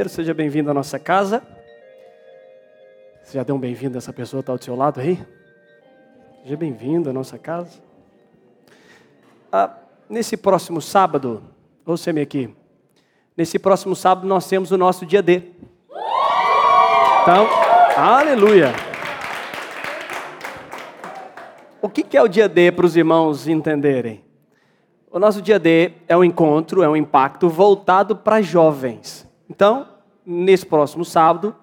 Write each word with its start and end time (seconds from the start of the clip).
Primeiro, 0.00 0.16
seja 0.16 0.32
bem-vindo 0.32 0.70
à 0.70 0.72
nossa 0.72 0.98
casa. 0.98 1.42
Você 3.22 3.36
já 3.36 3.42
deu 3.42 3.54
um 3.54 3.58
bem-vindo 3.58 3.98
a 3.98 3.98
essa 3.98 4.14
pessoa 4.14 4.42
que 4.42 4.44
está 4.44 4.52
ao 4.54 4.62
seu 4.62 4.74
lado 4.74 4.98
aí? 4.98 5.22
Seja 6.42 6.56
bem-vindo 6.56 7.10
à 7.10 7.12
nossa 7.12 7.36
casa. 7.36 7.82
Ah, 9.52 9.76
nesse 10.08 10.38
próximo 10.38 10.80
sábado, 10.80 11.42
ouça-me 11.84 12.22
aqui. 12.22 12.48
Nesse 13.36 13.58
próximo 13.58 13.94
sábado 13.94 14.26
nós 14.26 14.48
temos 14.48 14.70
o 14.70 14.78
nosso 14.78 15.04
dia 15.04 15.20
D. 15.20 15.42
Então, 17.20 17.46
aleluia. 17.94 18.72
O 21.82 21.90
que 21.90 22.16
é 22.16 22.22
o 22.22 22.28
dia 22.28 22.48
D 22.48 22.72
para 22.72 22.86
os 22.86 22.96
irmãos 22.96 23.46
entenderem? 23.46 24.24
O 25.10 25.18
nosso 25.18 25.42
dia 25.42 25.58
D 25.58 25.92
é 26.08 26.16
um 26.16 26.24
encontro, 26.24 26.82
é 26.82 26.88
um 26.88 26.96
impacto 26.96 27.50
voltado 27.50 28.16
para 28.16 28.40
jovens. 28.40 29.28
Então, 29.50 29.88
nesse 30.24 30.64
próximo 30.64 31.04
sábado, 31.04 31.56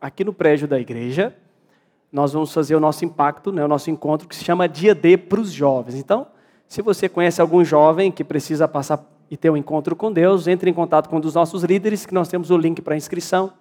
aqui 0.00 0.24
no 0.24 0.32
prédio 0.32 0.66
da 0.66 0.80
igreja, 0.80 1.36
nós 2.10 2.32
vamos 2.32 2.50
fazer 2.54 2.74
o 2.74 2.80
nosso 2.80 3.04
impacto, 3.04 3.52
né, 3.52 3.62
o 3.62 3.68
nosso 3.68 3.90
encontro 3.90 4.26
que 4.26 4.34
se 4.34 4.42
chama 4.42 4.66
Dia 4.66 4.94
D 4.94 5.18
para 5.18 5.38
os 5.38 5.52
jovens. 5.52 5.94
Então, 5.94 6.26
se 6.66 6.80
você 6.80 7.06
conhece 7.06 7.42
algum 7.42 7.62
jovem 7.62 8.10
que 8.10 8.24
precisa 8.24 8.66
passar 8.66 9.04
e 9.30 9.36
ter 9.36 9.50
um 9.50 9.56
encontro 9.58 9.94
com 9.94 10.10
Deus, 10.10 10.48
entre 10.48 10.70
em 10.70 10.72
contato 10.72 11.08
com 11.08 11.18
um 11.18 11.20
dos 11.20 11.34
nossos 11.34 11.62
líderes, 11.62 12.06
que 12.06 12.14
nós 12.14 12.28
temos 12.28 12.50
o 12.50 12.56
link 12.56 12.80
para 12.80 12.96
inscrição, 12.96 13.52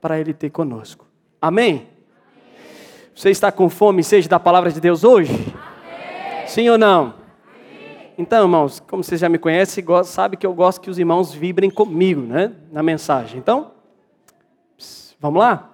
para 0.00 0.18
ele 0.18 0.34
ter 0.34 0.50
conosco. 0.50 1.06
Amém? 1.40 1.86
Você 3.14 3.30
está 3.30 3.52
com 3.52 3.70
fome 3.70 4.00
e 4.00 4.04
sede 4.04 4.28
da 4.28 4.40
palavra 4.40 4.72
de 4.72 4.80
Deus 4.80 5.04
hoje? 5.04 5.32
Amém. 5.32 6.48
Sim 6.48 6.68
ou 6.68 6.78
não? 6.78 7.23
Então, 8.16 8.42
irmãos, 8.42 8.78
como 8.78 9.02
vocês 9.02 9.20
já 9.20 9.28
me 9.28 9.38
conhecem, 9.38 9.84
sabe 10.04 10.36
que 10.36 10.46
eu 10.46 10.54
gosto 10.54 10.80
que 10.80 10.88
os 10.88 11.00
irmãos 11.00 11.34
vibrem 11.34 11.68
comigo, 11.68 12.20
né? 12.20 12.52
Na 12.70 12.80
mensagem. 12.80 13.38
Então, 13.38 13.72
vamos 15.18 15.40
lá? 15.40 15.70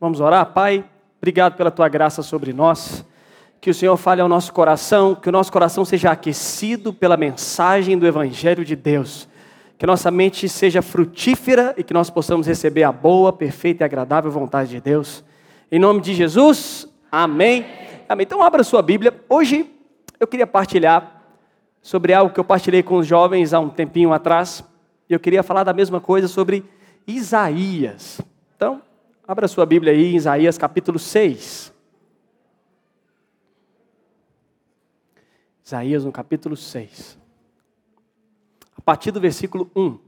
Vamos 0.00 0.20
orar? 0.20 0.46
Pai, 0.54 0.82
obrigado 1.18 1.54
pela 1.54 1.70
tua 1.70 1.86
graça 1.86 2.22
sobre 2.22 2.54
nós. 2.54 3.04
Que 3.60 3.68
o 3.68 3.74
Senhor 3.74 3.96
fale 3.98 4.22
ao 4.22 4.28
nosso 4.28 4.54
coração, 4.54 5.14
que 5.14 5.28
o 5.28 5.32
nosso 5.32 5.52
coração 5.52 5.84
seja 5.84 6.10
aquecido 6.12 6.94
pela 6.94 7.16
mensagem 7.16 7.98
do 7.98 8.06
Evangelho 8.06 8.64
de 8.64 8.74
Deus. 8.74 9.28
Que 9.76 9.86
nossa 9.86 10.10
mente 10.10 10.48
seja 10.48 10.80
frutífera 10.80 11.74
e 11.76 11.84
que 11.84 11.92
nós 11.92 12.08
possamos 12.08 12.46
receber 12.46 12.84
a 12.84 12.92
boa, 12.92 13.34
perfeita 13.34 13.82
e 13.82 13.86
agradável 13.86 14.30
vontade 14.30 14.70
de 14.70 14.80
Deus. 14.80 15.22
Em 15.70 15.78
nome 15.78 16.00
de 16.00 16.14
Jesus, 16.14 16.88
amém. 17.12 17.66
Amém. 18.08 18.24
Então, 18.24 18.42
abra 18.42 18.64
sua 18.64 18.80
Bíblia. 18.80 19.12
Hoje 19.28 19.70
eu 20.18 20.26
queria 20.26 20.46
partilhar 20.46 21.17
sobre 21.82 22.12
algo 22.12 22.32
que 22.32 22.40
eu 22.40 22.44
partilhei 22.44 22.82
com 22.82 22.96
os 22.96 23.06
jovens 23.06 23.52
há 23.52 23.60
um 23.60 23.70
tempinho 23.70 24.12
atrás. 24.12 24.64
E 25.08 25.12
eu 25.12 25.20
queria 25.20 25.42
falar 25.42 25.64
da 25.64 25.72
mesma 25.72 26.00
coisa 26.00 26.28
sobre 26.28 26.64
Isaías. 27.06 28.20
Então, 28.56 28.82
abra 29.26 29.48
sua 29.48 29.64
Bíblia 29.64 29.92
aí 29.92 30.14
Isaías 30.14 30.58
capítulo 30.58 30.98
6. 30.98 31.72
Isaías 35.64 36.04
no 36.04 36.12
capítulo 36.12 36.56
6. 36.56 37.18
A 38.76 38.80
partir 38.80 39.10
do 39.10 39.20
versículo 39.20 39.70
1. 39.74 39.98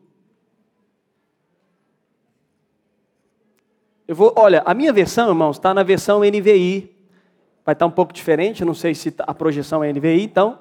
Eu 4.09 4.17
vou, 4.17 4.33
olha, 4.37 4.63
a 4.67 4.75
minha 4.75 4.93
versão, 4.93 5.29
irmãos, 5.29 5.57
está 5.57 5.73
na 5.73 5.83
versão 5.83 6.21
NVI. 6.21 6.97
Vai 7.65 7.75
estar 7.75 7.87
um 7.87 7.91
pouco 7.91 8.13
diferente, 8.13 8.65
não 8.65 8.75
sei 8.75 8.95
se 8.95 9.15
a 9.19 9.33
projeção 9.33 9.85
é 9.85 9.93
NVI, 9.93 10.25
então 10.25 10.59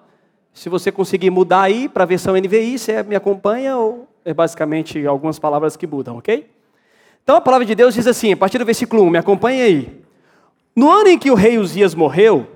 se 0.54 0.70
você 0.70 0.92
conseguir 0.92 1.30
mudar 1.30 1.62
aí 1.62 1.88
para 1.88 2.04
a 2.04 2.08
versão 2.08 2.36
NVI, 2.36 2.78
você 2.78 3.04
me 3.04 3.16
acompanha 3.16 3.78
ou 3.78 4.08
é 4.26 4.34
basicamente 4.34 5.06
algumas 5.06 5.40
palavras 5.40 5.76
que 5.78 5.88
mudam, 5.88 6.18
ok? 6.18 6.50
Então 7.24 7.36
a 7.36 7.42
palavra 7.42 7.66
de 7.66 7.76
Deus 7.76 7.94
diz 7.94 8.08
assim, 8.08 8.34
a 8.34 8.38
partir 8.38 8.58
do 8.58 8.66
versículo 8.66 9.04
1, 9.04 9.10
me 9.10 9.18
acompanha 9.18 9.64
aí. 9.64 10.04
No 10.76 10.92
ano 10.92 11.10
em 11.10 11.18
que 11.18 11.32
o 11.32 11.36
rei 11.36 11.58
Uzias 11.58 11.96
morreu, 11.96 12.48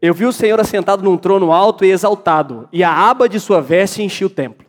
eu 0.00 0.14
vi 0.14 0.24
o 0.24 0.32
Senhor 0.32 0.58
assentado 0.60 1.02
num 1.02 1.16
trono 1.16 1.52
alto 1.52 1.84
e 1.84 1.90
exaltado, 1.90 2.68
e 2.72 2.82
a 2.82 2.92
aba 2.92 3.28
de 3.28 3.40
sua 3.40 3.60
veste 3.60 4.02
enchia 4.02 4.26
o 4.26 4.30
templo. 4.30 4.66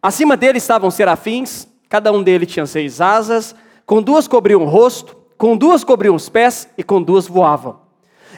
Acima 0.00 0.36
dele 0.36 0.58
estavam 0.58 0.90
serafins, 0.90 1.66
cada 1.88 2.12
um 2.12 2.22
deles 2.22 2.52
tinha 2.52 2.66
seis 2.66 3.00
asas, 3.00 3.54
com 3.84 4.02
duas 4.02 4.28
cobriam 4.28 4.62
o 4.62 4.66
rosto, 4.66 5.16
com 5.36 5.56
duas 5.56 5.82
cobriam 5.82 6.14
os 6.14 6.28
pés 6.28 6.68
e 6.76 6.82
com 6.82 7.02
duas 7.02 7.26
voavam 7.26 7.87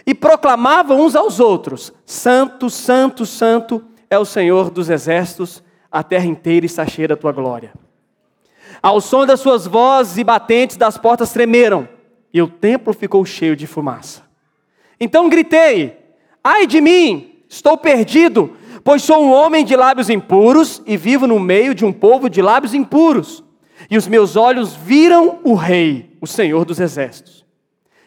e 0.06 0.14
proclamavam 0.14 1.00
uns 1.00 1.14
aos 1.14 1.40
outros: 1.40 1.92
Santo, 2.04 2.70
Santo, 2.70 3.24
Santo 3.26 3.84
é 4.08 4.18
o 4.18 4.24
Senhor 4.24 4.70
dos 4.70 4.90
exércitos, 4.90 5.62
a 5.90 6.02
terra 6.02 6.26
inteira 6.26 6.66
está 6.66 6.86
cheia 6.86 7.08
da 7.08 7.16
tua 7.16 7.32
glória. 7.32 7.72
Ao 8.82 9.00
som 9.00 9.26
das 9.26 9.40
suas 9.40 9.66
vozes 9.66 10.16
e 10.16 10.24
batentes 10.24 10.76
das 10.76 10.96
portas 10.96 11.32
tremeram, 11.32 11.88
e 12.32 12.40
o 12.40 12.48
templo 12.48 12.92
ficou 12.92 13.24
cheio 13.24 13.54
de 13.56 13.66
fumaça. 13.66 14.22
Então 14.98 15.28
gritei: 15.28 15.98
Ai 16.42 16.66
de 16.66 16.80
mim, 16.80 17.42
estou 17.48 17.76
perdido, 17.76 18.56
pois 18.82 19.02
sou 19.02 19.22
um 19.22 19.32
homem 19.32 19.64
de 19.64 19.76
lábios 19.76 20.08
impuros 20.08 20.82
e 20.86 20.96
vivo 20.96 21.26
no 21.26 21.38
meio 21.38 21.74
de 21.74 21.84
um 21.84 21.92
povo 21.92 22.28
de 22.30 22.40
lábios 22.40 22.74
impuros. 22.74 23.44
E 23.90 23.96
os 23.96 24.06
meus 24.06 24.36
olhos 24.36 24.74
viram 24.74 25.40
o 25.42 25.54
Rei, 25.54 26.16
o 26.20 26.26
Senhor 26.26 26.64
dos 26.64 26.80
exércitos. 26.80 27.39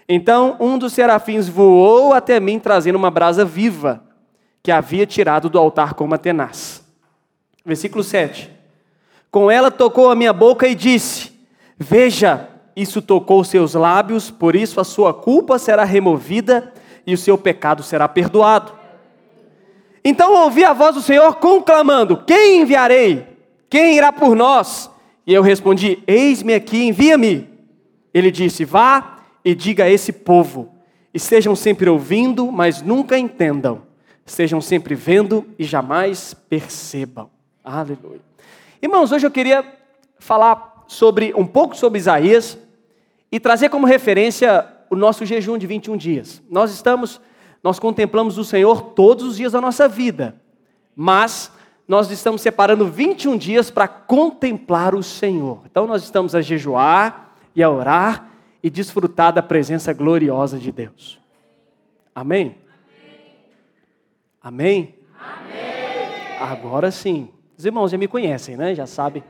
Então 0.07 0.57
um 0.59 0.77
dos 0.77 0.93
serafins 0.93 1.47
voou 1.47 2.13
até 2.13 2.39
mim, 2.39 2.59
trazendo 2.59 2.97
uma 2.97 3.11
brasa 3.11 3.45
viva, 3.45 4.03
que 4.61 4.71
havia 4.71 5.05
tirado 5.05 5.49
do 5.49 5.57
altar 5.59 5.93
com 5.93 6.03
uma 6.03 6.17
tenaz. 6.17 6.83
Versículo 7.65 8.03
7. 8.03 8.49
Com 9.31 9.49
ela 9.49 9.71
tocou 9.71 10.11
a 10.11 10.15
minha 10.15 10.33
boca 10.33 10.67
e 10.67 10.75
disse: 10.75 11.31
Veja, 11.77 12.49
isso 12.75 13.01
tocou 13.01 13.43
seus 13.43 13.73
lábios, 13.73 14.29
por 14.29 14.55
isso 14.55 14.79
a 14.79 14.83
sua 14.83 15.13
culpa 15.13 15.57
será 15.57 15.83
removida 15.83 16.73
e 17.05 17.13
o 17.13 17.17
seu 17.17 17.37
pecado 17.37 17.83
será 17.83 18.07
perdoado. 18.07 18.73
Então 20.03 20.35
ouvi 20.43 20.63
a 20.63 20.73
voz 20.73 20.95
do 20.95 21.01
Senhor 21.01 21.35
conclamando: 21.35 22.17
Quem 22.17 22.61
enviarei? 22.61 23.27
Quem 23.69 23.97
irá 23.97 24.11
por 24.11 24.35
nós? 24.35 24.89
E 25.25 25.33
eu 25.33 25.41
respondi: 25.41 26.03
Eis-me 26.05 26.53
aqui, 26.53 26.83
envia-me. 26.87 27.49
Ele 28.13 28.29
disse: 28.29 28.65
Vá 28.65 29.12
e 29.43 29.53
diga 29.53 29.85
a 29.85 29.89
esse 29.89 30.11
povo: 30.11 30.73
estejam 31.13 31.55
sempre 31.55 31.89
ouvindo, 31.89 32.51
mas 32.51 32.81
nunca 32.81 33.17
entendam, 33.17 33.83
estejam 34.25 34.61
sempre 34.61 34.95
vendo 34.95 35.45
e 35.57 35.63
jamais 35.63 36.33
percebam. 36.33 37.29
Aleluia. 37.63 38.21
Irmãos, 38.81 39.11
hoje 39.11 39.25
eu 39.25 39.31
queria 39.31 39.65
falar 40.19 40.85
sobre 40.87 41.33
um 41.35 41.45
pouco 41.45 41.75
sobre 41.75 41.99
Isaías 41.99 42.57
e 43.31 43.39
trazer 43.39 43.69
como 43.69 43.87
referência 43.87 44.67
o 44.89 44.95
nosso 44.95 45.25
jejum 45.25 45.57
de 45.57 45.65
21 45.65 45.97
dias. 45.97 46.41
Nós 46.49 46.71
estamos, 46.71 47.19
nós 47.63 47.79
contemplamos 47.79 48.37
o 48.37 48.43
Senhor 48.43 48.81
todos 48.81 49.25
os 49.25 49.37
dias 49.37 49.53
da 49.53 49.61
nossa 49.61 49.87
vida, 49.87 50.35
mas 50.95 51.51
nós 51.87 52.09
estamos 52.11 52.41
separando 52.41 52.87
21 52.87 53.37
dias 53.37 53.71
para 53.71 53.87
contemplar 53.87 54.93
o 54.95 55.03
Senhor. 55.03 55.61
Então 55.65 55.87
nós 55.87 56.03
estamos 56.03 56.35
a 56.35 56.41
jejuar 56.41 57.35
e 57.55 57.63
a 57.63 57.69
orar 57.69 58.32
e 58.63 58.69
desfrutar 58.69 59.33
da 59.33 59.43
presença 59.43 59.91
gloriosa 59.91 60.57
de 60.57 60.71
Deus. 60.71 61.19
Amém? 62.15 62.55
Amém? 64.41 64.95
Amém? 65.19 66.39
Agora 66.39 66.89
sim. 66.89 67.29
Os 67.57 67.65
irmãos 67.65 67.91
já 67.91 67.97
me 67.97 68.07
conhecem, 68.07 68.55
né? 68.55 68.73
Já 68.73 68.87
sabem 68.87 69.21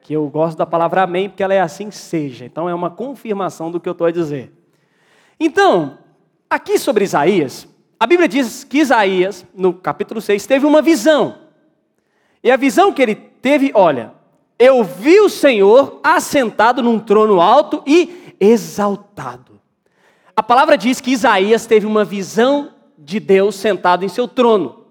que 0.00 0.12
eu 0.12 0.28
gosto 0.28 0.56
da 0.56 0.64
palavra 0.64 1.02
amém, 1.02 1.28
porque 1.28 1.42
ela 1.42 1.52
é 1.52 1.60
assim 1.60 1.90
seja. 1.90 2.44
Então 2.44 2.68
é 2.68 2.74
uma 2.74 2.88
confirmação 2.88 3.72
do 3.72 3.80
que 3.80 3.88
eu 3.88 3.92
estou 3.92 4.06
a 4.06 4.12
dizer. 4.12 4.52
Então, 5.38 5.98
aqui 6.48 6.78
sobre 6.78 7.04
Isaías, 7.04 7.68
a 7.98 8.06
Bíblia 8.06 8.28
diz 8.28 8.62
que 8.62 8.78
Isaías, 8.78 9.44
no 9.52 9.74
capítulo 9.74 10.20
6, 10.20 10.46
teve 10.46 10.64
uma 10.64 10.80
visão. 10.80 11.38
E 12.42 12.50
a 12.50 12.56
visão 12.56 12.92
que 12.92 13.02
ele 13.02 13.16
teve, 13.16 13.72
olha, 13.74 14.12
eu 14.58 14.82
vi 14.82 15.20
o 15.20 15.28
Senhor 15.28 16.00
assentado 16.02 16.82
num 16.82 16.98
trono 16.98 17.40
alto 17.40 17.82
e 17.86 18.34
exaltado. 18.40 19.60
A 20.34 20.42
palavra 20.42 20.76
diz 20.76 21.00
que 21.00 21.12
Isaías 21.12 21.66
teve 21.66 21.86
uma 21.86 22.04
visão 22.04 22.72
de 22.98 23.20
Deus 23.20 23.54
sentado 23.54 24.04
em 24.04 24.08
seu 24.08 24.26
trono. 24.26 24.84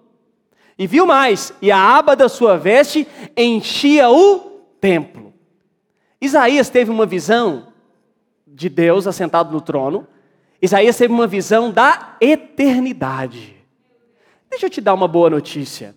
E 0.78 0.88
viu 0.88 1.06
mais, 1.06 1.54
e 1.62 1.72
a 1.72 1.98
aba 1.98 2.16
da 2.16 2.28
sua 2.28 2.58
veste 2.58 3.08
enchia 3.36 4.10
o 4.10 4.40
templo. 4.80 5.34
Isaías 6.20 6.70
teve 6.70 6.92
uma 6.92 7.06
visão 7.06 7.68
de 8.48 8.70
Deus 8.70 9.08
assentado 9.08 9.52
no 9.52 9.62
trono. 9.62 10.08
Isaías 10.62 10.98
teve 10.98 11.14
uma 11.14 11.28
visão 11.28 11.72
da 11.72 12.18
eternidade. 12.20 13.56
Deixa 14.50 14.66
eu 14.66 14.70
te 14.70 14.82
dar 14.82 14.94
uma 14.94 15.08
boa 15.08 15.30
notícia. 15.30 15.96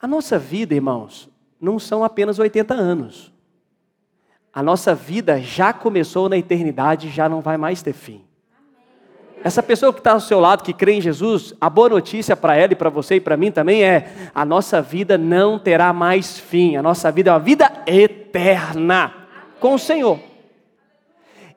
A 0.00 0.06
nossa 0.06 0.38
vida, 0.38 0.74
irmãos, 0.74 1.28
não 1.60 1.78
são 1.78 2.04
apenas 2.04 2.38
80 2.38 2.74
anos 2.74 3.34
a 4.54 4.62
nossa 4.62 4.94
vida 4.94 5.40
já 5.40 5.72
começou 5.72 6.28
na 6.28 6.38
eternidade 6.38 7.08
e 7.08 7.10
já 7.10 7.28
não 7.28 7.40
vai 7.40 7.56
mais 7.56 7.82
ter 7.82 7.92
fim. 7.92 8.22
Essa 9.42 9.62
pessoa 9.62 9.92
que 9.92 9.98
está 9.98 10.12
ao 10.12 10.20
seu 10.20 10.38
lado, 10.38 10.62
que 10.62 10.72
crê 10.72 10.92
em 10.92 11.00
Jesus, 11.00 11.52
a 11.60 11.68
boa 11.68 11.88
notícia 11.88 12.36
para 12.36 12.56
ela 12.56 12.72
e 12.72 12.76
para 12.76 12.88
você 12.88 13.16
e 13.16 13.20
para 13.20 13.36
mim 13.36 13.50
também 13.50 13.82
é: 13.82 14.30
a 14.32 14.44
nossa 14.44 14.80
vida 14.80 15.18
não 15.18 15.58
terá 15.58 15.92
mais 15.92 16.38
fim, 16.38 16.76
a 16.76 16.82
nossa 16.82 17.10
vida 17.10 17.30
é 17.30 17.32
uma 17.32 17.40
vida 17.40 17.70
eterna. 17.86 19.12
com 19.58 19.74
o 19.74 19.78
Senhor. 19.78 20.20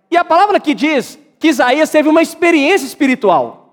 E 0.10 0.18
a 0.18 0.26
palavra 0.26 0.60
que 0.60 0.74
diz 0.74 1.20
que 1.38 1.50
Isaías 1.50 1.92
teve 1.92 2.10
uma 2.10 2.22
experiência 2.22 2.88
espiritual. 2.88 3.67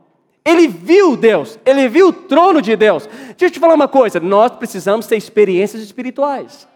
Ele 0.44 0.68
viu 0.68 1.16
Deus, 1.16 1.58
ele 1.64 1.88
viu 1.88 2.08
o 2.08 2.12
trono 2.12 2.60
de 2.60 2.76
Deus. 2.76 3.06
Deixa 3.06 3.46
eu 3.46 3.50
te 3.50 3.58
falar 3.58 3.74
uma 3.74 3.88
coisa: 3.88 4.20
nós 4.20 4.52
precisamos 4.52 5.06
ter 5.06 5.16
experiências 5.16 5.82
espirituais. 5.82 6.68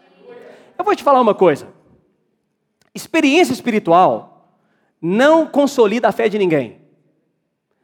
Eu 0.77 0.83
vou 0.83 0.95
te 0.95 1.03
falar 1.03 1.21
uma 1.21 1.35
coisa: 1.35 1.67
experiência 2.95 3.53
espiritual 3.53 4.57
não 4.99 5.45
consolida 5.45 6.07
a 6.07 6.11
fé 6.11 6.27
de 6.27 6.39
ninguém, 6.39 6.81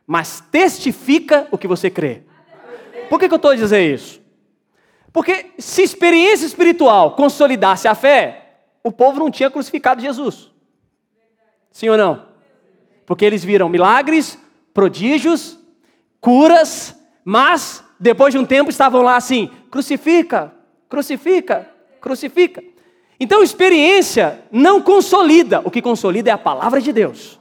mas 0.08 0.42
testifica 0.52 1.48
o 1.52 1.58
que 1.58 1.68
você 1.68 1.90
crê. 1.90 2.24
Por 3.10 3.20
que, 3.20 3.28
que 3.28 3.34
eu 3.34 3.38
estou 3.38 3.56
dizer 3.56 3.94
isso? 3.94 4.20
Porque 5.14 5.52
se 5.60 5.84
experiência 5.84 6.46
espiritual 6.46 7.16
consolidasse 7.16 7.88
a 7.88 7.94
fé, 7.96 8.58
o 8.84 8.92
povo 8.92 9.20
não 9.20 9.32
tinha 9.32 9.52
crucificado 9.52 10.02
Jesus. 10.02 10.52
Sim 11.72 11.90
ou 11.90 11.98
não? 11.98 12.26
Porque 13.06 13.24
eles 13.24 13.44
viram 13.44 13.70
milagres, 13.70 14.38
prodígios, 14.74 15.60
curas, 16.20 16.96
mas 17.24 17.84
depois 18.00 18.34
de 18.34 18.38
um 18.38 18.46
tempo 18.46 18.70
estavam 18.70 19.02
lá 19.02 19.16
assim: 19.16 19.50
crucifica, 19.70 20.54
crucifica, 20.90 21.70
crucifica. 22.02 22.64
Então, 23.20 23.42
experiência 23.42 24.42
não 24.52 24.82
consolida, 24.82 25.62
o 25.64 25.72
que 25.72 25.82
consolida 25.82 26.30
é 26.30 26.34
a 26.34 26.38
palavra 26.38 26.82
de 26.82 26.92
Deus. 26.92 27.40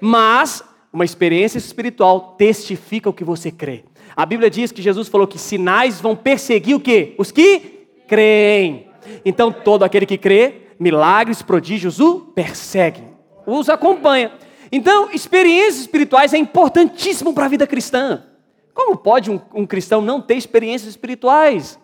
Mas 0.00 0.64
uma 0.92 1.04
experiência 1.04 1.58
espiritual 1.58 2.34
testifica 2.38 3.10
o 3.10 3.12
que 3.12 3.22
você 3.22 3.50
crê. 3.50 3.84
A 4.16 4.26
Bíblia 4.26 4.50
diz 4.50 4.72
que 4.72 4.82
Jesus 4.82 5.08
falou 5.08 5.26
que 5.26 5.38
sinais 5.38 6.00
vão 6.00 6.16
perseguir 6.16 6.74
o 6.74 6.80
quê? 6.80 7.14
Os 7.18 7.30
que 7.30 7.86
creem. 8.08 8.88
Então, 9.24 9.52
todo 9.52 9.84
aquele 9.84 10.06
que 10.06 10.18
crê, 10.18 10.68
milagres, 10.78 11.42
prodígios 11.42 12.00
o 12.00 12.20
perseguem, 12.20 13.08
os 13.46 13.68
acompanha. 13.68 14.32
Então, 14.72 15.10
experiências 15.12 15.80
espirituais 15.80 16.32
é 16.32 16.38
importantíssimo 16.38 17.34
para 17.34 17.46
a 17.46 17.48
vida 17.48 17.66
cristã. 17.66 18.24
Como 18.72 18.96
pode 18.96 19.30
um, 19.30 19.40
um, 19.54 19.66
cristão 19.66 20.00
não 20.00 20.20
ter 20.20 20.36
experiências 20.36 20.90
espirituais? 20.90 21.78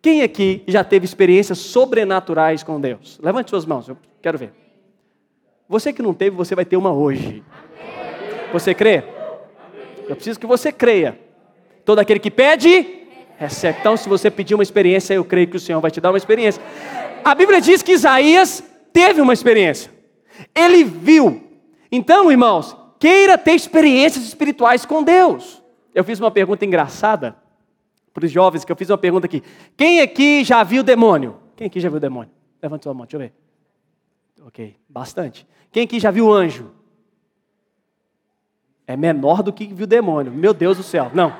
Quem 0.00 0.22
aqui 0.22 0.62
já 0.68 0.84
teve 0.84 1.04
experiências 1.04 1.58
sobrenaturais 1.58 2.62
com 2.62 2.80
Deus? 2.80 3.18
Levante 3.22 3.50
suas 3.50 3.64
mãos, 3.64 3.88
eu 3.88 3.96
quero 4.20 4.38
ver. 4.38 4.52
Você 5.68 5.92
que 5.92 6.02
não 6.02 6.14
teve, 6.14 6.36
você 6.36 6.54
vai 6.54 6.64
ter 6.64 6.76
uma 6.76 6.92
hoje. 6.92 7.42
Você 8.52 8.74
crê? 8.74 9.02
Eu 10.08 10.14
preciso 10.14 10.38
que 10.38 10.46
você 10.46 10.70
creia. 10.70 11.18
Todo 11.84 11.98
aquele 11.98 12.20
que 12.20 12.30
pede, 12.30 13.06
recebe. 13.36 13.78
Então, 13.80 13.96
se 13.96 14.08
você 14.08 14.30
pedir 14.30 14.54
uma 14.54 14.62
experiência, 14.62 15.14
eu 15.14 15.24
creio 15.24 15.48
que 15.48 15.56
o 15.56 15.60
Senhor 15.60 15.80
vai 15.80 15.90
te 15.90 16.00
dar 16.00 16.10
uma 16.10 16.18
experiência. 16.18 16.62
A 17.24 17.34
Bíblia 17.34 17.60
diz 17.60 17.82
que 17.82 17.92
Isaías 17.92 18.62
teve 18.92 19.20
uma 19.20 19.32
experiência. 19.32 19.90
Ele 20.54 20.84
viu 20.84 21.47
então, 21.90 22.30
irmãos, 22.30 22.76
queira 22.98 23.38
ter 23.38 23.52
experiências 23.54 24.24
espirituais 24.24 24.84
com 24.84 25.02
Deus. 25.02 25.62
Eu 25.94 26.04
fiz 26.04 26.20
uma 26.20 26.30
pergunta 26.30 26.64
engraçada 26.64 27.36
para 28.12 28.24
os 28.24 28.30
jovens, 28.30 28.64
que 28.64 28.72
eu 28.72 28.76
fiz 28.76 28.90
uma 28.90 28.98
pergunta 28.98 29.26
aqui. 29.26 29.42
Quem 29.76 30.00
aqui 30.00 30.44
já 30.44 30.62
viu 30.62 30.82
demônio? 30.82 31.36
Quem 31.56 31.66
aqui 31.66 31.80
já 31.80 31.88
viu 31.88 32.00
demônio? 32.00 32.30
Levante 32.62 32.84
sua 32.84 32.94
mão, 32.94 33.06
deixa 33.06 33.16
eu 33.16 33.20
ver. 33.20 33.32
Ok, 34.46 34.76
bastante. 34.88 35.46
Quem 35.70 35.84
aqui 35.84 35.98
já 35.98 36.10
viu 36.10 36.32
anjo? 36.32 36.72
É 38.86 38.96
menor 38.96 39.42
do 39.42 39.52
que 39.52 39.66
viu 39.66 39.86
demônio. 39.86 40.32
Meu 40.32 40.54
Deus 40.54 40.76
do 40.76 40.82
céu. 40.82 41.10
Não. 41.14 41.34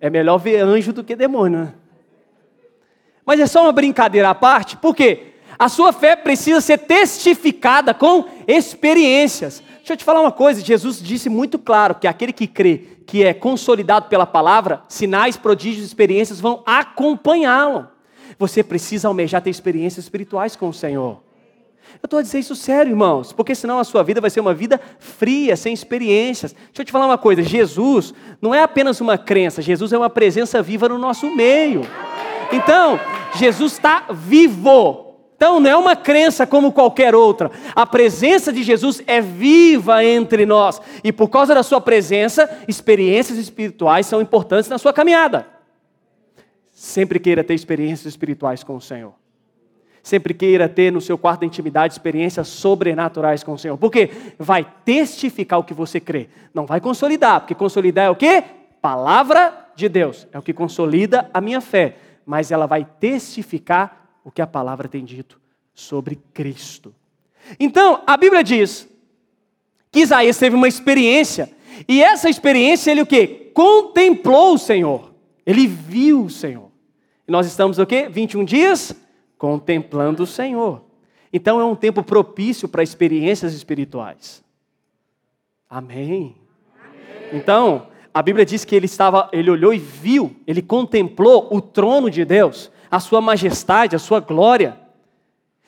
É 0.00 0.10
melhor 0.10 0.38
ver 0.38 0.60
anjo 0.60 0.92
do 0.92 1.02
que 1.02 1.16
demônio, 1.16 1.60
né? 1.60 1.74
Mas 3.24 3.40
é 3.40 3.46
só 3.46 3.62
uma 3.62 3.72
brincadeira 3.72 4.28
à 4.28 4.34
parte, 4.34 4.76
por 4.76 4.94
quê? 4.94 5.33
A 5.58 5.68
sua 5.68 5.92
fé 5.92 6.16
precisa 6.16 6.60
ser 6.60 6.78
testificada 6.78 7.94
com 7.94 8.24
experiências. 8.46 9.62
Deixa 9.78 9.92
eu 9.92 9.96
te 9.96 10.04
falar 10.04 10.20
uma 10.20 10.32
coisa: 10.32 10.64
Jesus 10.64 11.00
disse 11.00 11.28
muito 11.28 11.58
claro 11.58 11.94
que 11.94 12.06
aquele 12.06 12.32
que 12.32 12.46
crê 12.46 12.88
que 13.06 13.22
é 13.22 13.34
consolidado 13.34 14.08
pela 14.08 14.26
palavra, 14.26 14.82
sinais, 14.88 15.36
prodígios, 15.36 15.86
experiências 15.86 16.40
vão 16.40 16.62
acompanhá-lo. 16.64 17.88
Você 18.38 18.62
precisa 18.62 19.08
almejar 19.08 19.42
ter 19.42 19.50
experiências 19.50 20.04
espirituais 20.06 20.56
com 20.56 20.68
o 20.68 20.74
Senhor. 20.74 21.22
Eu 22.02 22.06
estou 22.06 22.18
a 22.18 22.22
dizer 22.22 22.38
isso 22.38 22.56
sério, 22.56 22.90
irmãos, 22.90 23.32
porque 23.32 23.54
senão 23.54 23.78
a 23.78 23.84
sua 23.84 24.02
vida 24.02 24.20
vai 24.20 24.30
ser 24.30 24.40
uma 24.40 24.54
vida 24.54 24.80
fria, 24.98 25.56
sem 25.56 25.72
experiências. 25.72 26.52
Deixa 26.52 26.80
eu 26.80 26.84
te 26.84 26.92
falar 26.92 27.06
uma 27.06 27.18
coisa: 27.18 27.42
Jesus 27.42 28.14
não 28.40 28.54
é 28.54 28.62
apenas 28.62 29.00
uma 29.00 29.18
crença, 29.18 29.62
Jesus 29.62 29.92
é 29.92 29.98
uma 29.98 30.10
presença 30.10 30.62
viva 30.62 30.88
no 30.88 30.98
nosso 30.98 31.30
meio. 31.34 31.82
Então, 32.50 32.98
Jesus 33.36 33.72
está 33.74 34.06
vivo. 34.10 35.03
Então 35.44 35.60
não 35.60 35.70
é 35.70 35.76
uma 35.76 35.94
crença 35.94 36.46
como 36.46 36.72
qualquer 36.72 37.14
outra. 37.14 37.50
A 37.76 37.84
presença 37.84 38.50
de 38.50 38.62
Jesus 38.62 39.02
é 39.06 39.20
viva 39.20 40.02
entre 40.02 40.46
nós. 40.46 40.80
E 41.04 41.12
por 41.12 41.28
causa 41.28 41.54
da 41.54 41.62
sua 41.62 41.82
presença, 41.82 42.48
experiências 42.66 43.36
espirituais 43.36 44.06
são 44.06 44.22
importantes 44.22 44.70
na 44.70 44.78
sua 44.78 44.90
caminhada. 44.90 45.46
Sempre 46.72 47.18
queira 47.18 47.44
ter 47.44 47.52
experiências 47.52 48.06
espirituais 48.06 48.64
com 48.64 48.74
o 48.74 48.80
Senhor. 48.80 49.12
Sempre 50.02 50.32
queira 50.32 50.66
ter 50.66 50.90
no 50.90 51.02
seu 51.02 51.18
quarto 51.18 51.40
de 51.40 51.46
intimidade 51.46 51.92
experiências 51.92 52.48
sobrenaturais 52.48 53.44
com 53.44 53.52
o 53.52 53.58
Senhor. 53.58 53.76
Porque 53.76 54.10
vai 54.38 54.66
testificar 54.82 55.58
o 55.58 55.64
que 55.64 55.74
você 55.74 56.00
crê. 56.00 56.30
Não 56.54 56.64
vai 56.64 56.80
consolidar, 56.80 57.40
porque 57.42 57.54
consolidar 57.54 58.06
é 58.06 58.10
o 58.10 58.16
quê? 58.16 58.42
Palavra 58.80 59.68
de 59.76 59.90
Deus. 59.90 60.26
É 60.32 60.38
o 60.38 60.42
que 60.42 60.54
consolida 60.54 61.28
a 61.34 61.40
minha 61.42 61.60
fé. 61.60 61.96
Mas 62.24 62.50
ela 62.50 62.64
vai 62.64 62.86
testificar 62.98 64.03
o 64.24 64.30
que 64.30 64.40
a 64.40 64.46
palavra 64.46 64.88
tem 64.88 65.04
dito 65.04 65.38
sobre 65.74 66.18
Cristo. 66.32 66.94
Então, 67.60 68.02
a 68.06 68.16
Bíblia 68.16 68.42
diz 68.42 68.88
que 69.92 70.00
Isaías 70.00 70.38
teve 70.38 70.56
uma 70.56 70.66
experiência, 70.66 71.52
e 71.86 72.02
essa 72.02 72.28
experiência 72.28 72.90
ele 72.90 73.02
o 73.02 73.06
quê? 73.06 73.50
Contemplou 73.52 74.54
o 74.54 74.58
Senhor. 74.58 75.12
Ele 75.44 75.66
viu 75.66 76.24
o 76.24 76.30
Senhor. 76.30 76.70
E 77.28 77.30
nós 77.30 77.46
estamos 77.46 77.78
o 77.78 77.86
quê? 77.86 78.08
21 78.08 78.44
dias 78.44 78.96
contemplando 79.36 80.22
o 80.22 80.26
Senhor. 80.26 80.82
Então 81.32 81.60
é 81.60 81.64
um 81.64 81.74
tempo 81.74 82.02
propício 82.02 82.68
para 82.68 82.82
experiências 82.82 83.52
espirituais. 83.52 84.42
Amém. 85.68 86.34
Amém. 86.80 87.28
Então, 87.32 87.88
a 88.12 88.22
Bíblia 88.22 88.46
diz 88.46 88.64
que 88.64 88.74
ele 88.74 88.86
estava, 88.86 89.28
ele 89.32 89.50
olhou 89.50 89.74
e 89.74 89.78
viu, 89.78 90.34
ele 90.46 90.62
contemplou 90.62 91.48
o 91.50 91.60
trono 91.60 92.08
de 92.08 92.24
Deus 92.24 92.70
a 92.94 93.00
sua 93.00 93.20
majestade, 93.20 93.96
a 93.96 93.98
sua 93.98 94.20
glória. 94.20 94.78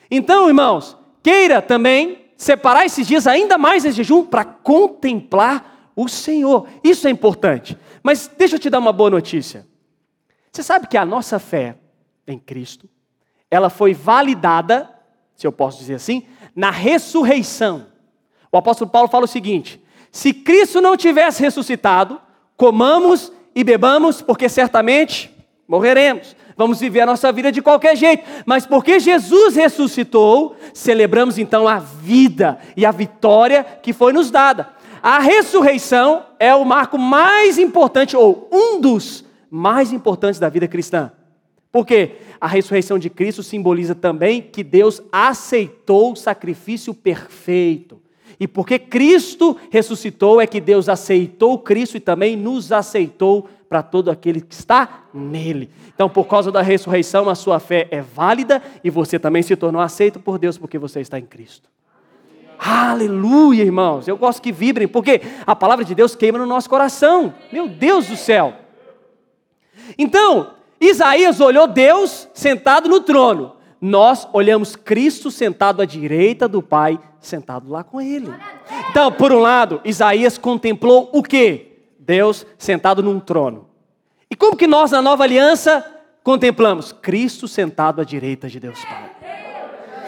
Então, 0.09 0.47
irmãos, 0.47 0.97
queira 1.21 1.61
também 1.61 2.25
separar 2.37 2.85
esses 2.85 3.05
dias 3.05 3.27
ainda 3.27 3.57
mais 3.57 3.83
em 3.83 3.91
jejum 3.91 4.25
para 4.25 4.45
contemplar 4.45 5.91
o 5.93 6.07
Senhor. 6.07 6.69
Isso 6.81 7.05
é 7.05 7.11
importante. 7.11 7.77
Mas 8.01 8.31
deixa 8.37 8.55
eu 8.55 8.59
te 8.59 8.69
dar 8.69 8.79
uma 8.79 8.93
boa 8.93 9.09
notícia. 9.09 9.67
Você 10.49 10.63
sabe 10.63 10.87
que 10.87 10.95
a 10.95 11.05
nossa 11.05 11.37
fé 11.37 11.75
em 12.25 12.39
Cristo, 12.39 12.87
ela 13.51 13.69
foi 13.69 13.93
validada, 13.93 14.89
se 15.35 15.45
eu 15.45 15.51
posso 15.51 15.79
dizer 15.79 15.95
assim, 15.95 16.25
na 16.55 16.71
ressurreição. 16.71 17.87
O 18.49 18.57
apóstolo 18.57 18.89
Paulo 18.89 19.09
fala 19.09 19.25
o 19.25 19.27
seguinte: 19.27 19.83
se 20.13 20.33
Cristo 20.33 20.79
não 20.79 20.95
tivesse 20.95 21.41
ressuscitado, 21.41 22.21
comamos 22.55 23.33
e 23.53 23.65
bebamos, 23.65 24.21
porque 24.21 24.47
certamente 24.47 25.29
morreremos 25.67 26.37
vamos 26.57 26.79
viver 26.79 27.01
a 27.01 27.05
nossa 27.05 27.31
vida 27.31 27.51
de 27.51 27.61
qualquer 27.61 27.95
jeito. 27.95 28.23
Mas 28.45 28.65
porque 28.65 28.99
Jesus 28.99 29.55
ressuscitou, 29.55 30.55
celebramos 30.73 31.37
então 31.37 31.67
a 31.67 31.77
vida 31.77 32.57
e 32.75 32.85
a 32.85 32.91
vitória 32.91 33.63
que 33.63 33.93
foi 33.93 34.11
nos 34.11 34.31
dada. 34.31 34.75
A 35.01 35.19
ressurreição 35.19 36.25
é 36.39 36.53
o 36.53 36.65
marco 36.65 36.97
mais 36.97 37.57
importante, 37.57 38.17
ou 38.17 38.49
um 38.51 38.81
dos 38.81 39.23
mais 39.49 39.93
importantes 39.93 40.39
da 40.39 40.49
vida 40.49 40.67
cristã. 40.67 41.11
Porque 41.71 42.13
a 42.41 42.47
ressurreição 42.47 42.97
de 42.97 43.09
Cristo 43.09 43.43
simboliza 43.43 43.93
também 43.93 44.41
que 44.41 44.63
Deus 44.63 45.01
aceitou 45.11 46.13
o 46.13 46.15
sacrifício 46.15 46.93
perfeito. 46.93 48.01
E 48.39 48.47
porque 48.47 48.77
Cristo 48.77 49.57
ressuscitou, 49.71 50.39
é 50.39 50.45
que 50.45 50.61
Deus 50.61 50.89
aceitou 50.89 51.57
Cristo 51.57 51.97
e 51.97 51.99
também 51.99 52.35
nos 52.35 52.71
aceitou 52.71 53.49
para 53.69 53.83
todo 53.83 54.09
aquele 54.09 54.41
que 54.41 54.53
está 54.53 55.03
nele. 55.13 55.69
Então, 55.93 56.09
por 56.09 56.25
causa 56.25 56.51
da 56.51 56.61
ressurreição, 56.61 57.29
a 57.29 57.35
sua 57.35 57.59
fé 57.59 57.87
é 57.91 58.01
válida 58.01 58.61
e 58.83 58.89
você 58.89 59.19
também 59.19 59.43
se 59.43 59.55
tornou 59.55 59.81
aceito 59.81 60.19
por 60.19 60.37
Deus 60.39 60.57
porque 60.57 60.77
você 60.77 61.01
está 61.01 61.19
em 61.19 61.25
Cristo. 61.25 61.69
Aleluia, 62.59 63.63
irmãos. 63.63 64.07
Eu 64.07 64.17
gosto 64.17 64.41
que 64.41 64.51
vibrem, 64.51 64.87
porque 64.87 65.21
a 65.45 65.55
palavra 65.55 65.85
de 65.85 65.93
Deus 65.93 66.15
queima 66.15 66.39
no 66.39 66.45
nosso 66.45 66.69
coração. 66.69 67.33
Meu 67.51 67.67
Deus 67.67 68.07
do 68.07 68.15
céu. 68.15 68.53
Então, 69.97 70.51
Isaías 70.79 71.39
olhou 71.39 71.67
Deus 71.67 72.27
sentado 72.33 72.89
no 72.89 73.01
trono. 73.01 73.55
Nós 73.79 74.27
olhamos 74.33 74.75
Cristo 74.75 75.29
sentado 75.29 75.81
à 75.81 75.85
direita 75.85 76.47
do 76.47 76.63
Pai, 76.63 76.99
sentado 77.19 77.69
lá 77.69 77.83
com 77.83 78.01
ele. 78.01 78.33
Então, 78.89 79.11
por 79.11 79.31
um 79.31 79.39
lado, 79.39 79.79
Isaías 79.85 80.37
contemplou 80.37 81.09
o 81.13 81.21
quê? 81.21 81.66
Deus 82.07 82.47
sentado 82.57 83.03
num 83.03 83.19
trono. 83.19 83.67
E 84.31 84.35
como 84.35 84.55
que 84.55 84.65
nós, 84.65 84.91
na 84.91 85.01
nova 85.01 85.25
aliança, 85.25 85.85
contemplamos? 86.23 86.93
Cristo 86.93 87.47
sentado 87.47 87.99
à 87.99 88.05
direita 88.05 88.47
de 88.47 88.59
Deus 88.61 88.79
Pai. 88.85 89.11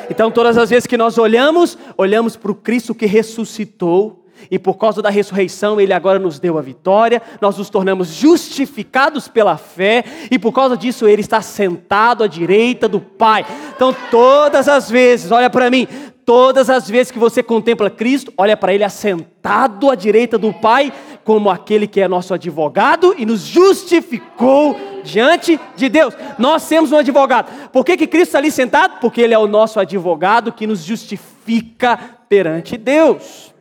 Então, 0.10 0.32
todas 0.32 0.58
as 0.58 0.70
vezes 0.70 0.88
que 0.88 0.98
nós 0.98 1.18
olhamos, 1.18 1.78
olhamos 1.98 2.36
para 2.36 2.52
o 2.52 2.56
Cristo 2.56 2.96
que 2.96 3.06
ressuscitou, 3.06 4.26
e 4.50 4.58
por 4.58 4.76
causa 4.76 5.02
da 5.02 5.10
ressurreição, 5.10 5.82
Ele 5.82 5.94
agora 5.94 6.18
nos 6.18 6.40
deu 6.40 6.58
a 6.58 6.62
vitória, 6.62 7.22
nós 7.42 7.58
nos 7.58 7.70
tornamos 7.70 8.08
justificados 8.08 9.28
pela 9.28 9.58
fé, 9.58 10.04
e 10.32 10.40
por 10.40 10.54
causa 10.54 10.78
disso, 10.78 11.08
Ele 11.08 11.22
está 11.22 11.42
sentado 11.42 12.24
à 12.24 12.28
direita 12.28 12.88
do 12.88 13.02
Pai. 13.02 13.46
Então, 13.76 13.94
todas 14.10 14.68
as 14.68 14.90
vezes, 14.90 15.32
olha 15.32 15.50
para 15.50 15.70
mim, 15.70 15.88
todas 16.30 16.70
as 16.70 16.88
vezes 16.88 17.12
que 17.12 17.18
você 17.18 17.42
contempla 17.42 17.90
Cristo, 17.90 18.32
olha 18.38 18.56
para 18.56 18.72
Ele 18.72 18.84
assentado 18.84 19.90
à 19.90 19.96
direita 19.96 20.38
do 20.38 20.54
Pai, 20.54 20.94
como 21.24 21.50
aquele 21.50 21.88
que 21.88 22.00
é 22.00 22.08
nosso 22.08 22.36
advogado 22.36 23.16
e 23.18 23.26
nos 23.26 23.42
justificou 23.42 24.80
diante 25.04 25.60
de 25.76 25.90
Deus. 25.90 26.14
Nós 26.38 26.70
temos 26.70 26.92
um 26.92 26.98
advogado. 26.98 27.70
Por 27.72 27.84
que, 27.84 27.98
que 27.98 28.06
Cristo 28.06 28.28
está 28.28 28.38
ali 28.38 28.52
sentado? 28.52 29.00
Porque 29.00 29.22
Ele 29.22 29.34
é 29.34 29.40
o 29.40 29.48
nosso 29.48 29.80
advogado 29.80 30.54
que 30.54 30.68
nos 30.68 30.84
justifica 30.84 31.98
perante 32.30 32.78
Deus. 32.78 33.52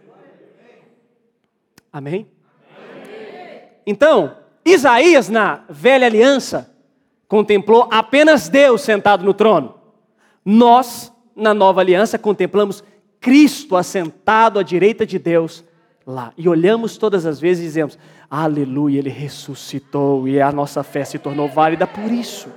Amém? 1.91 2.29
Então, 3.87 4.37
Isaías, 4.63 5.31
na 5.31 5.63
velha 5.71 6.07
aliança, 6.07 6.71
contemplou 7.27 7.89
apenas 7.91 8.51
Deus 8.51 8.83
sentado 8.83 9.25
no 9.25 9.33
trono. 9.33 9.75
Nós, 10.45 11.11
na 11.39 11.55
nova 11.55 11.81
aliança, 11.81 12.19
contemplamos 12.19 12.83
Cristo 13.21 13.77
assentado 13.77 14.59
à 14.59 14.63
direita 14.63 15.07
de 15.07 15.19
Deus 15.19 15.65
lá. 16.05 16.33
E 16.37 16.49
olhamos 16.49 16.99
todas 16.99 17.25
as 17.25 17.39
vezes 17.39 17.63
e 17.63 17.67
dizemos: 17.67 17.99
Aleluia, 18.29 18.99
ele 18.99 19.09
ressuscitou 19.09 20.29
e 20.29 20.41
a 20.41 20.51
nossa 20.51 20.83
fé 20.83 21.05
se 21.05 21.19
tornou 21.19 21.49
válida 21.49 21.87
por 21.87 22.11
isso. 22.11 22.51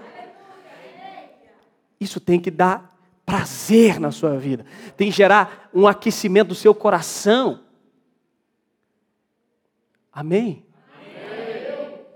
Isso 2.00 2.20
tem 2.20 2.40
que 2.40 2.50
dar 2.50 2.98
prazer 3.24 4.00
na 4.00 4.12
sua 4.12 4.38
vida, 4.38 4.66
tem 4.98 5.10
que 5.10 5.16
gerar 5.16 5.70
um 5.74 5.88
aquecimento 5.88 6.50
do 6.50 6.56
seu 6.56 6.74
coração. 6.74 7.62
Amém? 10.12 10.66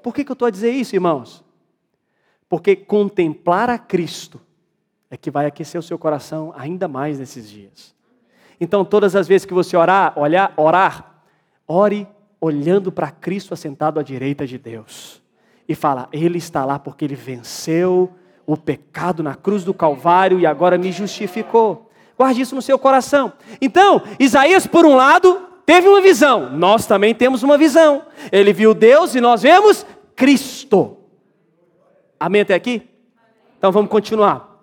Por 0.01 0.13
que, 0.13 0.25
que 0.25 0.31
eu 0.31 0.33
estou 0.33 0.47
a 0.47 0.51
dizer 0.51 0.71
isso, 0.71 0.95
irmãos? 0.95 1.43
Porque 2.49 2.75
contemplar 2.75 3.69
a 3.69 3.77
Cristo 3.77 4.41
é 5.09 5.17
que 5.17 5.31
vai 5.31 5.45
aquecer 5.45 5.79
o 5.79 5.83
seu 5.83 5.97
coração 5.97 6.53
ainda 6.57 6.87
mais 6.87 7.19
nesses 7.19 7.49
dias. 7.49 7.93
Então, 8.59 8.85
todas 8.85 9.15
as 9.15 9.27
vezes 9.27 9.45
que 9.45 9.53
você 9.53 9.75
orar, 9.75 10.17
olhar, 10.17 10.53
orar, 10.57 11.15
Ore 11.67 12.07
olhando 12.39 12.91
para 12.91 13.09
Cristo 13.09 13.53
assentado 13.53 13.99
à 13.99 14.03
direita 14.03 14.45
de 14.45 14.57
Deus. 14.57 15.21
E 15.67 15.73
fala: 15.73 16.07
Ele 16.11 16.37
está 16.37 16.63
lá 16.63 16.77
porque 16.77 17.05
ele 17.05 17.15
venceu 17.15 18.11
o 18.45 18.55
pecado 18.55 19.23
na 19.23 19.33
cruz 19.33 19.63
do 19.63 19.73
Calvário 19.73 20.39
e 20.39 20.45
agora 20.45 20.77
me 20.77 20.91
justificou. 20.91 21.89
Guarde 22.17 22.41
isso 22.41 22.55
no 22.55 22.61
seu 22.61 22.77
coração. 22.77 23.33
Então, 23.59 24.01
Isaías, 24.19 24.67
por 24.67 24.85
um 24.85 24.95
lado, 24.95 25.41
teve 25.65 25.87
uma 25.87 25.99
visão. 25.99 26.51
Nós 26.51 26.85
também 26.85 27.15
temos 27.15 27.41
uma 27.41 27.57
visão. 27.57 28.03
Ele 28.31 28.53
viu 28.53 28.73
Deus 28.73 29.15
e 29.15 29.21
nós 29.21 29.41
vemos 29.41 29.85
Cristo. 30.15 30.97
Amém 32.19 32.41
até 32.41 32.53
aqui? 32.53 32.87
Então 33.57 33.71
vamos 33.71 33.89
continuar. 33.89 34.54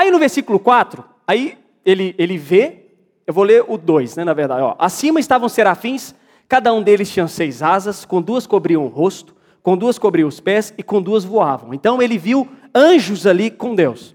Aí 0.00 0.10
no 0.10 0.18
versículo 0.18 0.58
4, 0.58 1.04
aí 1.26 1.58
ele, 1.84 2.14
ele 2.16 2.38
vê 2.38 2.86
eu 3.26 3.34
vou 3.34 3.44
ler 3.44 3.62
o 3.68 3.76
2, 3.76 4.16
né, 4.16 4.24
na 4.24 4.32
verdade. 4.32 4.62
Ó. 4.62 4.74
Acima 4.78 5.20
estavam 5.20 5.46
serafins, 5.46 6.14
cada 6.48 6.72
um 6.72 6.82
deles 6.82 7.12
tinha 7.12 7.28
seis 7.28 7.62
asas, 7.62 8.06
com 8.06 8.22
duas 8.22 8.46
cobriam 8.46 8.82
o 8.82 8.88
rosto, 8.88 9.36
com 9.62 9.76
duas 9.76 9.98
cobriam 9.98 10.26
os 10.26 10.40
pés 10.40 10.72
e 10.78 10.82
com 10.82 11.02
duas 11.02 11.22
voavam. 11.22 11.74
Então 11.74 12.00
ele 12.00 12.16
viu 12.16 12.48
anjos 12.74 13.26
ali 13.26 13.50
com 13.50 13.74
Deus. 13.74 14.14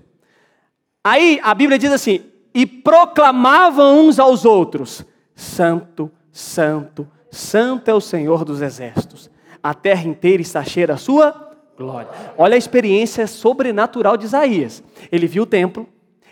Aí 1.03 1.39
a 1.43 1.53
Bíblia 1.53 1.77
diz 1.77 1.91
assim: 1.91 2.21
e 2.51 2.65
proclamavam 2.65 4.07
uns 4.07 4.17
aos 4.17 4.43
outros: 4.43 5.05
Santo, 5.35 6.11
Santo, 6.31 7.07
Santo 7.29 7.91
é 7.91 7.93
o 7.93 8.01
Senhor 8.01 8.43
dos 8.43 8.59
exércitos. 8.59 9.29
A 9.61 9.75
terra 9.75 10.07
inteira 10.07 10.41
está 10.41 10.63
cheia 10.63 10.87
da 10.87 10.97
sua 10.97 11.54
glória. 11.77 12.09
Olha 12.37 12.55
a 12.55 12.57
experiência 12.57 13.27
sobrenatural 13.27 14.17
de 14.17 14.25
Isaías. 14.25 14.83
Ele 15.11 15.27
viu 15.27 15.43
o 15.43 15.45
templo, 15.47 15.87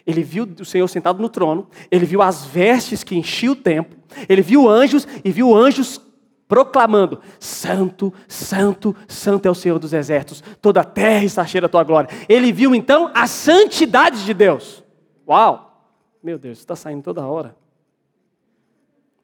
ele 0.05 0.23
viu 0.23 0.47
o 0.59 0.65
Senhor 0.65 0.87
sentado 0.87 1.21
no 1.21 1.29
trono, 1.29 1.67
ele 1.89 2.05
viu 2.05 2.21
as 2.21 2.45
vestes 2.45 3.03
que 3.03 3.15
enchiam 3.15 3.53
o 3.53 3.55
templo, 3.55 3.97
ele 4.27 4.41
viu 4.41 4.69
anjos 4.69 5.07
e 5.23 5.31
viu 5.31 5.55
anjos 5.55 6.01
proclamando: 6.47 7.19
Santo, 7.39 8.13
Santo, 8.27 8.95
Santo 9.07 9.47
é 9.47 9.51
o 9.51 9.55
Senhor 9.55 9.79
dos 9.79 9.93
exércitos, 9.93 10.43
toda 10.61 10.81
a 10.81 10.85
terra 10.85 11.23
está 11.23 11.45
cheia 11.45 11.61
da 11.61 11.69
tua 11.69 11.83
glória. 11.83 12.09
Ele 12.27 12.51
viu 12.51 12.75
então 12.75 13.11
a 13.13 13.27
santidade 13.27 14.25
de 14.25 14.33
Deus. 14.33 14.83
Uau! 15.27 15.71
Meu 16.21 16.37
Deus, 16.37 16.59
está 16.59 16.75
saindo 16.75 17.03
toda 17.03 17.25
hora. 17.25 17.55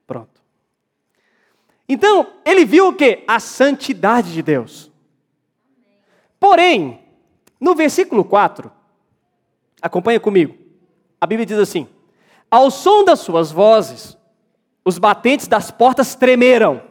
Pronto. 0.05 0.41
Então, 1.87 2.27
ele 2.45 2.65
viu 2.65 2.89
o 2.89 2.93
que? 2.93 3.23
A 3.27 3.39
santidade 3.39 4.33
de 4.33 4.41
Deus. 4.41 4.88
Porém, 6.39 6.99
no 7.59 7.75
versículo 7.75 8.23
4, 8.23 8.71
acompanha 9.81 10.19
comigo. 10.19 10.55
A 11.19 11.27
Bíblia 11.27 11.45
diz 11.45 11.57
assim: 11.57 11.87
Ao 12.49 12.71
som 12.71 13.03
das 13.03 13.19
suas 13.19 13.51
vozes, 13.51 14.17
os 14.85 14.97
batentes 14.97 15.47
das 15.47 15.69
portas 15.69 16.15
tremeram, 16.15 16.81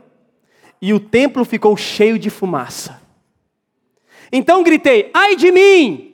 e 0.80 0.92
o 0.92 1.00
templo 1.00 1.44
ficou 1.44 1.76
cheio 1.76 2.18
de 2.18 2.30
fumaça. 2.30 3.00
Então 4.30 4.62
gritei: 4.62 5.10
Ai 5.14 5.34
de 5.36 5.50
mim! 5.50 6.04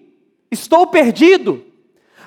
Estou 0.50 0.86
perdido, 0.86 1.64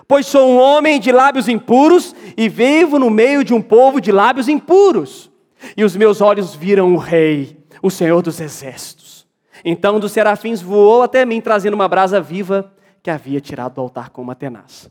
pois 0.06 0.28
sou 0.28 0.50
um 0.50 0.58
homem 0.58 1.00
de 1.00 1.14
lábios 1.14 1.48
impuros 1.48 2.14
e 2.36 2.50
vivo 2.50 3.00
no 3.00 3.10
meio 3.10 3.42
de 3.42 3.54
um 3.54 3.62
povo 3.62 4.02
de 4.02 4.12
lábios 4.12 4.50
impuros. 4.50 5.32
E 5.76 5.84
os 5.84 5.96
meus 5.96 6.20
olhos 6.20 6.54
viram 6.54 6.94
o 6.94 6.98
Rei, 6.98 7.58
o 7.82 7.90
Senhor 7.90 8.22
dos 8.22 8.42
Exércitos. 8.42 9.17
Então 9.64 9.98
um 9.98 10.00
dos 10.00 10.12
serafins 10.12 10.62
voou 10.62 11.02
até 11.02 11.26
mim, 11.26 11.42
trazendo 11.42 11.74
uma 11.74 11.88
brasa 11.88 12.22
viva 12.22 12.74
que 13.02 13.10
havia 13.10 13.40
tirado 13.40 13.76
do 13.76 13.82
altar 13.82 14.10
com 14.10 14.22
uma 14.22 14.36
tenaz. 14.36 14.90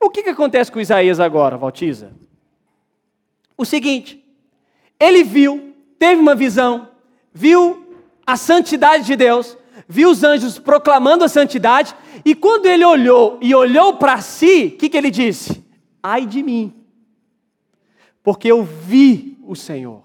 O 0.00 0.10
que, 0.10 0.22
que 0.22 0.30
acontece 0.30 0.70
com 0.70 0.80
Isaías 0.80 1.20
agora, 1.20 1.56
Valtiza? 1.56 2.12
O 3.56 3.64
seguinte, 3.64 4.24
ele 4.98 5.22
viu, 5.22 5.74
teve 5.98 6.20
uma 6.20 6.34
visão, 6.34 6.88
viu 7.32 7.96
a 8.26 8.36
santidade 8.36 9.04
de 9.04 9.16
Deus, 9.16 9.56
viu 9.88 10.10
os 10.10 10.22
anjos 10.22 10.58
proclamando 10.58 11.24
a 11.24 11.28
santidade, 11.28 11.94
e 12.24 12.34
quando 12.34 12.66
ele 12.66 12.84
olhou 12.84 13.38
e 13.40 13.54
olhou 13.54 13.96
para 13.96 14.20
si, 14.20 14.72
o 14.74 14.78
que, 14.78 14.88
que 14.88 14.96
ele 14.96 15.10
disse? 15.10 15.64
Ai 16.02 16.26
de 16.26 16.42
mim, 16.42 16.72
porque 18.22 18.50
eu 18.50 18.62
vi 18.62 19.38
o 19.42 19.54
Senhor. 19.54 20.04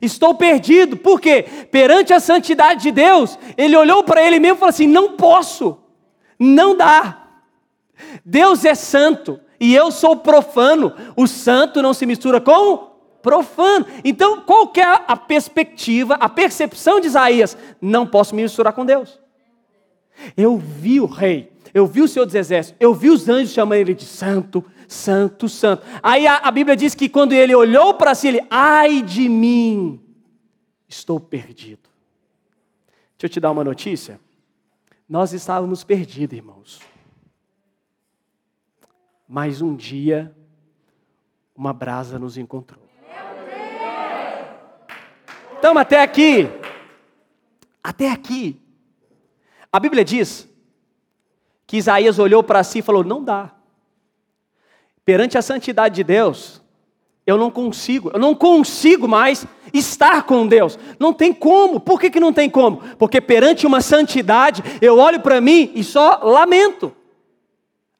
Estou 0.00 0.34
perdido, 0.34 0.96
porque 0.96 1.42
perante 1.70 2.12
a 2.12 2.20
santidade 2.20 2.82
de 2.82 2.90
Deus, 2.90 3.38
ele 3.56 3.76
olhou 3.76 4.04
para 4.04 4.22
ele 4.22 4.38
mesmo 4.38 4.56
e 4.56 4.58
falou 4.58 4.70
assim: 4.70 4.86
não 4.86 5.16
posso, 5.16 5.78
não 6.38 6.76
dá. 6.76 7.28
Deus 8.24 8.64
é 8.64 8.74
santo 8.74 9.40
e 9.58 9.74
eu 9.74 9.90
sou 9.90 10.16
profano. 10.16 10.94
O 11.16 11.26
santo 11.26 11.82
não 11.82 11.92
se 11.92 12.06
mistura 12.06 12.40
com 12.40 12.90
profano. 13.22 13.86
Então, 14.04 14.40
qual 14.40 14.68
que 14.68 14.80
é 14.80 15.04
a 15.06 15.16
perspectiva, 15.16 16.14
a 16.14 16.28
percepção 16.28 17.00
de 17.00 17.06
Isaías? 17.06 17.56
Não 17.80 18.06
posso 18.06 18.34
me 18.34 18.42
misturar 18.42 18.72
com 18.72 18.84
Deus. 18.84 19.20
Eu 20.36 20.56
vi 20.56 21.00
o 21.00 21.06
rei, 21.06 21.50
eu 21.72 21.86
vi 21.86 22.02
o 22.02 22.08
Senhor 22.08 22.26
dos 22.26 22.34
Exércitos, 22.34 22.76
eu 22.80 22.94
vi 22.94 23.08
os 23.08 23.28
anjos 23.28 23.52
chamando 23.52 23.78
ele 23.78 23.94
de 23.94 24.04
santo, 24.04 24.64
santo, 24.90 25.48
santo. 25.48 25.86
Aí 26.02 26.26
a, 26.26 26.38
a 26.38 26.50
Bíblia 26.50 26.76
diz 26.76 26.94
que 26.94 27.08
quando 27.08 27.32
ele 27.32 27.54
olhou 27.54 27.94
para 27.94 28.14
si, 28.14 28.28
ele, 28.28 28.46
ai 28.50 29.02
de 29.02 29.28
mim, 29.28 30.00
estou 30.88 31.20
perdido. 31.20 31.88
Deixa 33.16 33.26
eu 33.26 33.28
te 33.28 33.40
dar 33.40 33.52
uma 33.52 33.62
notícia. 33.62 34.20
Nós 35.08 35.32
estávamos 35.32 35.84
perdidos, 35.84 36.36
irmãos. 36.36 36.80
Mas 39.28 39.62
um 39.62 39.76
dia, 39.76 40.34
uma 41.54 41.72
brasa 41.72 42.18
nos 42.18 42.36
encontrou. 42.36 42.82
Então, 45.56 45.76
até 45.78 46.02
aqui. 46.02 46.48
Até 47.82 48.10
aqui. 48.10 48.60
A 49.72 49.78
Bíblia 49.78 50.04
diz 50.04 50.48
que 51.66 51.76
Isaías 51.76 52.18
olhou 52.18 52.42
para 52.42 52.64
si 52.64 52.80
e 52.80 52.82
falou: 52.82 53.04
Não 53.04 53.22
dá. 53.22 53.59
Perante 55.10 55.36
a 55.36 55.42
santidade 55.42 55.96
de 55.96 56.04
Deus, 56.04 56.62
eu 57.26 57.36
não 57.36 57.50
consigo, 57.50 58.12
eu 58.14 58.20
não 58.20 58.32
consigo 58.32 59.08
mais 59.08 59.44
estar 59.74 60.22
com 60.22 60.46
Deus. 60.46 60.78
Não 61.00 61.12
tem 61.12 61.32
como. 61.32 61.80
Por 61.80 61.98
que, 61.98 62.10
que 62.10 62.20
não 62.20 62.32
tem 62.32 62.48
como? 62.48 62.76
Porque 62.96 63.20
perante 63.20 63.66
uma 63.66 63.80
santidade, 63.80 64.62
eu 64.80 64.96
olho 64.96 65.18
para 65.18 65.40
mim 65.40 65.72
e 65.74 65.82
só 65.82 66.20
lamento 66.22 66.94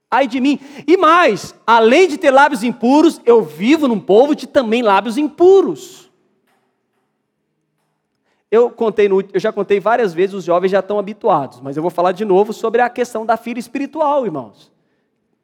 ai 0.08 0.28
de 0.28 0.40
mim. 0.40 0.60
E 0.86 0.96
mais, 0.96 1.52
além 1.66 2.06
de 2.06 2.16
ter 2.16 2.30
lábios 2.30 2.62
impuros, 2.62 3.20
eu 3.26 3.42
vivo 3.42 3.88
num 3.88 3.98
povo 3.98 4.36
de 4.36 4.46
também 4.46 4.80
lábios 4.80 5.18
impuros. 5.18 6.08
Eu 8.48 8.70
contei 8.70 9.08
no, 9.08 9.20
eu 9.20 9.40
já 9.40 9.52
contei 9.52 9.80
várias 9.80 10.14
vezes, 10.14 10.36
os 10.36 10.44
jovens 10.44 10.70
já 10.70 10.78
estão 10.78 10.96
habituados, 10.96 11.60
mas 11.60 11.76
eu 11.76 11.82
vou 11.82 11.90
falar 11.90 12.12
de 12.12 12.24
novo 12.24 12.52
sobre 12.52 12.80
a 12.80 12.88
questão 12.88 13.26
da 13.26 13.36
filha 13.36 13.58
espiritual, 13.58 14.24
irmãos. 14.24 14.70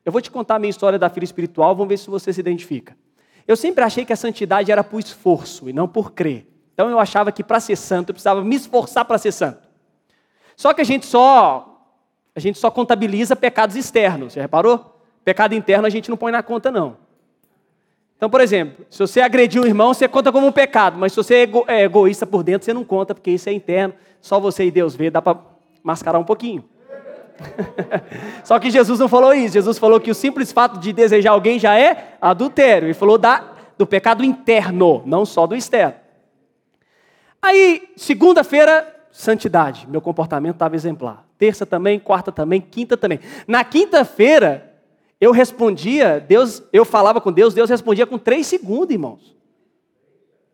Eu 0.07 0.13
vou 0.13 0.21
te 0.21 0.31
contar 0.31 0.55
a 0.55 0.59
minha 0.61 0.71
história 0.71 1.01
da 1.01 1.11
filha 1.11 1.25
espiritual, 1.25 1.75
vamos 1.75 1.89
ver 1.89 1.97
se 1.97 2.09
você 2.09 2.33
se 2.33 2.39
identifica. 2.39 2.97
Eu 3.45 3.57
sempre 3.57 3.83
achei 3.83 4.05
que 4.05 4.13
a 4.13 4.17
santidade 4.17 4.71
era 4.71 4.85
por 4.85 5.01
esforço 5.01 5.69
e 5.69 5.73
não 5.73 5.89
por 5.89 6.13
crer. 6.13 6.47
Então 6.73 6.89
eu 6.89 7.01
achava 7.01 7.33
que 7.33 7.43
para 7.43 7.59
ser 7.59 7.75
santo 7.75 8.11
eu 8.11 8.15
precisava 8.15 8.45
me 8.45 8.55
esforçar 8.55 9.05
para 9.05 9.19
ser 9.19 9.33
santo. 9.33 9.69
Só 10.55 10.73
que 10.73 10.81
a 10.81 10.85
gente 10.85 11.07
só 11.07 11.73
a 12.37 12.39
gente 12.39 12.57
só 12.57 12.71
contabiliza 12.71 13.35
pecados 13.35 13.75
externos, 13.75 14.35
você 14.35 14.41
reparou? 14.41 15.01
Pecado 15.25 15.57
interno 15.57 15.87
a 15.87 15.91
gente 15.91 16.09
não 16.09 16.17
põe 16.17 16.31
na 16.31 16.43
conta 16.43 16.71
não. 16.71 16.99
Então, 18.17 18.31
por 18.31 18.41
exemplo, 18.41 18.87
se 18.89 19.01
você 19.01 19.21
agrediu 19.21 19.65
um 19.65 19.67
irmão, 19.67 19.93
você 19.93 20.07
conta 20.07 20.31
como 20.31 20.47
um 20.47 20.53
pecado, 20.53 20.97
mas 20.97 21.13
se 21.13 21.17
você 21.17 21.35
é, 21.35 21.43
ego 21.43 21.65
é 21.67 21.83
egoísta 21.83 22.25
por 22.25 22.45
dentro, 22.45 22.65
você 22.65 22.73
não 22.73 22.85
conta, 22.85 23.13
porque 23.13 23.33
isso 23.33 23.49
é 23.49 23.53
interno, 23.53 23.95
só 24.21 24.39
você 24.39 24.67
e 24.67 24.71
Deus 24.71 24.95
vê, 24.95 25.11
dá 25.11 25.21
para 25.21 25.39
mascarar 25.83 26.19
um 26.19 26.25
pouquinho. 26.25 26.65
Só 28.45 28.59
que 28.59 28.71
Jesus 28.71 28.99
não 28.99 29.09
falou 29.09 29.35
isso. 29.35 29.55
Jesus 29.55 29.79
falou 29.79 30.01
que 30.01 30.11
o 30.11 30.15
simples 30.15 30.53
fato 30.53 30.79
de 30.79 30.93
desejar 30.93 31.31
alguém 31.31 31.59
já 31.59 31.79
é 31.79 32.17
adultério. 32.21 32.87
Ele 32.87 32.95
falou 32.95 33.19
da, 33.19 33.45
do 33.77 33.87
pecado 33.87 34.25
interno, 34.25 35.03
não 35.05 35.25
só 35.25 35.47
do 35.47 35.55
externo. 35.55 35.95
Aí, 37.41 37.91
segunda-feira, 37.97 38.95
santidade. 39.11 39.87
Meu 39.89 40.01
comportamento 40.01 40.55
estava 40.55 40.75
exemplar. 40.75 41.25
Terça 41.39 41.67
também, 41.67 41.99
quarta 41.99 42.33
também, 42.33 42.61
quinta 42.61 42.97
também. 42.97 43.21
Na 43.47 43.63
quinta-feira, 43.63 44.75
eu 45.21 45.33
respondia, 45.33 46.25
Deus, 46.27 46.63
eu 46.73 46.85
falava 46.85 47.21
com 47.21 47.33
Deus, 47.33 47.55
Deus 47.55 47.71
respondia 47.71 48.07
com 48.07 48.19
três 48.19 48.47
segundos, 48.47 48.91
irmãos. 48.91 49.37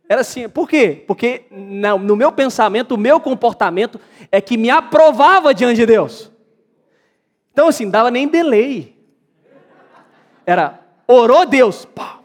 Era 0.09 0.21
assim, 0.21 0.49
por 0.49 0.69
quê? 0.69 1.05
Porque 1.07 1.45
no 1.51 2.17
meu 2.17 2.31
pensamento, 2.33 2.95
o 2.95 2.99
meu 2.99 3.19
comportamento 3.21 3.99
é 4.31 4.41
que 4.41 4.57
me 4.57 4.69
aprovava 4.69 5.55
diante 5.55 5.77
de 5.77 5.87
Deus. 5.87 6.32
Então, 7.53 7.69
assim, 7.69 7.89
dava 7.91 8.11
nem 8.11 8.27
delay. 8.27 8.97
Era, 10.47 10.81
orou 11.07 11.47
Deus. 11.47 11.85
Pá. 11.85 12.19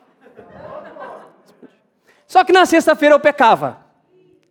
Só 2.25 2.43
que 2.43 2.51
na 2.51 2.65
sexta-feira 2.65 3.15
eu 3.15 3.19
pecava. 3.19 3.85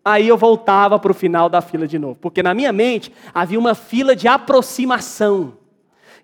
Aí 0.05 0.29
eu 0.29 0.37
voltava 0.37 0.99
para 0.99 1.11
o 1.11 1.15
final 1.15 1.49
da 1.49 1.61
fila 1.61 1.87
de 1.87 1.99
novo. 1.99 2.15
Porque 2.15 2.43
na 2.43 2.55
minha 2.55 2.73
mente 2.73 3.13
havia 3.35 3.59
uma 3.59 3.75
fila 3.75 4.15
de 4.15 4.29
aproximação. 4.29 5.55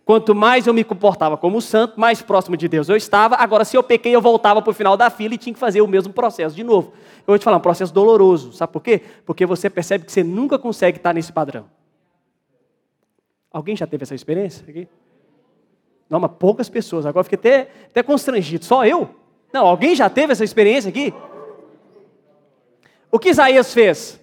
Quanto 0.04 0.35
mais 0.35 0.66
eu 0.66 0.75
me 0.75 0.82
comportava 0.82 1.37
como 1.37 1.61
santo, 1.61 1.99
mais 1.99 2.23
próximo 2.23 2.56
de 2.56 2.68
Deus 2.68 2.88
eu 2.88 2.97
estava. 2.97 3.37
Agora, 3.37 3.64
se 3.64 3.76
eu 3.76 3.82
pequei, 3.82 4.14
eu 4.14 4.21
voltava 4.21 4.61
para 4.61 4.71
o 4.71 4.75
final 4.75 4.97
da 4.97 5.11
fila 5.11 5.35
e 5.35 5.38
tinha 5.38 5.52
que 5.52 5.59
fazer 5.59 5.80
o 5.80 5.87
mesmo 5.87 6.12
processo 6.12 6.54
de 6.56 6.64
novo. 6.64 6.92
Eu 7.18 7.25
vou 7.28 7.38
te 7.38 7.44
falar, 7.44 7.56
um 7.56 7.61
processo 7.61 7.92
doloroso. 7.92 8.52
Sabe 8.52 8.73
por 8.73 8.82
quê? 8.82 9.00
Porque 9.25 9.47
você 9.47 9.71
percebe 9.71 10.04
que 10.04 10.12
você 10.12 10.25
nunca 10.25 10.59
consegue 10.59 10.99
estar 10.99 11.12
nesse 11.12 11.32
padrão. 11.32 11.66
Alguém 13.52 13.76
já 13.76 13.87
teve 13.87 14.02
essa 14.04 14.14
experiência 14.14 14.64
aqui? 14.68 14.88
Não, 16.09 16.18
mas 16.21 16.30
poucas 16.38 16.68
pessoas. 16.68 17.06
Agora 17.06 17.25
fiquei 17.25 17.38
até, 17.38 17.71
até 17.87 18.02
constrangido. 18.02 18.64
Só 18.64 18.85
eu? 18.85 19.09
Não, 19.52 19.66
alguém 19.66 19.94
já 19.94 20.09
teve 20.09 20.32
essa 20.32 20.44
experiência 20.44 20.88
aqui? 20.88 21.12
O 23.11 23.18
que 23.18 23.28
Isaías 23.28 23.75
fez? 23.75 24.21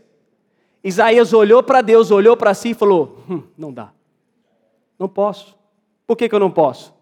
Isaías 0.84 1.34
olhou 1.34 1.62
para 1.62 1.82
Deus, 1.82 2.10
olhou 2.10 2.36
para 2.36 2.54
si 2.54 2.72
e 2.72 2.74
falou: 2.74 3.20
hum, 3.30 3.44
Não 3.58 3.72
dá. 3.72 3.92
Não 4.98 5.08
posso. 5.08 5.56
Por 6.08 6.18
que, 6.18 6.28
que 6.28 6.34
eu 6.34 6.40
não 6.40 6.50
posso? 6.50 6.94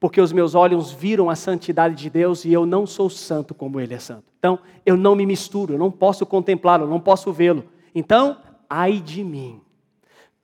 Porque 0.00 0.20
os 0.20 0.32
meus 0.32 0.56
olhos 0.56 0.90
viram 0.90 1.30
a 1.30 1.36
santidade 1.36 1.94
de 1.94 2.10
Deus 2.10 2.44
e 2.44 2.52
eu 2.52 2.66
não 2.66 2.84
sou 2.86 3.08
santo 3.08 3.54
como 3.54 3.78
Ele 3.78 3.94
é 3.94 3.98
santo. 4.00 4.24
Então, 4.36 4.58
eu 4.84 4.96
não 4.96 5.14
me 5.14 5.24
misturo, 5.24 5.74
eu 5.74 5.78
não 5.78 5.92
posso 5.92 6.26
contemplá-lo, 6.26 6.88
não 6.88 6.98
posso 6.98 7.32
vê-lo. 7.32 7.64
Então, 7.94 8.36
ai 8.68 8.98
de 8.98 9.22
mim. 9.22 9.61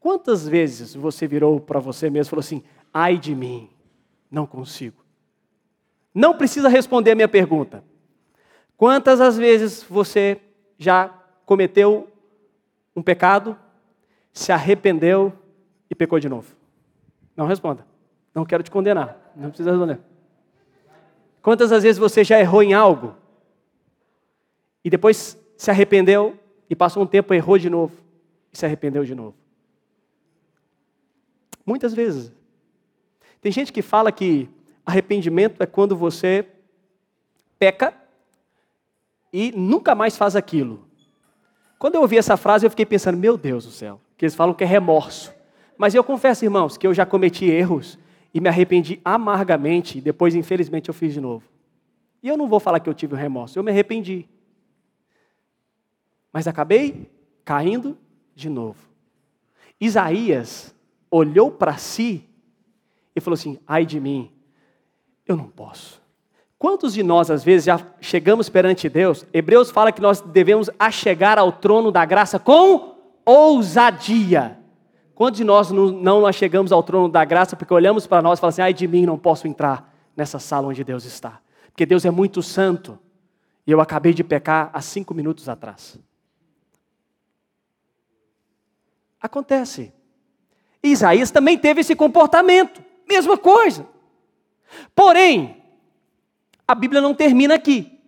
Quantas 0.09 0.49
vezes 0.49 0.95
você 0.95 1.27
virou 1.27 1.61
para 1.61 1.79
você 1.79 2.09
mesmo 2.09 2.29
e 2.29 2.31
falou 2.31 2.41
assim: 2.41 2.63
ai 2.95 3.19
de 3.19 3.35
mim, 3.35 3.69
não 4.31 4.47
consigo? 4.47 5.05
Não 6.15 6.35
precisa 6.35 6.67
responder 6.67 7.11
a 7.11 7.15
minha 7.15 7.29
pergunta. 7.29 7.85
Quantas 8.75 9.21
as 9.21 9.37
vezes 9.37 9.83
você 9.83 10.41
já 10.79 11.09
cometeu 11.45 12.09
um 12.97 13.03
pecado, 13.03 13.55
se 14.33 14.51
arrependeu 14.51 15.31
e 15.91 15.95
pecou 15.95 16.19
de 16.19 16.27
novo? 16.27 16.57
Não 17.37 17.47
responda. 17.47 17.87
Não 18.35 18.47
quero 18.47 18.63
te 18.63 18.71
condenar. 18.71 19.15
Não 19.37 19.51
precisa 19.51 19.73
responder. 19.73 20.01
Quantas 21.43 21.71
as 21.71 21.83
vezes 21.83 21.99
você 21.99 22.25
já 22.25 22.41
errou 22.41 22.63
em 22.63 22.73
algo 22.73 23.15
e 24.83 24.89
depois 24.89 25.39
se 25.55 25.71
arrependeu 25.71 26.35
e 26.71 26.75
passou 26.75 27.03
um 27.03 27.07
tempo 27.07 27.35
errou 27.35 27.59
de 27.59 27.69
novo 27.69 27.93
e 28.51 28.57
se 28.57 28.65
arrependeu 28.65 29.05
de 29.05 29.15
novo? 29.15 29.48
Muitas 31.69 31.93
vezes. 31.93 32.33
Tem 33.43 33.53
gente 33.53 33.71
que 33.71 33.83
fala 33.83 34.11
que 34.11 34.49
arrependimento 34.87 35.63
é 35.63 35.67
quando 35.67 35.95
você 35.95 36.47
peca 37.59 37.93
e 39.31 39.53
nunca 39.53 39.95
mais 39.95 40.17
faz 40.17 40.35
aquilo. 40.35 40.89
Quando 41.79 41.97
eu 41.97 42.01
ouvi 42.01 42.17
essa 42.17 42.39
frase, 42.39 42.65
eu 42.65 42.71
fiquei 42.71 42.87
pensando, 42.87 43.19
meu 43.19 43.37
Deus 43.37 43.67
do 43.67 43.71
céu, 43.71 44.01
que 44.17 44.25
eles 44.25 44.35
falam 44.35 44.55
que 44.55 44.65
é 44.65 44.67
remorso. 44.67 45.31
Mas 45.77 45.95
eu 45.95 46.03
confesso, 46.03 46.43
irmãos, 46.43 46.79
que 46.79 46.87
eu 46.87 46.95
já 46.95 47.05
cometi 47.05 47.45
erros 47.45 47.99
e 48.33 48.41
me 48.41 48.49
arrependi 48.49 48.99
amargamente, 49.05 49.99
e 49.99 50.01
depois, 50.01 50.35
infelizmente, 50.35 50.89
eu 50.89 50.95
fiz 50.95 51.13
de 51.13 51.21
novo. 51.21 51.45
E 52.23 52.29
eu 52.29 52.37
não 52.39 52.49
vou 52.49 52.61
falar 52.61 52.81
que 52.81 52.89
eu 52.89 52.95
tive 52.95 53.15
um 53.15 53.19
remorso, 53.19 53.59
eu 53.59 53.63
me 53.63 53.71
arrependi. 53.71 54.27
Mas 56.33 56.49
acabei 56.49 57.11
caindo 57.45 57.95
de 58.35 58.49
novo. 58.49 58.89
Isaías 59.79 60.75
olhou 61.11 61.51
para 61.51 61.77
si 61.77 62.25
e 63.15 63.21
falou 63.21 63.35
assim: 63.35 63.59
ai 63.67 63.85
de 63.85 64.01
mim, 64.01 64.31
eu 65.27 65.37
não 65.37 65.49
posso. 65.49 66.01
Quantos 66.59 66.93
de 66.93 67.03
nós, 67.03 67.31
às 67.31 67.45
vezes, 67.45 67.67
já 67.67 67.81
chegamos 68.01 68.49
perante 68.49 68.89
Deus? 68.89 69.25
Hebreus 69.33 69.71
fala 69.71 69.93
que 69.93 70.01
nós 70.01 70.21
devemos 70.21 70.69
achegar 70.77 71.39
ao 71.39 71.53
trono 71.53 71.93
da 71.93 72.05
graça 72.05 72.39
com 72.39 72.97
ousadia. 73.25 74.59
Quantos 75.15 75.39
de 75.39 75.45
nós 75.45 75.71
não, 75.71 75.87
não 75.91 76.33
chegamos 76.33 76.73
ao 76.73 76.83
trono 76.83 77.09
da 77.09 77.25
graça 77.25 77.55
porque 77.55 77.73
olhamos 77.73 78.07
para 78.07 78.23
nós 78.23 78.39
e 78.39 78.41
falamos 78.41 78.55
assim: 78.55 78.63
ai 78.63 78.75
de 78.75 78.89
mim, 78.89 79.07
não 79.07 79.19
posso 79.19 79.47
entrar 79.47 79.95
nessa 80.17 80.39
sala 80.39 80.69
onde 80.69 80.83
Deus 80.83 81.05
está? 81.05 81.41
Porque 81.71 81.87
Deus 81.87 82.05
é 82.05 82.11
muito 82.11 82.43
santo 82.43 82.99
e 83.65 83.71
eu 83.71 83.81
acabei 83.81 84.13
de 84.13 84.25
pecar 84.25 84.71
há 84.73 84.81
cinco 84.81 85.15
minutos 85.15 85.49
atrás. 85.49 85.99
Acontece. 89.21 89.93
Isaías 90.83 91.31
também 91.31 91.59
teve 91.59 91.81
esse 91.81 91.95
comportamento, 91.95 92.83
mesma 93.09 93.37
coisa. 93.37 93.87
Porém, 94.95 95.63
a 96.67 96.75
Bíblia 96.75 97.01
não 97.01 97.15
termina 97.15 97.55
aqui. 97.55 97.99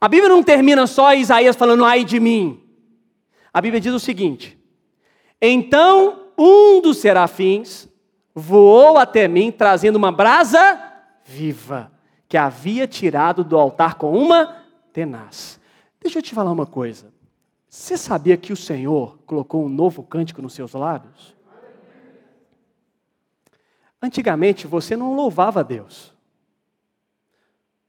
A 0.00 0.08
Bíblia 0.08 0.28
não 0.28 0.42
termina 0.42 0.86
só 0.86 1.14
Isaías 1.14 1.56
falando 1.56 1.84
ai 1.84 2.04
de 2.04 2.20
mim. 2.20 2.62
A 3.52 3.60
Bíblia 3.60 3.80
diz 3.80 3.92
o 3.92 4.00
seguinte: 4.00 4.58
Então 5.40 6.30
um 6.36 6.80
dos 6.80 6.98
serafins 6.98 7.88
voou 8.34 8.98
até 8.98 9.28
mim 9.28 9.52
trazendo 9.52 9.96
uma 9.96 10.10
brasa 10.10 10.80
viva 11.24 11.90
que 12.28 12.36
havia 12.36 12.86
tirado 12.86 13.44
do 13.44 13.56
altar 13.58 13.94
com 13.94 14.12
uma 14.12 14.64
tenaz. 14.92 15.60
Deixa 16.00 16.18
eu 16.18 16.22
te 16.22 16.34
falar 16.34 16.52
uma 16.52 16.66
coisa. 16.66 17.12
Você 17.68 17.96
sabia 17.96 18.36
que 18.36 18.52
o 18.52 18.56
Senhor 18.56 19.18
colocou 19.24 19.64
um 19.64 19.68
novo 19.68 20.02
cântico 20.02 20.42
nos 20.42 20.52
seus 20.52 20.72
lábios? 20.72 21.33
Antigamente 24.04 24.66
você 24.66 24.98
não 24.98 25.14
louvava 25.14 25.64
Deus. 25.64 26.12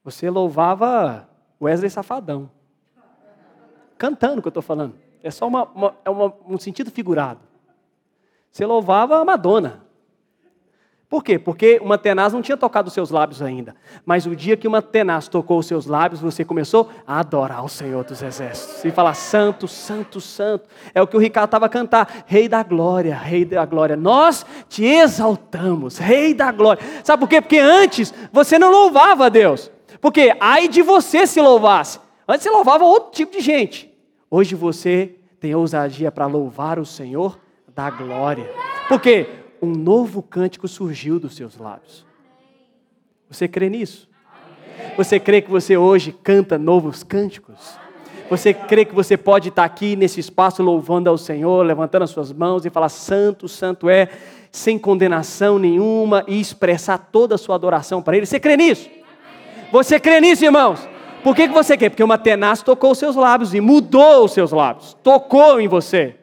Você 0.02 0.30
louvava 0.30 1.28
Wesley 1.62 1.90
Safadão. 1.90 2.50
Cantando 3.98 4.42
que 4.42 4.48
eu 4.48 4.50
estou 4.50 4.64
falando. 4.64 4.96
É 5.22 5.30
só 5.30 5.46
uma, 5.46 5.66
uma, 5.66 5.96
é 6.06 6.10
uma, 6.10 6.34
um 6.48 6.58
sentido 6.58 6.90
figurado. 6.90 7.42
Você 8.50 8.66
louvava 8.66 9.18
a 9.18 9.26
Madonna. 9.26 9.85
Por 11.08 11.24
quê? 11.24 11.38
Porque 11.38 11.80
uma 11.84 11.98
tenaz 11.98 12.34
não 12.34 12.42
tinha 12.42 12.58
tocado 12.58 12.88
os 12.88 12.94
seus 12.94 13.12
lábios 13.12 13.42
ainda. 13.42 13.76
Mas 14.04 14.26
o 14.26 14.36
dia 14.36 14.58
que 14.58 14.68
uma 14.68 14.82
tenaz 14.82 15.28
tocou 15.28 15.60
os 15.60 15.68
seus 15.68 15.86
lábios, 15.86 16.20
você 16.20 16.44
começou 16.44 16.90
a 17.06 17.20
adorar 17.20 17.64
o 17.64 17.70
Senhor 17.70 18.04
dos 18.04 18.24
Exércitos. 18.24 18.84
E 18.84 18.90
falar, 18.90 19.14
Santo, 19.14 19.68
Santo, 19.68 20.20
Santo. 20.20 20.68
É 20.96 21.02
o 21.02 21.08
que 21.08 21.16
o 21.16 21.20
Ricardo 21.20 21.46
estava 21.46 21.68
a 21.68 21.70
cantar. 21.70 22.26
Rei 22.26 22.50
da 22.50 22.64
glória, 22.64 23.16
Rei 23.16 23.46
da 23.46 23.66
glória. 23.66 23.96
Nós 23.96 24.46
te 24.68 24.84
exaltamos, 24.84 26.00
Rei 26.00 26.34
da 26.34 26.52
glória. 26.52 26.84
Sabe 27.04 27.20
por 27.20 27.30
quê? 27.30 27.40
Porque 27.40 27.60
antes 27.60 28.12
você 28.32 28.58
não 28.58 28.72
louvava 28.72 29.28
a 29.28 29.30
Deus. 29.30 29.72
Porque 30.02 30.36
ai 30.40 30.68
de 30.68 30.82
você 30.82 31.28
se 31.28 31.40
louvasse. 31.40 32.00
Antes 32.28 32.44
você 32.44 32.50
louvava 32.50 32.84
outro 32.84 33.12
tipo 33.12 33.32
de 33.32 33.42
gente. 33.42 33.94
Hoje 34.30 34.56
você 34.56 35.16
tem 35.40 35.54
ousadia 35.54 36.12
para 36.12 36.26
louvar 36.26 36.80
o 36.80 36.86
Senhor 36.86 37.40
da 37.76 37.92
glória. 37.92 38.50
Por 38.90 39.00
quê? 39.00 39.45
Um 39.62 39.72
novo 39.72 40.22
cântico 40.22 40.68
surgiu 40.68 41.20
dos 41.20 41.36
seus 41.36 41.58
lábios. 41.58 42.06
Você 43.30 43.48
crê 43.48 43.70
nisso? 43.70 44.08
Você 44.98 45.20
crê 45.20 45.42
que 45.42 45.50
você 45.50 45.76
hoje 45.76 46.12
canta 46.12 46.58
novos 46.58 47.04
cânticos? 47.04 47.78
Você 48.30 48.54
crê 48.54 48.86
que 48.86 48.96
você 48.96 49.16
pode 49.16 49.50
estar 49.50 49.64
aqui 49.64 49.96
nesse 49.96 50.20
espaço 50.20 50.64
louvando 50.64 51.10
ao 51.10 51.18
Senhor, 51.18 51.66
levantando 51.66 52.04
as 52.04 52.10
suas 52.10 52.34
mãos 52.34 52.66
e 52.66 52.70
falar: 52.70 52.90
Santo, 52.90 53.48
Santo 53.48 53.90
é, 53.90 54.10
sem 54.52 54.80
condenação 54.80 55.60
nenhuma 55.60 56.24
e 56.28 56.40
expressar 56.40 56.98
toda 56.98 57.36
a 57.36 57.38
sua 57.38 57.56
adoração 57.56 58.02
para 58.02 58.18
Ele? 58.18 58.26
Você 58.26 58.40
crê 58.40 58.58
nisso? 58.58 58.90
Você 59.72 60.00
crê 60.00 60.20
nisso, 60.20 60.44
irmãos? 60.44 60.88
Por 61.24 61.36
que, 61.36 61.48
que 61.48 61.54
você 61.54 61.76
quer? 61.76 61.90
Porque 61.90 62.04
uma 62.04 62.18
tenaz 62.18 62.62
tocou 62.62 62.92
os 62.92 62.98
seus 62.98 63.16
lábios 63.16 63.54
e 63.54 63.62
mudou 63.62 64.26
os 64.26 64.32
seus 64.32 64.52
lábios, 64.52 64.96
tocou 65.04 65.60
em 65.60 65.68
você. 65.68 66.16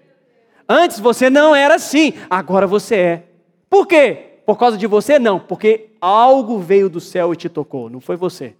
Antes 0.69 1.01
você 1.01 1.29
não 1.29 1.55
era 1.55 1.75
assim, 1.75 2.15
agora 2.31 2.67
você 2.67 2.97
é. 2.97 3.29
Por 3.69 3.87
quê? 3.87 4.41
Por 4.45 4.59
causa 4.59 4.77
de 4.77 4.87
você? 4.87 5.19
Não, 5.19 5.39
porque 5.39 5.91
algo 6.01 6.59
veio 6.59 6.89
do 6.89 7.01
céu 7.01 7.33
e 7.33 7.37
te 7.37 7.49
tocou, 7.49 7.89
não 7.89 8.01
foi 8.01 8.17
você. 8.17 8.55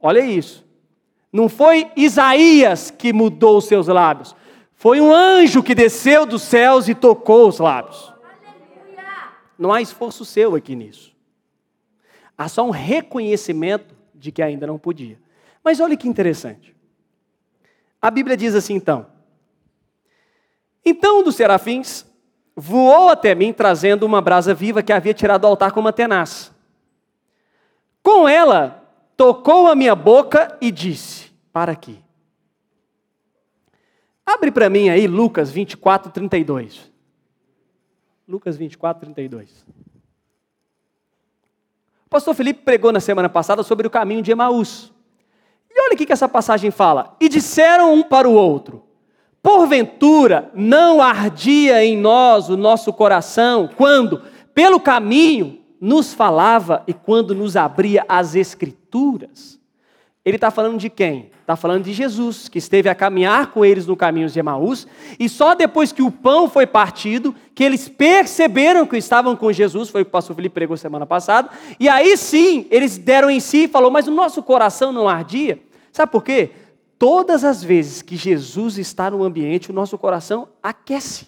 Olha 0.00 0.20
isso. 0.20 0.66
Não 1.32 1.48
foi 1.48 1.90
Isaías 1.96 2.90
que 2.90 3.12
mudou 3.12 3.56
os 3.56 3.66
seus 3.66 3.86
lábios. 3.86 4.34
Foi 4.74 5.00
um 5.00 5.14
anjo 5.14 5.62
que 5.62 5.74
desceu 5.74 6.26
dos 6.26 6.42
céus 6.42 6.88
e 6.88 6.94
tocou 6.94 7.48
os 7.48 7.58
lábios. 7.58 8.12
Não 9.56 9.72
há 9.72 9.80
esforço 9.80 10.24
seu 10.24 10.56
aqui 10.56 10.74
nisso. 10.74 11.14
Há 12.36 12.48
só 12.48 12.66
um 12.66 12.70
reconhecimento 12.70 13.94
de 14.12 14.32
que 14.32 14.42
ainda 14.42 14.66
não 14.66 14.78
podia. 14.78 15.18
Mas 15.62 15.78
olha 15.78 15.96
que 15.96 16.08
interessante. 16.08 16.74
A 18.00 18.10
Bíblia 18.10 18.36
diz 18.36 18.54
assim 18.56 18.74
então: 18.74 19.06
Então 20.84 21.20
um 21.20 21.22
dos 21.22 21.36
serafins 21.36 22.04
voou 22.56 23.08
até 23.08 23.34
mim 23.34 23.52
trazendo 23.52 24.04
uma 24.04 24.20
brasa 24.20 24.54
viva 24.54 24.82
que 24.82 24.92
havia 24.92 25.14
tirado 25.14 25.42
do 25.42 25.46
altar 25.46 25.72
com 25.72 25.80
uma 25.80 25.92
tenaz. 25.92 26.52
Com 28.02 28.28
ela 28.28 28.82
tocou 29.16 29.68
a 29.68 29.74
minha 29.74 29.94
boca 29.94 30.56
e 30.60 30.70
disse: 30.70 31.30
Para 31.52 31.72
aqui. 31.72 32.02
Abre 34.24 34.50
para 34.50 34.70
mim 34.70 34.88
aí 34.88 35.06
Lucas 35.06 35.50
24, 35.50 36.10
32. 36.10 36.90
Lucas 38.26 38.56
24, 38.56 39.12
32. 39.12 39.64
O 42.06 42.08
pastor 42.08 42.34
Felipe 42.34 42.62
pregou 42.62 42.92
na 42.92 43.00
semana 43.00 43.28
passada 43.28 43.62
sobre 43.62 43.86
o 43.86 43.90
caminho 43.90 44.22
de 44.22 44.30
Emaús. 44.30 44.92
E 45.70 45.80
olha 45.80 45.94
o 45.94 45.96
que 45.96 46.12
essa 46.12 46.28
passagem 46.28 46.70
fala. 46.70 47.16
E 47.20 47.28
disseram 47.28 47.94
um 47.94 48.02
para 48.02 48.28
o 48.28 48.34
outro: 48.34 48.84
Porventura 49.42 50.50
não 50.54 51.02
ardia 51.02 51.84
em 51.84 51.96
nós 51.96 52.48
o 52.48 52.56
nosso 52.56 52.92
coração 52.92 53.68
quando, 53.76 54.22
pelo 54.54 54.78
caminho, 54.78 55.58
nos 55.80 56.14
falava 56.14 56.84
e 56.86 56.94
quando 56.94 57.34
nos 57.34 57.56
abria 57.56 58.04
as 58.08 58.36
Escrituras. 58.36 59.60
Ele 60.24 60.36
está 60.36 60.52
falando 60.52 60.78
de 60.78 60.88
quem? 60.88 61.32
Está 61.40 61.56
falando 61.56 61.82
de 61.82 61.92
Jesus, 61.92 62.48
que 62.48 62.58
esteve 62.58 62.88
a 62.88 62.94
caminhar 62.94 63.48
com 63.48 63.64
eles 63.64 63.84
no 63.84 63.96
caminho 63.96 64.28
de 64.28 64.38
Emaús, 64.38 64.86
e 65.18 65.28
só 65.28 65.56
depois 65.56 65.90
que 65.90 66.02
o 66.02 66.12
pão 66.12 66.48
foi 66.48 66.64
partido, 66.64 67.34
que 67.52 67.64
eles 67.64 67.88
perceberam 67.88 68.86
que 68.86 68.96
estavam 68.96 69.34
com 69.34 69.50
Jesus, 69.50 69.88
foi 69.88 70.02
o 70.02 70.04
que 70.04 70.10
o 70.10 70.12
pastor 70.12 70.36
Felipe 70.36 70.54
pregou 70.54 70.76
semana 70.76 71.04
passada, 71.04 71.50
e 71.80 71.88
aí 71.88 72.16
sim, 72.16 72.66
eles 72.70 72.96
deram 72.96 73.28
em 73.28 73.40
si 73.40 73.64
e 73.64 73.68
falou, 73.68 73.90
mas 73.90 74.06
o 74.06 74.12
nosso 74.12 74.40
coração 74.40 74.92
não 74.92 75.08
ardia. 75.08 75.58
Sabe 75.90 76.12
por 76.12 76.22
quê? 76.22 76.50
Todas 77.02 77.42
as 77.42 77.64
vezes 77.64 78.00
que 78.00 78.14
Jesus 78.14 78.78
está 78.78 79.10
no 79.10 79.24
ambiente, 79.24 79.72
o 79.72 79.74
nosso 79.74 79.98
coração 79.98 80.46
aquece. 80.62 81.26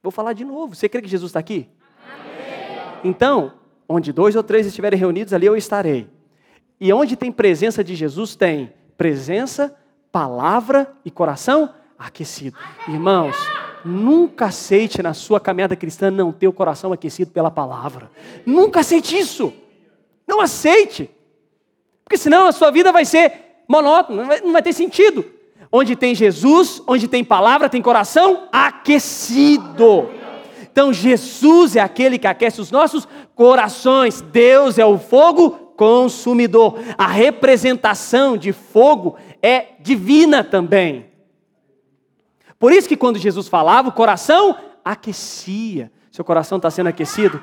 Vou 0.00 0.12
falar 0.12 0.32
de 0.32 0.44
novo. 0.44 0.76
Você 0.76 0.88
crê 0.88 1.02
que 1.02 1.08
Jesus 1.08 1.30
está 1.30 1.40
aqui? 1.40 1.68
Então, 3.02 3.54
onde 3.88 4.12
dois 4.12 4.36
ou 4.36 4.44
três 4.44 4.64
estiverem 4.64 4.96
reunidos, 4.96 5.32
ali 5.32 5.46
eu 5.46 5.56
estarei. 5.56 6.08
E 6.80 6.92
onde 6.92 7.16
tem 7.16 7.32
presença 7.32 7.82
de 7.82 7.96
Jesus, 7.96 8.36
tem 8.36 8.72
presença, 8.96 9.76
palavra 10.12 10.94
e 11.04 11.10
coração 11.10 11.74
aquecido. 11.98 12.56
Irmãos, 12.86 13.34
nunca 13.84 14.46
aceite 14.46 15.02
na 15.02 15.14
sua 15.14 15.40
caminhada 15.40 15.74
cristã 15.74 16.12
não 16.12 16.30
ter 16.30 16.46
o 16.46 16.52
coração 16.52 16.92
aquecido 16.92 17.32
pela 17.32 17.50
palavra. 17.50 18.08
Nunca 18.46 18.78
aceite 18.78 19.18
isso. 19.18 19.52
Não 20.28 20.40
aceite. 20.40 21.10
Porque 22.12 22.24
senão 22.24 22.46
a 22.46 22.52
sua 22.52 22.70
vida 22.70 22.92
vai 22.92 23.06
ser 23.06 23.32
monótona, 23.66 24.20
não 24.20 24.28
vai, 24.28 24.40
não 24.42 24.52
vai 24.52 24.62
ter 24.62 24.74
sentido. 24.74 25.24
Onde 25.72 25.96
tem 25.96 26.14
Jesus, 26.14 26.82
onde 26.86 27.08
tem 27.08 27.24
palavra, 27.24 27.70
tem 27.70 27.80
coração 27.80 28.48
aquecido. 28.52 30.10
Então 30.70 30.92
Jesus 30.92 31.74
é 31.74 31.80
aquele 31.80 32.18
que 32.18 32.26
aquece 32.26 32.60
os 32.60 32.70
nossos 32.70 33.08
corações. 33.34 34.20
Deus 34.20 34.78
é 34.78 34.84
o 34.84 34.98
fogo 34.98 35.52
consumidor. 35.74 36.78
A 36.98 37.06
representação 37.06 38.36
de 38.36 38.52
fogo 38.52 39.16
é 39.40 39.68
divina 39.80 40.44
também. 40.44 41.06
Por 42.58 42.74
isso 42.74 42.86
que 42.86 42.96
quando 42.96 43.18
Jesus 43.18 43.48
falava, 43.48 43.88
o 43.88 43.92
coração 43.92 44.54
aquecia. 44.84 45.90
Seu 46.10 46.26
coração 46.26 46.56
está 46.58 46.70
sendo 46.70 46.88
aquecido? 46.88 47.42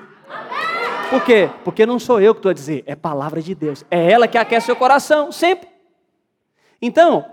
Por 1.10 1.24
quê? 1.24 1.50
Porque 1.64 1.86
não 1.86 1.98
sou 1.98 2.22
eu 2.22 2.34
que 2.34 2.40
estou 2.40 2.52
a 2.52 2.54
dizer, 2.54 2.84
é 2.86 2.96
palavra 2.96 3.42
de 3.42 3.56
Deus. 3.56 3.84
É 3.90 4.12
ela 4.12 4.28
que 4.28 4.38
aquece 4.38 4.68
seu 4.68 4.76
coração, 4.76 5.32
sempre. 5.32 5.68
Então, 6.82 7.26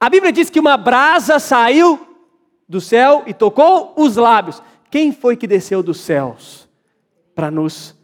a 0.00 0.08
Bíblia 0.08 0.32
diz 0.32 0.50
que 0.50 0.60
uma 0.60 0.76
brasa 0.76 1.38
saiu 1.38 2.06
do 2.68 2.80
céu 2.80 3.22
e 3.26 3.34
tocou 3.34 3.94
os 3.96 4.16
lábios. 4.16 4.62
Quem 4.90 5.12
foi 5.12 5.36
que 5.36 5.46
desceu 5.46 5.82
dos 5.82 6.00
céus 6.00 6.68
para 7.34 7.50
nos 7.50 7.94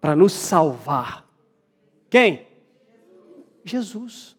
para 0.00 0.16
nos 0.16 0.32
salvar? 0.32 1.24
Quem? 2.10 2.46
Jesus. 3.64 4.36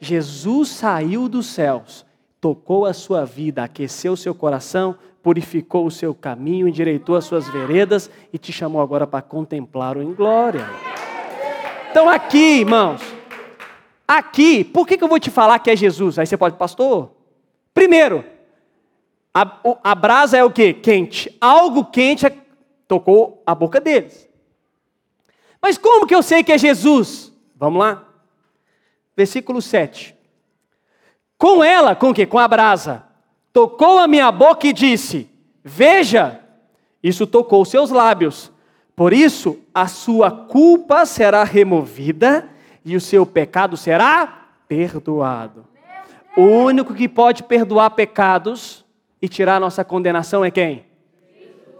Jesus 0.00 0.70
saiu 0.70 1.28
dos 1.28 1.46
céus, 1.46 2.06
tocou 2.40 2.86
a 2.86 2.94
sua 2.94 3.26
vida, 3.26 3.62
aqueceu 3.62 4.16
seu 4.16 4.34
coração, 4.34 4.96
purificou 5.22 5.86
o 5.86 5.90
seu 5.90 6.14
caminho, 6.14 6.68
endireitou 6.68 7.16
as 7.16 7.24
suas 7.24 7.48
veredas 7.48 8.10
e 8.32 8.38
te 8.38 8.52
chamou 8.52 8.80
agora 8.80 9.06
para 9.06 9.22
contemplá-lo 9.22 10.02
em 10.02 10.14
glória. 10.14 10.66
Então, 11.90 12.08
aqui, 12.08 12.60
irmãos, 12.60 13.02
aqui, 14.06 14.64
por 14.64 14.86
que, 14.86 14.96
que 14.96 15.04
eu 15.04 15.08
vou 15.08 15.20
te 15.20 15.30
falar 15.30 15.58
que 15.58 15.70
é 15.70 15.76
Jesus? 15.76 16.18
Aí 16.18 16.26
você 16.26 16.36
pode, 16.36 16.56
pastor. 16.56 17.10
Primeiro, 17.74 18.24
a, 19.34 19.60
a 19.84 19.94
brasa 19.94 20.36
é 20.36 20.44
o 20.44 20.50
que? 20.50 20.72
Quente. 20.72 21.36
Algo 21.40 21.84
quente 21.84 22.26
é, 22.26 22.36
tocou 22.88 23.42
a 23.46 23.54
boca 23.54 23.80
deles. 23.80 24.28
Mas 25.60 25.76
como 25.76 26.06
que 26.06 26.14
eu 26.14 26.22
sei 26.22 26.42
que 26.42 26.52
é 26.52 26.58
Jesus? 26.58 27.32
Vamos 27.56 27.80
lá. 27.80 28.04
Versículo 29.16 29.60
7. 29.60 30.16
Com 31.36 31.62
ela, 31.62 31.94
com 31.94 32.10
o 32.10 32.14
que? 32.14 32.26
Com 32.26 32.38
a 32.38 32.48
brasa. 32.48 33.09
Tocou 33.52 33.98
a 33.98 34.06
minha 34.06 34.30
boca 34.30 34.66
e 34.66 34.72
disse: 34.72 35.28
Veja, 35.64 36.40
isso 37.02 37.26
tocou 37.26 37.64
seus 37.64 37.90
lábios. 37.90 38.52
Por 38.94 39.12
isso, 39.12 39.58
a 39.74 39.86
sua 39.86 40.30
culpa 40.30 41.06
será 41.06 41.42
removida 41.42 42.48
e 42.84 42.96
o 42.96 43.00
seu 43.00 43.24
pecado 43.24 43.76
será 43.76 44.48
perdoado. 44.68 45.66
O 46.36 46.42
único 46.42 46.94
que 46.94 47.08
pode 47.08 47.42
perdoar 47.42 47.90
pecados 47.90 48.84
e 49.20 49.28
tirar 49.28 49.58
nossa 49.58 49.84
condenação 49.84 50.44
é 50.44 50.50
quem? 50.50 50.84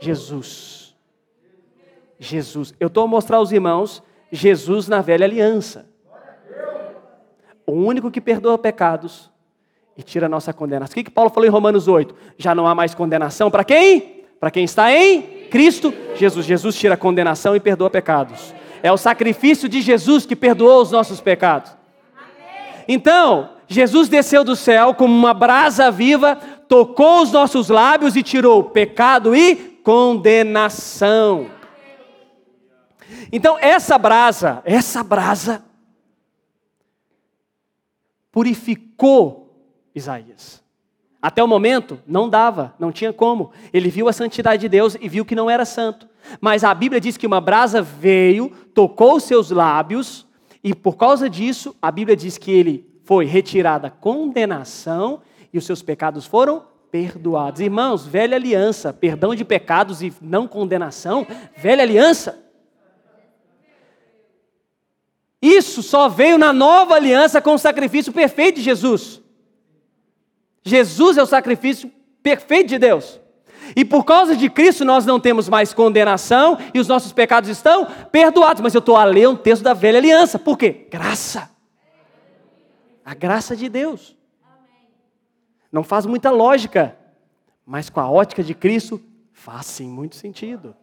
Jesus. 0.00 0.96
Jesus. 2.18 2.74
Eu 2.80 2.88
estou 2.88 3.04
a 3.04 3.06
mostrar 3.06 3.36
aos 3.36 3.52
irmãos 3.52 4.02
Jesus 4.32 4.88
na 4.88 5.00
velha 5.00 5.24
aliança. 5.24 5.88
O 7.66 7.72
único 7.72 8.10
que 8.10 8.20
perdoa 8.20 8.58
pecados 8.58 9.30
e 10.00 10.02
tira 10.02 10.26
a 10.26 10.28
nossa 10.28 10.50
condenação. 10.52 10.92
O 10.92 10.94
que, 10.94 11.04
que 11.04 11.10
Paulo 11.10 11.30
falou 11.30 11.46
em 11.46 11.50
Romanos 11.50 11.86
8? 11.86 12.14
Já 12.38 12.54
não 12.54 12.66
há 12.66 12.74
mais 12.74 12.94
condenação 12.94 13.50
para 13.50 13.62
quem? 13.62 14.24
Para 14.40 14.50
quem 14.50 14.64
está 14.64 14.90
em 14.90 15.20
Cristo 15.50 15.92
Jesus. 16.16 16.46
Jesus 16.46 16.74
tira 16.74 16.94
a 16.94 16.96
condenação 16.96 17.54
e 17.54 17.60
perdoa 17.60 17.90
pecados. 17.90 18.54
É 18.82 18.90
o 18.90 18.96
sacrifício 18.96 19.68
de 19.68 19.82
Jesus 19.82 20.24
que 20.24 20.34
perdoou 20.34 20.80
os 20.80 20.90
nossos 20.90 21.20
pecados. 21.20 21.72
Então, 22.88 23.50
Jesus 23.68 24.08
desceu 24.08 24.42
do 24.42 24.56
céu 24.56 24.94
como 24.94 25.14
uma 25.14 25.34
brasa 25.34 25.90
viva, 25.90 26.34
tocou 26.66 27.22
os 27.22 27.30
nossos 27.30 27.68
lábios 27.68 28.16
e 28.16 28.22
tirou 28.22 28.64
pecado 28.64 29.36
e 29.36 29.54
condenação. 29.84 31.50
Então, 33.30 33.58
essa 33.60 33.98
brasa, 33.98 34.62
essa 34.64 35.04
brasa, 35.04 35.62
purificou 38.32 39.39
Isaías. 40.00 40.62
Até 41.22 41.42
o 41.42 41.48
momento, 41.48 42.00
não 42.06 42.28
dava, 42.28 42.74
não 42.78 42.90
tinha 42.90 43.12
como. 43.12 43.50
Ele 43.72 43.90
viu 43.90 44.08
a 44.08 44.12
santidade 44.12 44.62
de 44.62 44.68
Deus 44.68 44.96
e 45.00 45.08
viu 45.08 45.24
que 45.24 45.34
não 45.34 45.50
era 45.50 45.64
santo. 45.64 46.08
Mas 46.40 46.64
a 46.64 46.74
Bíblia 46.74 47.00
diz 47.00 47.16
que 47.16 47.26
uma 47.26 47.40
brasa 47.40 47.82
veio, 47.82 48.50
tocou 48.74 49.20
seus 49.20 49.50
lábios, 49.50 50.26
e 50.62 50.74
por 50.74 50.96
causa 50.96 51.28
disso, 51.28 51.74
a 51.80 51.90
Bíblia 51.90 52.16
diz 52.16 52.38
que 52.38 52.50
ele 52.50 52.86
foi 53.04 53.24
retirada 53.24 53.88
a 53.88 53.90
condenação 53.90 55.20
e 55.52 55.58
os 55.58 55.66
seus 55.66 55.82
pecados 55.82 56.26
foram 56.26 56.64
perdoados. 56.90 57.60
Irmãos, 57.60 58.06
velha 58.06 58.36
aliança, 58.36 58.92
perdão 58.92 59.34
de 59.34 59.44
pecados 59.44 60.02
e 60.02 60.12
não 60.20 60.46
condenação, 60.46 61.26
velha 61.56 61.82
aliança. 61.82 62.38
isso 65.42 65.82
só 65.82 66.06
veio 66.06 66.36
na 66.36 66.52
nova 66.52 66.94
aliança 66.94 67.40
com 67.40 67.54
o 67.54 67.58
sacrifício 67.58 68.12
perfeito 68.12 68.56
de 68.56 68.62
Jesus. 68.62 69.22
Jesus 70.62 71.16
é 71.16 71.22
o 71.22 71.26
sacrifício 71.26 71.90
perfeito 72.22 72.68
de 72.68 72.78
Deus. 72.78 73.20
E 73.76 73.84
por 73.84 74.04
causa 74.04 74.34
de 74.34 74.50
Cristo 74.50 74.84
nós 74.84 75.06
não 75.06 75.20
temos 75.20 75.48
mais 75.48 75.72
condenação 75.72 76.58
e 76.74 76.80
os 76.80 76.88
nossos 76.88 77.12
pecados 77.12 77.48
estão 77.48 77.86
perdoados. 78.10 78.62
Mas 78.62 78.74
eu 78.74 78.80
estou 78.80 78.96
a 78.96 79.04
ler 79.04 79.28
um 79.28 79.36
texto 79.36 79.62
da 79.62 79.74
velha 79.74 79.98
aliança. 79.98 80.38
Por 80.38 80.58
quê? 80.58 80.86
Graça. 80.90 81.50
A 83.04 83.14
graça 83.14 83.56
de 83.56 83.68
Deus. 83.68 84.16
Não 85.70 85.84
faz 85.84 86.04
muita 86.04 86.30
lógica, 86.30 86.96
mas 87.64 87.88
com 87.88 88.00
a 88.00 88.10
ótica 88.10 88.42
de 88.42 88.54
Cristo 88.54 89.00
faz 89.32 89.66
sim 89.66 89.88
muito 89.88 90.16
sentido. 90.16 90.74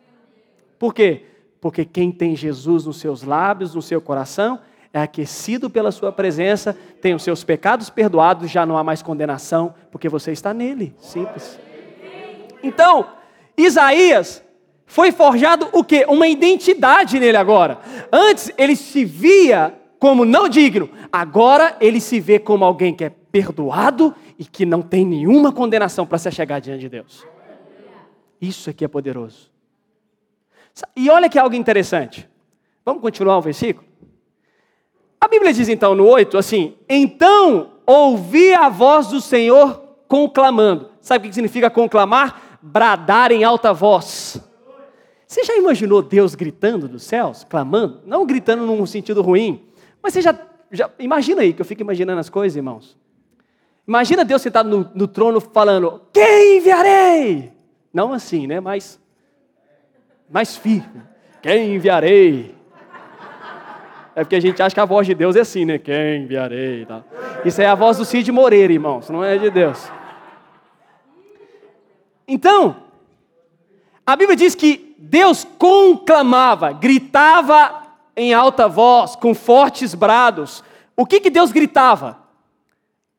Por 0.79 0.93
quê? 0.93 1.25
Porque 1.59 1.83
quem 1.83 2.11
tem 2.11 2.35
Jesus 2.35 2.85
nos 2.85 2.97
seus 2.97 3.23
lábios, 3.23 3.75
no 3.75 3.81
seu 3.81 3.99
coração, 3.99 4.59
é 4.97 5.01
aquecido 5.03 5.69
pela 5.69 5.91
sua 5.91 6.11
presença, 6.11 6.77
tem 7.01 7.13
os 7.13 7.23
seus 7.23 7.43
pecados 7.43 7.89
perdoados, 7.89 8.49
já 8.49 8.65
não 8.65 8.77
há 8.77 8.83
mais 8.83 9.01
condenação, 9.01 9.73
porque 9.91 10.09
você 10.09 10.31
está 10.31 10.53
nele. 10.53 10.95
Simples. 10.99 11.59
Então, 12.63 13.07
Isaías 13.55 14.43
foi 14.85 15.11
forjado 15.11 15.67
o 15.73 15.83
quê? 15.83 16.05
Uma 16.07 16.27
identidade 16.27 17.19
nele 17.19 17.37
agora. 17.37 17.79
Antes 18.11 18.51
ele 18.57 18.75
se 18.75 19.05
via 19.05 19.73
como 19.99 20.25
não 20.25 20.47
digno, 20.47 20.89
agora 21.11 21.75
ele 21.79 21.99
se 21.99 22.19
vê 22.19 22.39
como 22.39 22.63
alguém 22.63 22.93
que 22.93 23.03
é 23.03 23.11
perdoado 23.31 24.15
e 24.37 24.45
que 24.45 24.65
não 24.65 24.81
tem 24.81 25.05
nenhuma 25.05 25.51
condenação 25.51 26.05
para 26.05 26.17
se 26.17 26.31
chegar 26.31 26.59
diante 26.59 26.81
de 26.81 26.89
Deus. 26.89 27.25
Isso 28.39 28.69
aqui 28.69 28.85
é 28.85 28.87
poderoso. 28.87 29.51
E 30.95 31.09
olha 31.09 31.27
que 31.27 31.39
algo 31.39 31.55
interessante. 31.55 32.29
Vamos 32.85 33.01
continuar 33.01 33.37
o 33.37 33.41
versículo? 33.41 33.85
A 35.19 35.27
Bíblia 35.27 35.51
diz 35.53 35.67
então 35.67 35.95
no 35.95 36.05
8 36.05 36.37
assim: 36.37 36.75
Então 36.87 37.71
ouvi 37.85 38.53
a 38.53 38.69
voz 38.69 39.07
do 39.07 39.19
Senhor 39.19 39.81
conclamando. 40.07 40.89
Sabe 41.01 41.25
o 41.25 41.29
que 41.29 41.35
significa 41.35 41.69
conclamar? 41.69 42.59
Bradar 42.61 43.31
em 43.31 43.43
alta 43.43 43.73
voz. 43.73 44.41
Você 45.25 45.43
já 45.43 45.55
imaginou 45.57 46.01
Deus 46.01 46.35
gritando 46.35 46.87
dos 46.87 47.03
céus, 47.03 47.43
clamando? 47.43 48.01
Não 48.05 48.25
gritando 48.25 48.65
num 48.65 48.85
sentido 48.85 49.21
ruim, 49.21 49.65
mas 50.01 50.13
você 50.13 50.21
já, 50.21 50.37
já 50.71 50.89
imagina 50.99 51.41
aí, 51.41 51.51
que 51.51 51.61
eu 51.61 51.65
fico 51.65 51.81
imaginando 51.81 52.19
as 52.19 52.29
coisas, 52.29 52.55
irmãos. 52.55 52.97
Imagina 53.85 54.23
Deus 54.23 54.41
sentado 54.41 54.69
no, 54.69 54.89
no 54.93 55.07
trono 55.07 55.39
falando: 55.39 56.01
Quem 56.13 56.57
enviarei? 56.57 57.53
Não 57.93 58.13
assim, 58.13 58.47
né? 58.47 58.59
Mas 58.59 58.99
mais 60.29 60.57
firme. 60.57 61.01
Quem 61.41 61.75
enviarei? 61.75 62.56
É 64.17 64.23
porque 64.23 64.35
a 64.35 64.39
gente 64.39 64.59
acha 64.63 64.73
que 64.73 64.79
a 64.79 64.85
voz 64.85 65.05
de 65.05 65.13
Deus 65.13 65.35
é 65.35 65.41
assim, 65.41 65.63
né? 65.63 65.77
Quem 65.77 66.23
enviarei? 66.23 66.87
Tá? 66.87 67.03
Isso 67.45 67.61
é 67.61 67.67
a 67.67 67.75
voz 67.75 67.97
do 67.97 68.03
Cid 68.03 68.31
Moreira, 68.31 68.73
irmãos, 68.73 69.11
não 69.11 69.23
é 69.23 69.37
de 69.37 69.51
Deus. 69.51 69.91
Então, 72.27 72.77
a 74.03 74.15
Bíblia 74.15 74.35
diz 74.35 74.55
que 74.55 74.95
Deus 74.97 75.43
conclamava, 75.59 76.71
gritava 76.71 77.83
em 78.15 78.33
alta 78.33 78.67
voz, 78.67 79.15
com 79.15 79.35
fortes 79.35 79.93
brados. 79.93 80.63
O 80.95 81.05
que, 81.05 81.19
que 81.19 81.29
Deus 81.29 81.51
gritava? 81.51 82.17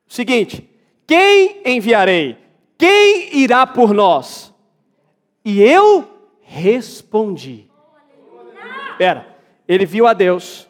O 0.05 0.13
seguinte: 0.13 0.69
Quem 1.07 1.61
enviarei? 1.65 2.37
Quem 2.77 3.37
irá 3.37 3.65
por 3.65 3.93
nós? 3.93 4.53
E 5.45 5.61
eu 5.61 6.05
respondi. 6.41 7.71
Espera, 8.91 9.25
ele 9.65 9.85
viu 9.85 10.05
a 10.05 10.11
Deus, 10.11 10.68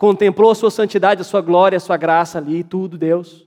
contemplou 0.00 0.50
a 0.50 0.54
sua 0.54 0.70
santidade, 0.70 1.20
a 1.20 1.24
sua 1.24 1.42
glória, 1.42 1.76
a 1.76 1.80
sua 1.80 1.98
graça 1.98 2.38
ali, 2.38 2.64
tudo, 2.64 2.96
Deus. 2.96 3.46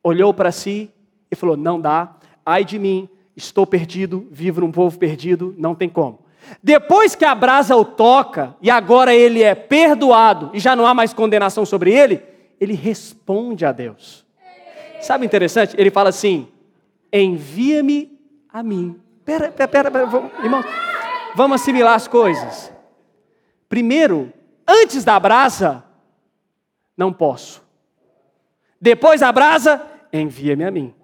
Olhou 0.00 0.32
para 0.32 0.52
si 0.52 0.92
e 1.28 1.34
falou: 1.34 1.56
Não 1.56 1.80
dá, 1.80 2.14
ai 2.46 2.64
de 2.64 2.78
mim, 2.78 3.08
estou 3.36 3.66
perdido, 3.66 4.28
vivo 4.30 4.60
num 4.60 4.70
povo 4.70 4.96
perdido, 4.96 5.56
não 5.58 5.74
tem 5.74 5.88
como. 5.88 6.20
Depois 6.62 7.16
que 7.16 7.24
a 7.24 7.34
brasa 7.34 7.76
o 7.76 7.84
toca 7.84 8.54
e 8.62 8.70
agora 8.70 9.12
ele 9.12 9.42
é 9.42 9.56
perdoado 9.56 10.50
e 10.54 10.60
já 10.60 10.76
não 10.76 10.86
há 10.86 10.94
mais 10.94 11.12
condenação 11.12 11.66
sobre 11.66 11.92
ele, 11.92 12.22
ele 12.60 12.74
responde 12.74 13.64
a 13.66 13.72
Deus. 13.72 14.24
Sabe 15.00 15.26
interessante? 15.26 15.74
Ele 15.76 15.90
fala 15.90 16.10
assim: 16.10 16.46
envia-me 17.12 18.16
a 18.48 18.62
mim. 18.62 19.00
Pera, 19.24 19.50
pera, 19.50 19.68
pera, 19.68 19.90
pera 19.90 20.06
vamos, 20.06 20.30
vamos 21.34 21.60
assimilar 21.60 21.94
as 21.94 22.06
coisas. 22.06 22.72
Primeiro, 23.68 24.32
antes 24.64 25.02
da 25.02 25.18
brasa, 25.18 25.87
não 26.98 27.12
posso. 27.12 27.62
Depois 28.80 29.20
da 29.20 29.30
brasa, 29.30 29.80
envia-me 30.12 30.64
a 30.64 30.70
mim. 30.70 30.94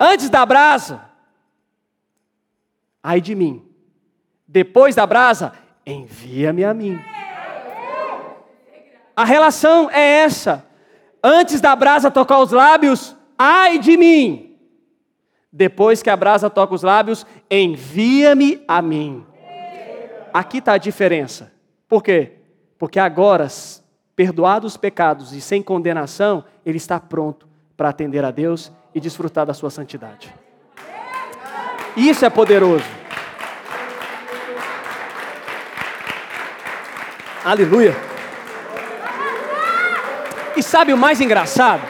Antes 0.00 0.28
da 0.28 0.44
brasa, 0.44 1.08
ai 3.00 3.20
de 3.20 3.34
mim. 3.36 3.64
Depois 4.46 4.96
da 4.96 5.06
brasa, 5.06 5.52
envia-me 5.86 6.64
a 6.64 6.74
mim. 6.74 7.00
A 9.14 9.24
relação 9.24 9.88
é 9.90 10.24
essa. 10.24 10.66
Antes 11.22 11.60
da 11.60 11.74
brasa 11.74 12.10
tocar 12.10 12.40
os 12.40 12.50
lábios, 12.50 13.16
ai 13.38 13.78
de 13.78 13.96
mim. 13.96 14.58
Depois 15.50 16.02
que 16.02 16.10
a 16.10 16.16
brasa 16.16 16.50
toca 16.50 16.74
os 16.74 16.82
lábios, 16.82 17.24
envia-me 17.50 18.62
a 18.68 18.82
mim. 18.82 19.24
Aqui 20.34 20.58
está 20.58 20.74
a 20.74 20.78
diferença. 20.78 21.50
Por 21.88 22.02
quê? 22.02 22.32
Porque 22.78 22.98
agora 22.98 23.48
perdoados 24.16 24.72
os 24.72 24.76
pecados 24.78 25.32
e 25.34 25.40
sem 25.42 25.62
condenação, 25.62 26.42
ele 26.64 26.78
está 26.78 26.98
pronto 26.98 27.46
para 27.76 27.90
atender 27.90 28.24
a 28.24 28.30
Deus 28.30 28.72
e 28.94 28.98
desfrutar 28.98 29.44
da 29.44 29.52
sua 29.52 29.68
santidade. 29.68 30.34
Isso 31.94 32.24
é 32.24 32.30
poderoso. 32.30 32.84
Aleluia. 37.44 37.94
E 40.56 40.62
sabe 40.62 40.92
o 40.94 40.96
mais 40.96 41.20
engraçado? 41.20 41.82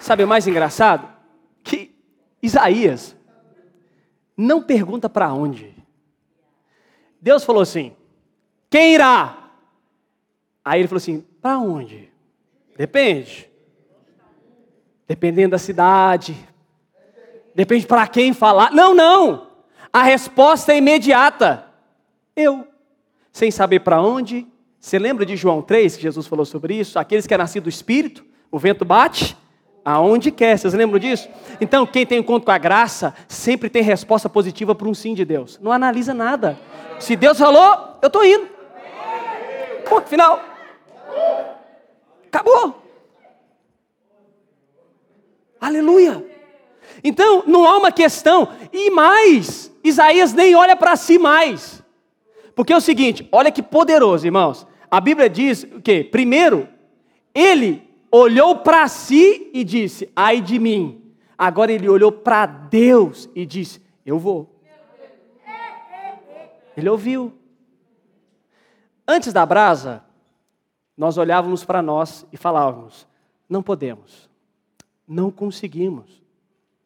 Sabe 0.00 0.24
o 0.24 0.28
mais 0.28 0.46
engraçado? 0.48 1.08
Que 1.62 1.94
Isaías 2.42 3.16
não 4.36 4.60
pergunta 4.60 5.08
para 5.08 5.32
onde. 5.32 5.72
Deus 7.20 7.44
falou 7.44 7.62
assim: 7.62 7.92
quem 8.68 8.94
irá? 8.94 9.39
Aí 10.64 10.80
ele 10.80 10.88
falou 10.88 10.98
assim: 10.98 11.24
para 11.40 11.58
onde? 11.58 12.10
Depende. 12.76 13.48
Dependendo 15.06 15.50
da 15.52 15.58
cidade. 15.58 16.36
Depende 17.54 17.86
para 17.86 18.06
quem 18.06 18.32
falar. 18.32 18.70
Não, 18.72 18.94
não. 18.94 19.48
A 19.92 20.02
resposta 20.02 20.72
é 20.72 20.78
imediata. 20.78 21.66
Eu. 22.36 22.66
Sem 23.32 23.50
saber 23.50 23.80
para 23.80 24.00
onde. 24.00 24.46
Você 24.78 24.98
lembra 24.98 25.26
de 25.26 25.36
João 25.36 25.60
3, 25.60 25.96
que 25.96 26.02
Jesus 26.02 26.26
falou 26.26 26.46
sobre 26.46 26.74
isso? 26.74 26.98
Aqueles 26.98 27.26
que 27.26 27.34
é 27.34 27.38
nascido 27.38 27.64
do 27.64 27.68
Espírito, 27.68 28.24
o 28.50 28.58
vento 28.58 28.84
bate 28.84 29.36
aonde 29.84 30.30
quer. 30.30 30.58
Vocês 30.58 30.72
lembram 30.72 30.98
disso? 30.98 31.28
Então, 31.60 31.86
quem 31.86 32.06
tem 32.06 32.20
encontro 32.20 32.46
com 32.46 32.52
a 32.52 32.58
graça, 32.58 33.14
sempre 33.28 33.68
tem 33.68 33.82
resposta 33.82 34.28
positiva 34.28 34.74
para 34.74 34.88
um 34.88 34.94
sim 34.94 35.12
de 35.12 35.24
Deus. 35.24 35.58
Não 35.60 35.70
analisa 35.70 36.14
nada. 36.14 36.58
Se 36.98 37.14
Deus 37.14 37.36
falou, 37.36 37.98
eu 38.00 38.06
estou 38.06 38.24
indo. 38.24 38.48
Ponto 39.88 40.08
final. 40.08 40.49
Acabou. 42.26 42.82
Aleluia. 45.60 46.24
Então, 47.04 47.44
não 47.46 47.66
há 47.66 47.76
uma 47.76 47.92
questão. 47.92 48.48
E 48.72 48.90
mais, 48.90 49.70
Isaías 49.84 50.32
nem 50.32 50.54
olha 50.54 50.74
para 50.76 50.96
si 50.96 51.18
mais. 51.18 51.82
Porque 52.54 52.72
é 52.72 52.76
o 52.76 52.80
seguinte, 52.80 53.28
olha 53.30 53.50
que 53.50 53.62
poderoso, 53.62 54.26
irmãos. 54.26 54.66
A 54.90 55.00
Bíblia 55.00 55.30
diz 55.30 55.62
o 55.62 55.80
quê? 55.80 56.02
Primeiro, 56.02 56.68
ele 57.34 57.88
olhou 58.10 58.56
para 58.56 58.88
si 58.88 59.50
e 59.52 59.62
disse: 59.62 60.10
Ai 60.16 60.40
de 60.40 60.58
mim. 60.58 61.14
Agora 61.38 61.72
ele 61.72 61.88
olhou 61.88 62.10
para 62.10 62.46
Deus 62.46 63.28
e 63.34 63.46
disse: 63.46 63.80
Eu 64.04 64.18
vou. 64.18 64.60
Ele 66.76 66.88
ouviu. 66.88 67.32
Antes 69.06 69.32
da 69.32 69.44
brasa, 69.46 70.04
nós 70.96 71.16
olhávamos 71.16 71.64
para 71.64 71.82
nós 71.82 72.26
e 72.32 72.36
falávamos: 72.36 73.06
não 73.48 73.62
podemos, 73.62 74.28
não 75.06 75.30
conseguimos. 75.30 76.22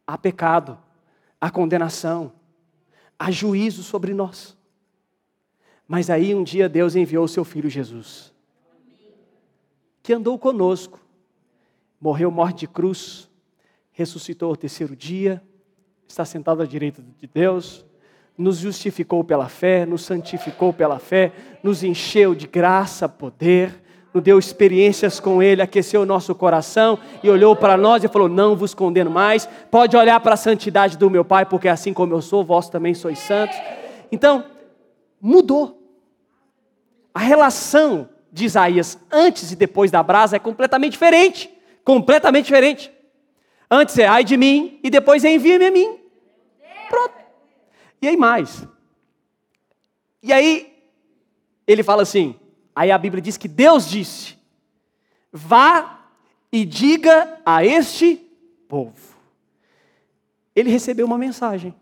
Há 0.07 0.19
pecado, 0.19 0.79
há 1.41 1.51
condenação, 1.51 2.33
há 3.19 3.31
juízo 3.31 3.83
sobre 3.83 4.13
nós. 4.13 4.57
Mas 5.87 6.09
aí 6.11 6.35
um 6.35 6.43
dia 6.43 6.69
Deus 6.69 6.97
enviou 6.97 7.25
o 7.25 7.29
seu 7.29 7.45
filho 7.45 7.69
Jesus, 7.69 8.33
que 10.03 10.13
andou 10.13 10.39
conosco, 10.39 11.01
morreu 12.01 12.31
morte 12.31 12.61
de 12.61 12.69
cruz, 12.69 13.31
ressuscitou 13.93 14.51
ao 14.51 14.57
terceiro 14.57 14.97
dia, 14.97 15.43
está 16.09 16.25
sentado 16.25 16.63
à 16.63 16.67
direita 16.67 17.03
de 17.19 17.27
Deus, 17.27 17.85
nos 18.37 18.59
justificou 18.59 19.23
pela 19.23 19.49
fé, 19.49 19.87
nos 19.87 20.03
santificou 20.03 20.73
pela 20.73 20.99
fé, 20.99 21.33
nos 21.63 21.83
encheu 21.83 22.35
de 22.35 22.47
graça, 22.47 23.09
poder, 23.09 23.84
deu 24.21 24.39
experiências 24.39 25.19
com 25.19 25.43
Ele, 25.43 25.61
aqueceu 25.61 26.03
o 26.03 26.07
nosso 26.07 26.35
coração 26.35 26.99
e 27.23 27.29
olhou 27.29 27.57
para 27.57 27.77
nós 27.77 28.05
e 28.05 28.09
falou: 28.09 28.29
Não 28.29 28.55
vos 28.55 28.73
condeno 28.73 29.11
mais, 29.11 29.49
pode 29.71 29.97
olhar 29.97 30.21
para 30.21 30.35
a 30.35 30.37
santidade 30.37 30.97
do 30.97 31.11
meu 31.11 31.25
Pai, 31.25 31.45
porque 31.45 31.69
assim 31.69 31.93
como 31.93 32.15
eu 32.15 32.23
sou, 32.23 32.45
vós 32.45 32.69
também 32.69 32.95
sois 32.95 33.19
santos. 33.19 33.57
Então, 34.13 34.45
mudou. 35.21 35.81
A 37.13 37.21
relação 37.21 38.09
de 38.33 38.45
Isaías 38.45 38.99
antes 39.11 39.53
e 39.53 39.57
depois 39.57 39.91
da 39.91 40.03
brasa 40.03 40.37
é 40.37 40.39
completamente 40.39 40.93
diferente. 40.93 41.49
Completamente 41.85 42.47
diferente. 42.47 42.93
Antes 43.71 43.99
é 43.99 44.07
ai 44.07 44.25
de 44.25 44.37
mim 44.37 44.79
e 44.83 44.91
depois 44.91 45.25
é 45.25 45.33
envia-me 45.33 45.67
a 45.67 45.71
mim. 45.71 45.99
Pronto. 46.89 47.15
E 48.03 48.09
aí 48.09 48.17
mais. 48.17 48.67
E 50.23 50.33
aí 50.33 50.73
ele 51.67 51.83
fala 51.83 52.03
assim: 52.03 52.35
aí 52.75 52.91
a 52.91 52.99
Bíblia 52.99 53.23
diz 53.23 53.37
que 53.37 53.49
Deus 53.49 53.89
disse: 53.89 54.37
vá 55.33 56.09
e 56.53 56.65
diga 56.65 57.41
a 57.45 57.65
este 57.65 58.17
povo. 58.69 59.15
Ele 60.55 60.71
recebeu 60.71 61.05
uma 61.05 61.19
mensagem. 61.19 61.75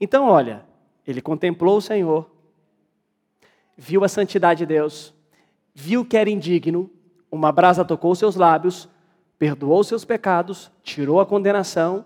Então, 0.00 0.26
olha, 0.26 0.64
ele 1.06 1.20
contemplou 1.20 1.76
o 1.76 1.82
Senhor, 1.82 2.30
viu 3.76 4.02
a 4.02 4.08
santidade 4.08 4.60
de 4.60 4.66
Deus, 4.66 5.14
viu 5.74 6.04
que 6.04 6.16
era 6.16 6.30
indigno, 6.30 6.90
uma 7.30 7.52
brasa 7.52 7.84
tocou 7.84 8.14
seus 8.14 8.34
lábios, 8.34 8.88
perdoou 9.38 9.84
seus 9.84 10.04
pecados, 10.04 10.70
tirou 10.82 11.20
a 11.20 11.26
condenação. 11.26 12.04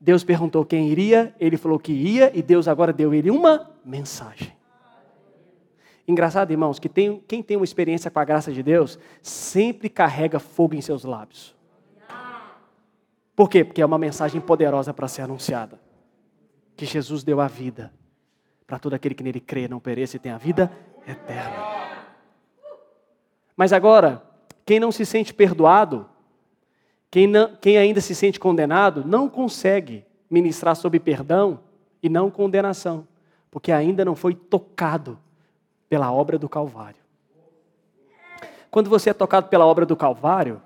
Deus 0.00 0.24
perguntou 0.24 0.64
quem 0.64 0.88
iria, 0.88 1.34
ele 1.38 1.56
falou 1.56 1.78
que 1.78 1.92
ia, 1.92 2.30
e 2.36 2.42
Deus 2.42 2.66
agora 2.66 2.92
deu 2.92 3.12
ele 3.12 3.30
uma 3.30 3.70
mensagem. 3.84 4.52
Engraçado, 6.06 6.50
irmãos, 6.50 6.78
que 6.78 6.88
tem, 6.88 7.22
quem 7.26 7.42
tem 7.42 7.56
uma 7.56 7.64
experiência 7.64 8.10
com 8.10 8.18
a 8.18 8.24
graça 8.24 8.52
de 8.52 8.62
Deus 8.62 8.98
sempre 9.22 9.88
carrega 9.88 10.38
fogo 10.38 10.74
em 10.74 10.80
seus 10.80 11.04
lábios. 11.04 11.54
Por 13.34 13.48
quê? 13.48 13.64
Porque 13.64 13.80
é 13.80 13.86
uma 13.86 13.98
mensagem 13.98 14.40
poderosa 14.40 14.92
para 14.92 15.08
ser 15.08 15.22
anunciada. 15.22 15.80
Que 16.76 16.84
Jesus 16.84 17.24
deu 17.24 17.40
a 17.40 17.48
vida 17.48 17.92
para 18.66 18.78
todo 18.78 18.94
aquele 18.94 19.14
que 19.14 19.22
nele 19.22 19.40
crê, 19.40 19.66
não 19.66 19.80
pereça 19.80 20.16
e 20.16 20.18
tenha 20.18 20.34
a 20.34 20.38
vida 20.38 20.70
eterna. 21.06 21.56
Mas 23.56 23.72
agora, 23.72 24.22
quem 24.64 24.80
não 24.80 24.90
se 24.90 25.04
sente 25.06 25.32
perdoado, 25.32 26.08
quem, 27.10 27.26
não, 27.26 27.54
quem 27.56 27.76
ainda 27.76 28.00
se 28.00 28.14
sente 28.14 28.40
condenado, 28.40 29.04
não 29.04 29.28
consegue 29.28 30.04
ministrar 30.30 30.74
sobre 30.74 30.98
perdão 30.98 31.60
e 32.02 32.08
não 32.08 32.30
condenação, 32.30 33.06
porque 33.50 33.70
ainda 33.70 34.04
não 34.04 34.16
foi 34.16 34.34
tocado 34.34 35.18
pela 35.94 36.10
obra 36.10 36.36
do 36.36 36.48
Calvário. 36.48 36.98
Quando 38.68 38.90
você 38.90 39.10
é 39.10 39.14
tocado 39.14 39.46
pela 39.46 39.64
obra 39.64 39.86
do 39.86 39.94
Calvário, 39.94 40.60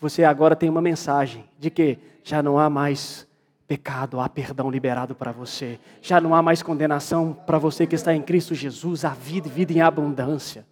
você 0.00 0.24
agora 0.24 0.56
tem 0.56 0.68
uma 0.68 0.82
mensagem 0.82 1.48
de 1.56 1.70
que 1.70 1.96
já 2.24 2.42
não 2.42 2.58
há 2.58 2.68
mais 2.68 3.24
pecado, 3.68 4.18
há 4.18 4.28
perdão 4.28 4.68
liberado 4.68 5.14
para 5.14 5.30
você. 5.30 5.78
Já 6.02 6.20
não 6.20 6.34
há 6.34 6.42
mais 6.42 6.60
condenação 6.60 7.32
para 7.32 7.56
você 7.56 7.86
que 7.86 7.94
está 7.94 8.12
em 8.12 8.20
Cristo 8.20 8.52
Jesus, 8.52 9.04
há 9.04 9.10
vida 9.10 9.46
e 9.46 9.50
vida 9.50 9.72
em 9.72 9.80
abundância. 9.80 10.66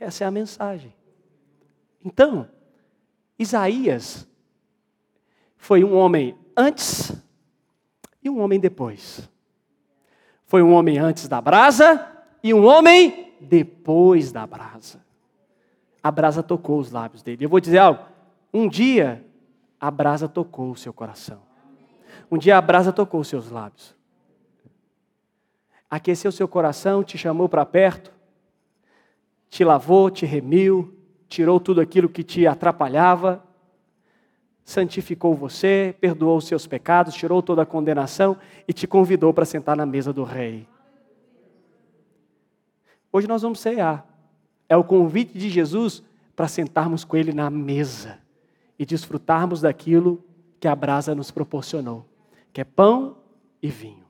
Essa 0.00 0.24
é 0.24 0.26
a 0.26 0.30
mensagem. 0.32 0.92
Então, 2.04 2.48
Isaías 3.38 4.26
foi 5.56 5.84
um 5.84 5.94
homem 5.94 6.36
antes 6.56 7.12
e 8.20 8.28
um 8.28 8.40
homem 8.40 8.58
depois. 8.58 9.30
Foi 10.46 10.64
um 10.64 10.72
homem 10.72 10.98
antes 10.98 11.28
da 11.28 11.40
brasa 11.40 12.16
e 12.42 12.52
um 12.54 12.64
homem 12.64 13.34
depois 13.40 14.32
da 14.32 14.46
brasa. 14.46 15.00
A 16.02 16.10
brasa 16.10 16.42
tocou 16.42 16.78
os 16.78 16.90
lábios 16.90 17.22
dele. 17.22 17.44
Eu 17.44 17.48
vou 17.48 17.60
dizer 17.60 17.78
algo. 17.78 18.04
Um 18.52 18.68
dia 18.68 19.24
a 19.78 19.90
brasa 19.90 20.28
tocou 20.28 20.70
o 20.70 20.76
seu 20.76 20.92
coração. 20.92 21.40
Um 22.30 22.38
dia 22.38 22.56
a 22.56 22.60
brasa 22.60 22.92
tocou 22.92 23.20
os 23.20 23.28
seus 23.28 23.50
lábios. 23.50 23.94
Aqueceu 25.90 26.30
seu 26.30 26.46
coração, 26.46 27.02
te 27.02 27.18
chamou 27.18 27.48
para 27.48 27.66
perto, 27.66 28.12
te 29.48 29.64
lavou, 29.64 30.08
te 30.08 30.24
remiu, 30.24 30.96
tirou 31.28 31.58
tudo 31.58 31.80
aquilo 31.80 32.08
que 32.08 32.22
te 32.22 32.46
atrapalhava, 32.46 33.42
santificou 34.64 35.34
você, 35.34 35.94
perdoou 36.00 36.36
os 36.36 36.46
seus 36.46 36.66
pecados, 36.66 37.14
tirou 37.14 37.42
toda 37.42 37.62
a 37.62 37.66
condenação 37.66 38.36
e 38.68 38.72
te 38.72 38.86
convidou 38.86 39.34
para 39.34 39.44
sentar 39.44 39.76
na 39.76 39.84
mesa 39.84 40.12
do 40.12 40.22
rei. 40.22 40.68
Hoje 43.12 43.26
nós 43.26 43.42
vamos 43.42 43.60
cear. 43.60 44.06
É 44.68 44.76
o 44.76 44.84
convite 44.84 45.36
de 45.36 45.50
Jesus 45.50 46.02
para 46.36 46.48
sentarmos 46.48 47.04
com 47.04 47.16
Ele 47.16 47.32
na 47.32 47.50
mesa 47.50 48.18
e 48.78 48.86
desfrutarmos 48.86 49.60
daquilo 49.60 50.24
que 50.58 50.68
a 50.68 50.74
brasa 50.74 51.14
nos 51.14 51.30
proporcionou, 51.30 52.06
que 52.52 52.60
é 52.60 52.64
pão 52.64 53.16
e 53.62 53.68
vinho. 53.68 54.04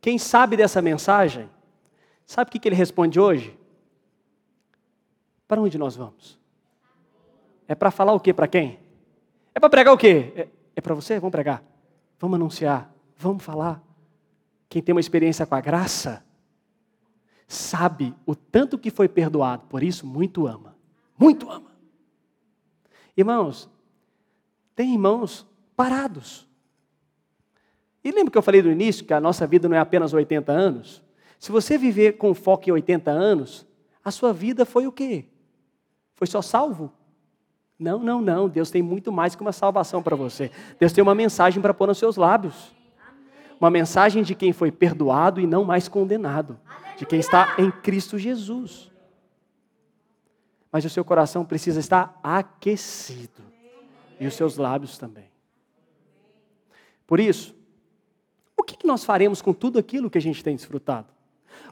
Quem 0.00 0.18
sabe 0.18 0.56
dessa 0.56 0.82
mensagem, 0.82 1.48
sabe 2.26 2.48
o 2.48 2.60
que 2.60 2.68
ele 2.68 2.76
responde 2.76 3.18
hoje? 3.18 3.58
Para 5.48 5.60
onde 5.60 5.78
nós 5.78 5.96
vamos? 5.96 6.38
É 7.66 7.74
para 7.74 7.90
falar 7.90 8.12
o 8.12 8.20
que 8.20 8.34
para 8.34 8.46
quem? 8.46 8.78
É 9.54 9.60
para 9.60 9.70
pregar 9.70 9.94
o 9.94 9.96
quê? 9.96 10.32
É, 10.36 10.48
é 10.76 10.80
para 10.80 10.94
você? 10.94 11.18
Vamos 11.18 11.32
pregar. 11.32 11.62
Vamos 12.18 12.34
anunciar. 12.36 12.92
Vamos 13.16 13.42
falar. 13.42 13.82
Quem 14.74 14.82
tem 14.82 14.92
uma 14.92 15.00
experiência 15.00 15.46
com 15.46 15.54
a 15.54 15.60
graça, 15.60 16.24
sabe 17.46 18.12
o 18.26 18.34
tanto 18.34 18.76
que 18.76 18.90
foi 18.90 19.08
perdoado, 19.08 19.66
por 19.68 19.84
isso 19.84 20.04
muito 20.04 20.48
ama. 20.48 20.76
Muito 21.16 21.48
ama. 21.48 21.70
Irmãos, 23.16 23.70
tem 24.74 24.92
irmãos 24.92 25.46
parados. 25.76 26.48
E 28.02 28.10
lembra 28.10 28.32
que 28.32 28.36
eu 28.36 28.42
falei 28.42 28.62
no 28.62 28.72
início 28.72 29.04
que 29.04 29.14
a 29.14 29.20
nossa 29.20 29.46
vida 29.46 29.68
não 29.68 29.76
é 29.76 29.78
apenas 29.78 30.12
80 30.12 30.50
anos? 30.50 31.00
Se 31.38 31.52
você 31.52 31.78
viver 31.78 32.14
com 32.14 32.34
foco 32.34 32.68
em 32.68 32.72
80 32.72 33.12
anos, 33.12 33.64
a 34.04 34.10
sua 34.10 34.32
vida 34.32 34.66
foi 34.66 34.88
o 34.88 34.92
quê? 34.92 35.26
Foi 36.16 36.26
só 36.26 36.42
salvo? 36.42 36.92
Não, 37.78 38.00
não, 38.00 38.20
não. 38.20 38.48
Deus 38.48 38.72
tem 38.72 38.82
muito 38.82 39.12
mais 39.12 39.36
que 39.36 39.42
uma 39.42 39.52
salvação 39.52 40.02
para 40.02 40.16
você. 40.16 40.50
Deus 40.80 40.92
tem 40.92 41.00
uma 41.00 41.14
mensagem 41.14 41.62
para 41.62 41.72
pôr 41.72 41.86
nos 41.86 41.98
seus 41.98 42.16
lábios 42.16 42.74
uma 43.60 43.70
mensagem 43.70 44.22
de 44.22 44.34
quem 44.34 44.52
foi 44.52 44.70
perdoado 44.70 45.40
e 45.40 45.46
não 45.46 45.64
mais 45.64 45.88
condenado, 45.88 46.58
de 46.96 47.06
quem 47.06 47.18
está 47.18 47.54
em 47.58 47.70
Cristo 47.70 48.18
Jesus. 48.18 48.90
Mas 50.70 50.84
o 50.84 50.90
seu 50.90 51.04
coração 51.04 51.44
precisa 51.44 51.80
estar 51.80 52.18
aquecido 52.22 53.42
e 54.18 54.26
os 54.26 54.34
seus 54.34 54.56
lábios 54.56 54.98
também. 54.98 55.30
Por 57.06 57.20
isso, 57.20 57.54
o 58.56 58.62
que 58.62 58.86
nós 58.86 59.04
faremos 59.04 59.40
com 59.40 59.52
tudo 59.52 59.78
aquilo 59.78 60.10
que 60.10 60.18
a 60.18 60.20
gente 60.20 60.42
tem 60.42 60.56
desfrutado? 60.56 61.08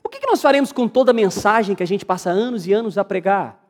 O 0.05 0.09
que 0.09 0.25
nós 0.27 0.41
faremos 0.41 0.73
com 0.73 0.87
toda 0.89 1.11
a 1.11 1.15
mensagem 1.15 1.75
que 1.75 1.83
a 1.83 1.87
gente 1.87 2.05
passa 2.05 2.31
anos 2.31 2.67
e 2.67 2.73
anos 2.73 2.97
a 2.97 3.05
pregar? 3.05 3.61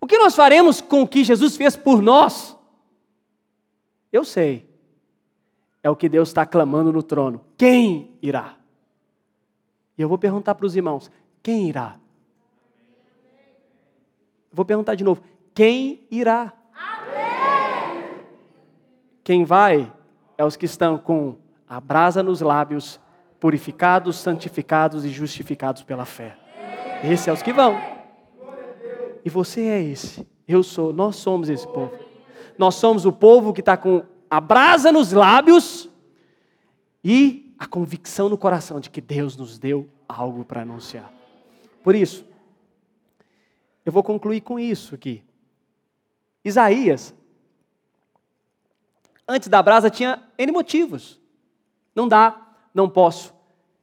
O 0.00 0.06
que 0.06 0.18
nós 0.18 0.34
faremos 0.34 0.80
com 0.80 1.02
o 1.02 1.08
que 1.08 1.24
Jesus 1.24 1.56
fez 1.56 1.74
por 1.74 2.02
nós? 2.02 2.56
Eu 4.12 4.24
sei 4.24 4.67
é 5.88 5.90
o 5.90 5.96
que 5.96 6.08
Deus 6.08 6.28
está 6.28 6.44
clamando 6.44 6.92
no 6.92 7.02
trono. 7.02 7.40
Quem 7.56 8.16
irá? 8.20 8.56
E 9.96 10.02
eu 10.02 10.08
vou 10.08 10.18
perguntar 10.18 10.54
para 10.54 10.66
os 10.66 10.76
irmãos: 10.76 11.10
quem 11.42 11.68
irá? 11.68 11.96
Vou 14.52 14.64
perguntar 14.64 14.94
de 14.94 15.02
novo: 15.02 15.22
quem 15.54 16.06
irá? 16.10 16.52
Amém. 16.74 18.14
Quem 19.24 19.44
vai 19.44 19.90
é 20.36 20.44
os 20.44 20.56
que 20.56 20.66
estão 20.66 20.98
com 20.98 21.36
a 21.66 21.80
brasa 21.80 22.22
nos 22.22 22.42
lábios, 22.42 23.00
purificados, 23.40 24.16
santificados 24.16 25.06
e 25.06 25.08
justificados 25.08 25.82
pela 25.82 26.04
fé. 26.04 26.36
Esses 27.02 27.28
é 27.28 27.32
os 27.32 27.42
que 27.42 27.52
vão. 27.52 27.80
E 29.24 29.30
você 29.30 29.62
é 29.62 29.82
esse. 29.82 30.26
Eu 30.46 30.62
sou, 30.62 30.92
nós 30.92 31.16
somos 31.16 31.48
esse 31.48 31.66
povo. 31.66 31.92
Nós 32.58 32.74
somos 32.74 33.06
o 33.06 33.12
povo 33.12 33.52
que 33.52 33.60
está 33.60 33.76
com 33.76 34.02
a 34.30 34.40
brasa 34.40 34.92
nos 34.92 35.12
lábios 35.12 35.88
e 37.02 37.54
a 37.58 37.66
convicção 37.66 38.28
no 38.28 38.38
coração 38.38 38.80
de 38.80 38.90
que 38.90 39.00
Deus 39.00 39.36
nos 39.36 39.58
deu 39.58 39.88
algo 40.08 40.44
para 40.44 40.62
anunciar. 40.62 41.12
Por 41.82 41.94
isso, 41.94 42.24
eu 43.84 43.92
vou 43.92 44.02
concluir 44.02 44.40
com 44.42 44.58
isso 44.58 44.94
aqui. 44.94 45.22
Isaías, 46.44 47.14
antes 49.26 49.48
da 49.48 49.62
brasa, 49.62 49.90
tinha 49.90 50.22
N 50.36 50.52
motivos. 50.52 51.20
Não 51.94 52.06
dá, 52.06 52.54
não 52.74 52.88
posso. 52.88 53.34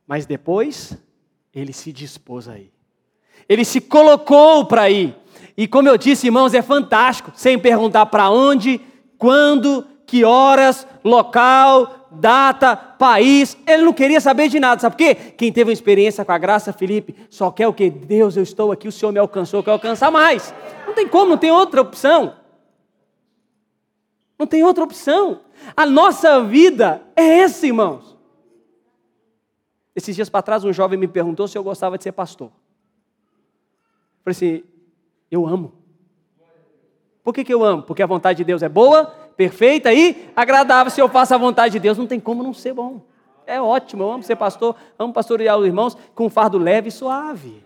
Mas 0.07 0.25
depois, 0.25 0.97
ele 1.53 1.73
se 1.73 1.91
dispôs 1.91 2.47
a 2.47 2.57
ir. 2.57 2.71
Ele 3.47 3.65
se 3.65 3.81
colocou 3.81 4.65
para 4.65 4.89
ir. 4.89 5.15
E 5.57 5.67
como 5.67 5.87
eu 5.87 5.97
disse, 5.97 6.27
irmãos, 6.27 6.53
é 6.53 6.61
fantástico, 6.61 7.31
sem 7.35 7.57
perguntar 7.57 8.05
para 8.07 8.29
onde, 8.29 8.79
quando, 9.17 9.85
que 10.05 10.23
horas, 10.23 10.87
local, 11.03 12.07
data, 12.11 12.75
país, 12.75 13.57
ele 13.65 13.83
não 13.83 13.93
queria 13.93 14.21
saber 14.21 14.47
de 14.47 14.59
nada, 14.59 14.79
sabe 14.81 14.95
por 14.95 15.03
quê? 15.03 15.15
Quem 15.15 15.51
teve 15.51 15.69
uma 15.69 15.73
experiência 15.73 16.23
com 16.23 16.31
a 16.31 16.37
graça, 16.37 16.71
Felipe, 16.71 17.15
só 17.29 17.51
quer 17.51 17.67
o 17.67 17.73
que? 17.73 17.89
Deus, 17.89 18.37
eu 18.37 18.43
estou 18.43 18.71
aqui, 18.71 18.87
o 18.87 18.91
Senhor 18.91 19.11
me 19.11 19.19
alcançou, 19.19 19.59
eu 19.59 19.63
quero 19.63 19.75
alcançar 19.75 20.11
mais. 20.11 20.53
Não 20.85 20.93
tem 20.93 21.07
como, 21.07 21.31
não 21.31 21.37
tem 21.37 21.51
outra 21.51 21.81
opção. 21.81 22.35
Não 24.37 24.45
tem 24.45 24.63
outra 24.63 24.83
opção. 24.83 25.41
A 25.75 25.85
nossa 25.85 26.43
vida 26.43 27.01
é 27.15 27.39
essa, 27.39 27.65
irmãos. 27.65 28.15
Esses 29.95 30.15
dias 30.15 30.29
para 30.29 30.41
trás, 30.41 30.63
um 30.63 30.73
jovem 30.73 30.99
me 30.99 31.07
perguntou 31.07 31.47
se 31.47 31.57
eu 31.57 31.63
gostava 31.63 31.97
de 31.97 32.03
ser 32.03 32.11
pastor. 32.11 32.47
Eu 32.47 34.33
falei 34.33 34.35
assim: 34.35 34.63
eu 35.31 35.47
amo. 35.47 35.73
Por 37.23 37.33
que, 37.33 37.43
que 37.43 37.53
eu 37.53 37.63
amo? 37.63 37.81
Porque 37.81 38.03
a 38.03 38.07
vontade 38.07 38.37
de 38.37 38.43
Deus 38.43 38.61
é 38.61 38.69
boa, 38.69 39.11
perfeita 39.35 39.93
e 39.93 40.29
agradável. 40.35 40.91
Se 40.91 41.01
eu 41.01 41.09
faço 41.09 41.33
a 41.33 41.37
vontade 41.37 41.73
de 41.73 41.79
Deus, 41.79 41.97
não 41.97 42.07
tem 42.07 42.19
como 42.19 42.43
não 42.43 42.53
ser 42.53 42.73
bom. 42.73 43.01
É 43.47 43.61
ótimo, 43.61 44.03
eu 44.03 44.11
amo 44.11 44.23
ser 44.23 44.35
pastor, 44.35 44.75
amo 44.97 45.13
pastorear 45.13 45.57
os 45.57 45.65
irmãos 45.65 45.95
com 46.15 46.25
um 46.25 46.29
fardo 46.29 46.57
leve 46.57 46.89
e 46.89 46.91
suave. 46.91 47.63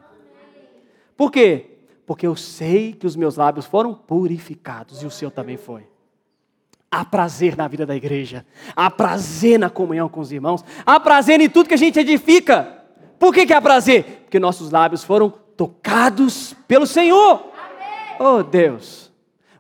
Por 1.16 1.32
quê? 1.32 1.78
Porque 2.06 2.28
eu 2.28 2.36
sei 2.36 2.94
que 2.94 3.06
os 3.06 3.16
meus 3.16 3.38
lábios 3.38 3.66
foram 3.66 3.94
purificados 3.94 5.02
e 5.02 5.06
o 5.06 5.12
seu 5.12 5.32
também 5.32 5.58
foi. 5.58 5.88
Há 6.92 7.06
prazer 7.06 7.56
na 7.56 7.68
vida 7.68 7.86
da 7.86 7.96
igreja, 7.96 8.46
há 8.76 8.90
prazer 8.90 9.60
na 9.60 9.70
comunhão 9.70 10.10
com 10.10 10.20
os 10.20 10.32
irmãos, 10.32 10.66
há 10.86 11.00
prazer 11.00 11.40
em 11.40 11.50
tudo 11.50 11.70
que 11.70 11.76
a 11.76 11.78
gente 11.78 12.00
edifica. 12.00 12.84
Por 13.20 13.34
que, 13.34 13.46
que 13.46 13.54
há 13.54 13.62
prazer? 13.62 14.22
Porque 14.24 14.40
nossos 14.40 14.72
lábios 14.72 15.04
foram 15.04 15.32
tocados 15.56 16.56
pelo 16.68 16.88
Senhor. 16.88 17.52
Amém. 17.54 18.16
Oh 18.20 18.42
Deus, 18.42 19.09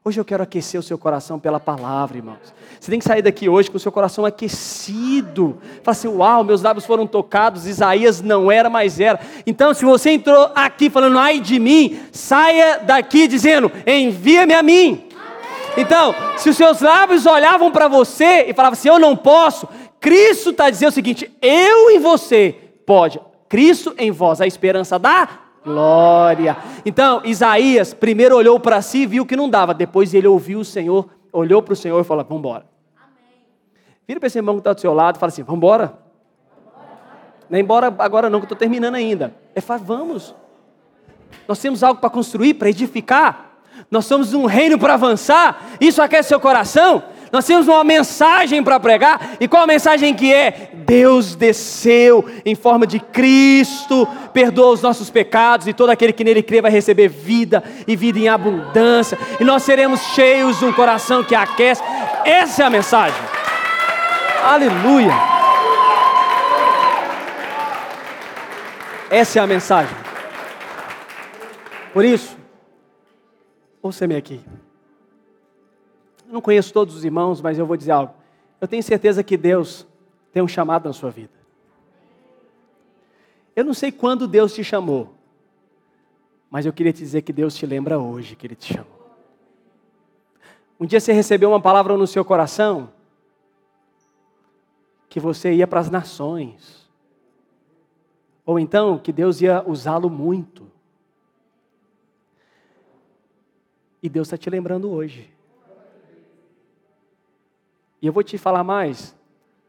hoje 0.04 0.20
eu 0.20 0.26
quero 0.26 0.44
aquecer 0.44 0.80
o 0.80 0.84
seu 0.84 0.98
coração 0.98 1.40
pela 1.40 1.60
palavra, 1.60 2.18
irmãos. 2.18 2.54
Você 2.80 2.90
tem 2.90 3.00
que 3.00 3.06
sair 3.06 3.22
daqui 3.22 3.50
hoje 3.50 3.70
com 3.70 3.78
o 3.78 3.80
seu 3.80 3.92
coração 3.92 4.26
aquecido. 4.26 5.58
Fala 5.84 5.92
assim: 5.92 6.08
Uau, 6.08 6.44
meus 6.44 6.62
lábios 6.62 6.86
foram 6.86 7.06
tocados. 7.06 7.68
Isaías 7.68 8.22
não 8.22 8.52
era, 8.52 8.70
mas 8.70 9.00
era. 9.00 9.20
Então, 9.46 9.74
se 9.74 9.84
você 9.84 10.12
entrou 10.12 10.52
aqui 10.56 10.90
falando, 10.90 11.18
ai 11.18 11.40
de 11.40 11.60
mim, 11.60 12.00
saia 12.12 12.80
daqui 12.80 13.28
dizendo: 13.28 13.72
Envia-me 13.86 14.54
a 14.54 14.64
mim. 14.64 15.06
Então, 15.78 16.16
se 16.38 16.50
os 16.50 16.58
seus 16.58 16.82
lábios 16.82 17.26
olhavam 17.26 17.72
para 17.72 17.88
você 17.88 18.46
e 18.48 18.54
falavam 18.54 18.74
assim: 18.74 18.90
Eu 18.90 19.00
não 19.00 19.16
posso, 19.16 19.68
Cristo 20.00 20.52
está 20.52 20.70
dizendo 20.70 20.90
o 20.90 20.94
seguinte: 20.94 21.32
Eu 21.42 21.92
em 21.92 22.00
você 22.00 22.56
pode. 22.86 23.20
Cristo 23.48 23.94
em 23.98 24.12
vós, 24.12 24.40
a 24.40 24.48
esperança 24.48 24.98
da 25.00 25.49
glória. 25.64 26.58
Então, 26.86 27.22
Isaías 27.26 27.94
primeiro 27.94 28.36
olhou 28.36 28.60
para 28.60 28.82
si 28.82 29.00
e 29.00 29.06
viu 29.06 29.26
que 29.26 29.36
não 29.36 29.50
dava. 29.50 29.74
Depois 29.74 30.14
ele 30.14 30.28
ouviu 30.28 30.60
o 30.60 30.66
Senhor, 30.66 31.10
olhou 31.32 31.62
para 31.62 31.74
o 31.74 31.76
Senhor 31.76 32.00
e 32.00 32.04
falou: 32.04 32.24
Vamos 32.24 32.40
embora. 32.40 32.66
Vira 34.08 34.20
para 34.20 34.28
esse 34.28 34.38
irmão 34.38 34.56
que 34.56 34.62
está 34.62 34.74
do 34.74 34.82
seu 34.82 34.94
lado 34.94 35.18
e 35.18 35.20
fala 35.20 35.30
assim: 35.30 35.44
Vamos 35.44 35.58
embora. 35.58 36.10
Não 37.50 37.58
é 37.58 37.62
embora 37.62 37.94
agora 37.98 38.30
não, 38.30 38.40
que 38.40 38.46
estou 38.46 38.58
terminando 38.58 38.96
ainda. 38.96 39.34
É 39.56 39.62
fala, 39.62 39.80
vamos. 39.80 40.36
Nós 41.48 41.60
temos 41.60 41.84
algo 41.84 42.00
para 42.00 42.10
construir, 42.10 42.54
para 42.54 42.70
edificar. 42.70 43.50
Nós 43.90 44.06
somos 44.06 44.34
um 44.34 44.46
reino 44.46 44.78
para 44.78 44.94
avançar. 44.94 45.70
Isso 45.82 46.02
aquece 46.02 46.30
seu 46.30 46.40
coração? 46.40 47.04
Nós 47.32 47.46
temos 47.46 47.68
uma 47.68 47.84
mensagem 47.84 48.64
para 48.64 48.80
pregar. 48.80 49.38
E 49.40 49.48
qual 49.48 49.64
a 49.64 49.68
mensagem 49.68 50.14
que 50.14 50.34
é? 50.34 50.70
Deus 50.74 51.36
desceu 51.36 52.26
em 52.46 52.56
forma 52.56 52.88
de 52.88 53.00
Cristo, 53.00 54.08
perdoa 54.34 54.74
os 54.74 54.82
nossos 54.82 55.10
pecados 55.10 55.68
e 55.68 55.74
todo 55.74 55.90
aquele 55.90 56.14
que 56.14 56.24
nele 56.24 56.42
crê 56.42 56.62
vai 56.62 56.72
receber 56.72 57.08
vida 57.08 57.64
e 57.88 57.96
vida 57.96 58.20
em 58.20 58.28
abundância. 58.28 59.18
E 59.40 59.44
nós 59.44 59.64
seremos 59.64 60.00
cheios 60.16 60.60
de 60.60 60.66
um 60.66 60.74
coração 60.74 61.24
que 61.24 61.36
aquece. 61.36 61.82
Essa 62.26 62.64
é 62.64 62.66
a 62.66 62.70
mensagem. 62.70 63.22
Aleluia. 64.44 65.14
Essa 69.10 69.40
é 69.40 69.42
a 69.42 69.48
mensagem. 69.48 69.96
Por 71.94 72.06
isso, 72.06 72.40
Ouça-me 73.82 74.16
aqui. 74.16 74.42
Eu 76.30 76.34
não 76.34 76.42
conheço 76.42 76.72
todos 76.72 76.96
os 76.96 77.04
irmãos, 77.04 77.42
mas 77.42 77.58
eu 77.58 77.66
vou 77.66 77.76
dizer 77.76 77.92
algo. 77.92 78.14
Eu 78.62 78.68
tenho 78.68 78.84
certeza 78.84 79.24
que 79.24 79.36
Deus 79.36 79.88
tem 80.32 80.44
um 80.44 80.48
chamado 80.48 80.86
na 80.86 80.94
sua 80.94 81.10
vida. 81.10 81.34
Eu 83.56 83.66
não 83.66 83.74
sei 83.74 83.92
quando 83.92 84.28
Deus 84.28 84.54
te 84.54 84.64
chamou, 84.64 85.16
mas 86.48 86.68
eu 86.68 86.72
queria 86.72 86.94
te 86.94 87.00
dizer 87.00 87.24
que 87.24 87.34
Deus 87.34 87.56
te 87.56 87.66
lembra 87.66 87.98
hoje 87.98 88.36
que 88.36 88.46
Ele 88.46 88.54
te 88.54 88.76
chamou. 88.76 89.00
Um 90.80 90.86
dia 90.86 91.00
você 91.00 91.12
recebeu 91.12 91.50
uma 91.50 91.60
palavra 91.60 91.98
no 91.98 92.06
seu 92.06 92.24
coração 92.24 92.92
que 95.10 95.20
você 95.20 95.52
ia 95.52 95.66
para 95.66 95.80
as 95.80 95.90
nações, 95.90 96.88
ou 98.46 98.60
então 98.60 99.00
que 99.00 99.12
Deus 99.12 99.42
ia 99.42 99.68
usá-lo 99.68 100.12
muito. 100.12 100.72
E 104.04 104.08
Deus 104.08 104.28
está 104.28 104.38
te 104.38 104.48
lembrando 104.48 104.92
hoje. 104.92 105.39
E 108.02 108.08
eu 108.08 108.14
vou 108.14 108.24
te 108.24 108.38
falar 108.38 108.64
mais. 108.64 109.16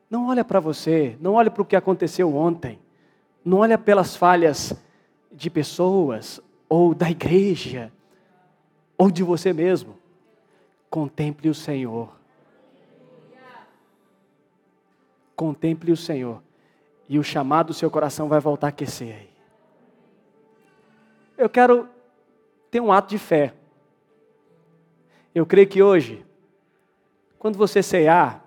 Não 0.08 0.28
olha 0.28 0.44
para 0.44 0.60
você, 0.60 1.16
não 1.20 1.34
olha 1.34 1.50
para 1.50 1.62
o 1.62 1.66
que 1.66 1.76
aconteceu 1.76 2.34
ontem. 2.34 2.78
Não 3.44 3.58
olha 3.58 3.78
pelas 3.78 4.16
falhas 4.16 4.74
de 5.32 5.48
pessoas, 5.48 6.40
ou 6.68 6.94
da 6.94 7.10
igreja, 7.10 7.92
ou 8.96 9.10
de 9.10 9.22
você 9.22 9.52
mesmo. 9.52 9.98
Contemple 10.88 11.48
o 11.48 11.54
Senhor. 11.54 12.12
Contemple 15.34 15.92
o 15.92 15.96
Senhor. 15.96 16.42
E 17.08 17.18
o 17.18 17.24
chamado 17.24 17.68
do 17.68 17.74
seu 17.74 17.90
coração 17.90 18.28
vai 18.28 18.38
voltar 18.38 18.68
a 18.68 18.70
aquecer 18.70 19.14
aí. 19.16 19.30
Eu 21.36 21.48
quero 21.48 21.88
ter 22.70 22.80
um 22.80 22.92
ato 22.92 23.08
de 23.08 23.18
fé. 23.18 23.54
Eu 25.34 25.46
creio 25.46 25.66
que 25.66 25.82
hoje, 25.82 26.24
quando 27.40 27.56
você 27.56 27.82
cear, 27.82 28.44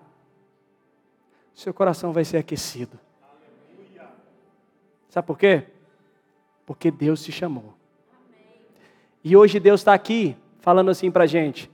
seu 1.51 1.73
coração 1.73 2.13
vai 2.13 2.23
ser 2.23 2.37
aquecido. 2.37 2.99
Sabe 5.09 5.25
por 5.25 5.35
quê? 5.35 5.63
Porque 6.63 6.91
Deus 6.91 7.23
te 7.23 7.31
chamou. 7.31 7.73
E 9.23 9.35
hoje 9.35 9.59
Deus 9.59 9.81
está 9.81 9.95
aqui 9.95 10.37
falando 10.59 10.91
assim 10.91 11.09
para 11.09 11.23
a 11.23 11.27
gente: 11.27 11.71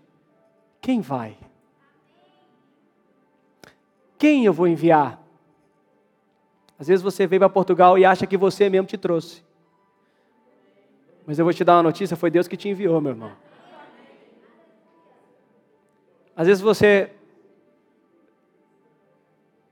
quem 0.80 1.02
vai? 1.02 1.38
Quem 4.18 4.46
eu 4.46 4.54
vou 4.54 4.68
enviar? 4.68 5.22
Às 6.80 6.88
vezes 6.88 7.04
você 7.04 7.28
veio 7.28 7.42
para 7.42 7.50
Portugal 7.50 7.98
e 7.98 8.06
acha 8.06 8.26
que 8.26 8.38
você 8.38 8.70
mesmo 8.70 8.88
te 8.88 8.98
trouxe. 8.98 9.44
Mas 11.26 11.38
eu 11.38 11.44
vou 11.44 11.54
te 11.54 11.66
dar 11.66 11.76
uma 11.76 11.84
notícia: 11.84 12.16
foi 12.16 12.32
Deus 12.32 12.48
que 12.48 12.56
te 12.56 12.70
enviou, 12.70 13.02
meu 13.02 13.12
irmão. 13.12 13.49
Às 16.40 16.48
vezes 16.48 16.62
você 16.62 17.12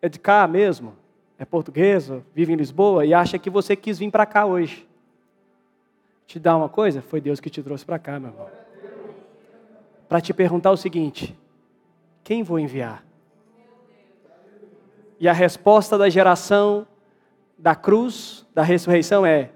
é 0.01 0.09
de 0.09 0.19
cá 0.19 0.45
mesmo, 0.45 0.97
é 1.39 1.45
português, 1.45 2.11
vive 2.35 2.51
em 2.51 2.57
Lisboa 2.57 3.05
e 3.05 3.13
acha 3.13 3.39
que 3.39 3.49
você 3.49 3.73
quis 3.73 3.97
vir 3.97 4.11
para 4.11 4.25
cá 4.25 4.45
hoje. 4.45 4.85
Te 6.25 6.37
dar 6.37 6.57
uma 6.57 6.67
coisa? 6.67 7.01
Foi 7.01 7.21
Deus 7.21 7.39
que 7.39 7.49
te 7.49 7.63
trouxe 7.63 7.85
para 7.85 7.97
cá, 7.97 8.19
meu 8.19 8.31
irmão. 8.31 8.49
Para 10.09 10.19
te 10.19 10.33
perguntar 10.33 10.71
o 10.71 10.75
seguinte: 10.75 11.39
quem 12.21 12.43
vou 12.43 12.59
enviar? 12.59 13.01
E 15.21 15.29
a 15.29 15.33
resposta 15.33 15.97
da 15.97 16.09
geração 16.09 16.85
da 17.57 17.75
cruz, 17.75 18.45
da 18.53 18.61
ressurreição 18.61 19.25
é: 19.25 19.51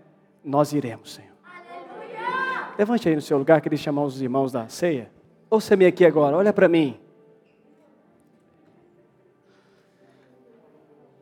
nós 0.45 0.71
iremos, 0.71 1.15
Senhor. 1.15 1.35
Aleluia! 1.43 2.73
Levante 2.79 3.09
aí 3.09 3.15
no 3.15 3.21
seu 3.21 3.37
lugar, 3.37 3.59
queria 3.59 3.77
chamar 3.77 4.03
os 4.03 4.21
irmãos 4.21 4.53
da 4.53 4.69
ceia. 4.69 5.11
Ouça-me 5.51 5.85
aqui 5.85 6.05
agora, 6.05 6.37
olha 6.37 6.53
para 6.53 6.69
mim. 6.69 6.97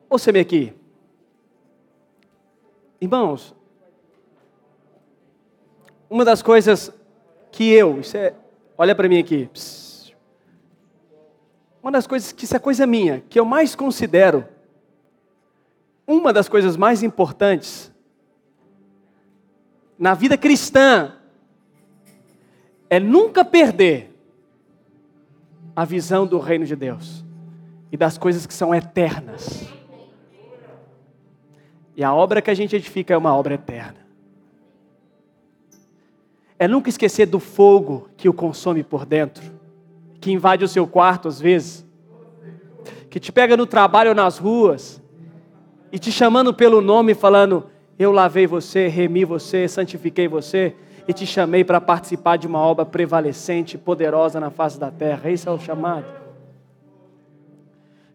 Ouça-me 0.08 0.40
aqui. 0.40 0.72
Irmãos, 3.02 3.56
uma 6.08 6.24
das 6.24 6.44
coisas 6.44 6.94
que 7.52 7.72
eu, 7.72 8.02
isso 8.02 8.16
é, 8.18 8.36
olha 8.78 8.94
para 8.94 9.10
mim 9.10 9.18
aqui. 9.18 9.48
Pss, 9.48 10.16
uma 11.82 11.92
das 11.92 12.06
coisas 12.06 12.32
que 12.32 12.46
isso 12.46 12.56
é 12.56 12.60
coisa 12.60 12.86
minha, 12.86 13.24
que 13.28 13.40
eu 13.40 13.46
mais 13.46 13.74
considero 13.74 14.48
uma 16.06 16.32
das 16.32 16.48
coisas 16.48 16.78
mais 16.78 17.02
importantes 17.02 17.92
na 19.98 20.14
vida 20.14 20.38
cristã 20.38 21.16
é 22.92 23.00
nunca 23.00 23.44
perder 23.44 24.19
a 25.80 25.86
visão 25.86 26.28
do 26.28 26.40
reino 26.40 26.66
de 26.66 26.76
Deus 26.76 27.24
e 27.90 27.96
das 27.96 28.18
coisas 28.18 28.46
que 28.46 28.54
são 28.54 28.76
eternas. 28.76 29.66
E 31.96 32.04
a 32.04 32.14
obra 32.14 32.42
que 32.42 32.52
a 32.52 32.54
gente 32.54 32.76
edifica 32.76 33.14
é 33.14 33.18
uma 33.18 33.34
obra 33.34 33.54
eterna. 33.54 33.96
É 36.60 36.68
nunca 36.68 36.90
esquecer 36.90 37.28
do 37.28 37.40
fogo 37.40 38.10
que 38.18 38.28
o 38.28 38.34
consome 38.34 38.84
por 38.84 39.06
dentro, 39.06 39.42
que 40.20 40.34
invade 40.34 40.66
o 40.66 40.68
seu 40.68 40.86
quarto 40.86 41.30
às 41.30 41.40
vezes, 41.40 41.86
que 43.10 43.18
te 43.18 43.32
pega 43.32 43.56
no 43.56 43.66
trabalho 43.66 44.10
ou 44.10 44.16
nas 44.16 44.38
ruas 44.38 45.02
e 45.94 45.98
te 45.98 46.12
chamando 46.12 46.54
pelo 46.54 46.82
nome, 46.82 47.14
falando: 47.14 47.68
Eu 47.98 48.12
lavei 48.12 48.46
você, 48.46 48.90
remi 48.90 49.24
você, 49.24 49.66
santifiquei 49.66 50.28
você 50.28 50.76
e 51.10 51.14
te 51.14 51.26
chamei 51.26 51.64
para 51.64 51.82
participar 51.82 52.38
de 52.38 52.46
uma 52.46 52.60
obra 52.60 52.86
prevalecente, 52.86 53.80
poderosa 53.80 54.40
na 54.40 54.52
face 54.52 54.80
da 54.80 54.92
terra. 54.92 55.28
Esse 55.32 55.48
é 55.48 55.52
o 55.52 55.58
chamado. 55.58 56.06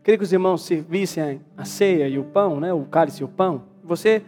Queria 0.04 0.16
que 0.16 0.22
os 0.22 0.32
irmãos 0.32 0.62
servissem 0.62 1.40
a 1.56 1.64
ceia 1.64 2.06
e 2.06 2.20
o 2.20 2.22
pão, 2.22 2.60
né, 2.60 2.72
o 2.72 2.84
cálice 2.84 3.22
e 3.22 3.24
o 3.24 3.28
pão. 3.28 3.62
Você 3.82 4.22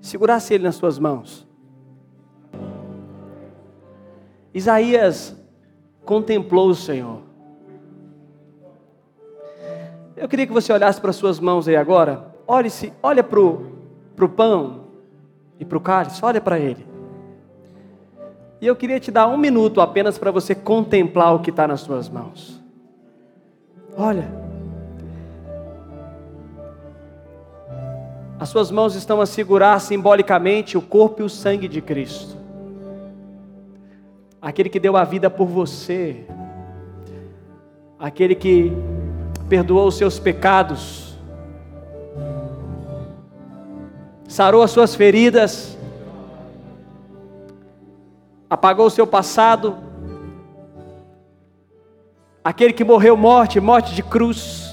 segurasse 0.00 0.54
ele 0.54 0.62
nas 0.62 0.76
suas 0.76 1.00
mãos. 1.00 1.48
Isaías 4.54 5.36
contemplou 6.04 6.68
o 6.68 6.76
Senhor. 6.76 7.22
Eu 10.16 10.28
queria 10.28 10.46
que 10.46 10.52
você 10.52 10.72
olhasse 10.72 11.00
para 11.00 11.10
as 11.10 11.16
suas 11.16 11.40
mãos 11.40 11.66
aí 11.66 11.74
agora. 11.74 12.32
Olhe 12.46 12.70
se, 12.70 12.92
olha 13.02 13.24
para 13.24 13.40
o 13.40 14.28
pão 14.28 14.84
e 15.58 15.64
para 15.64 15.76
o 15.76 15.80
cálice, 15.80 16.24
olha 16.24 16.40
para 16.40 16.60
ele. 16.60 16.91
E 18.62 18.66
eu 18.68 18.76
queria 18.76 19.00
te 19.00 19.10
dar 19.10 19.26
um 19.26 19.36
minuto 19.36 19.80
apenas 19.80 20.16
para 20.16 20.30
você 20.30 20.54
contemplar 20.54 21.34
o 21.34 21.40
que 21.40 21.50
está 21.50 21.66
nas 21.66 21.80
suas 21.80 22.08
mãos. 22.08 22.62
Olha. 23.96 24.32
As 28.38 28.48
suas 28.48 28.70
mãos 28.70 28.94
estão 28.94 29.20
a 29.20 29.26
segurar 29.26 29.80
simbolicamente 29.80 30.78
o 30.78 30.80
corpo 30.80 31.22
e 31.22 31.24
o 31.24 31.28
sangue 31.28 31.66
de 31.66 31.82
Cristo. 31.82 32.36
Aquele 34.40 34.68
que 34.68 34.78
deu 34.78 34.96
a 34.96 35.02
vida 35.02 35.28
por 35.28 35.48
você. 35.48 36.24
Aquele 37.98 38.36
que 38.36 38.70
perdoou 39.48 39.88
os 39.88 39.96
seus 39.96 40.20
pecados, 40.20 41.18
sarou 44.28 44.62
as 44.62 44.70
suas 44.70 44.94
feridas, 44.94 45.76
apagou 48.52 48.84
o 48.84 48.90
seu 48.90 49.06
passado, 49.06 49.78
aquele 52.44 52.74
que 52.74 52.84
morreu 52.84 53.16
morte, 53.16 53.58
morte 53.58 53.94
de 53.94 54.02
cruz. 54.02 54.70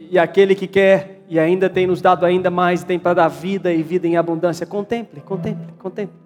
E 0.00 0.18
aquele 0.18 0.56
que 0.56 0.66
quer 0.66 1.22
e 1.28 1.38
ainda 1.38 1.70
tem 1.70 1.86
nos 1.86 2.02
dado 2.02 2.26
ainda 2.26 2.50
mais, 2.50 2.82
tem 2.82 2.98
para 2.98 3.14
dar 3.14 3.28
vida 3.28 3.72
e 3.72 3.80
vida 3.80 4.08
em 4.08 4.16
abundância. 4.16 4.66
Contemple, 4.66 5.20
contemple, 5.20 5.72
contemple. 5.78 6.16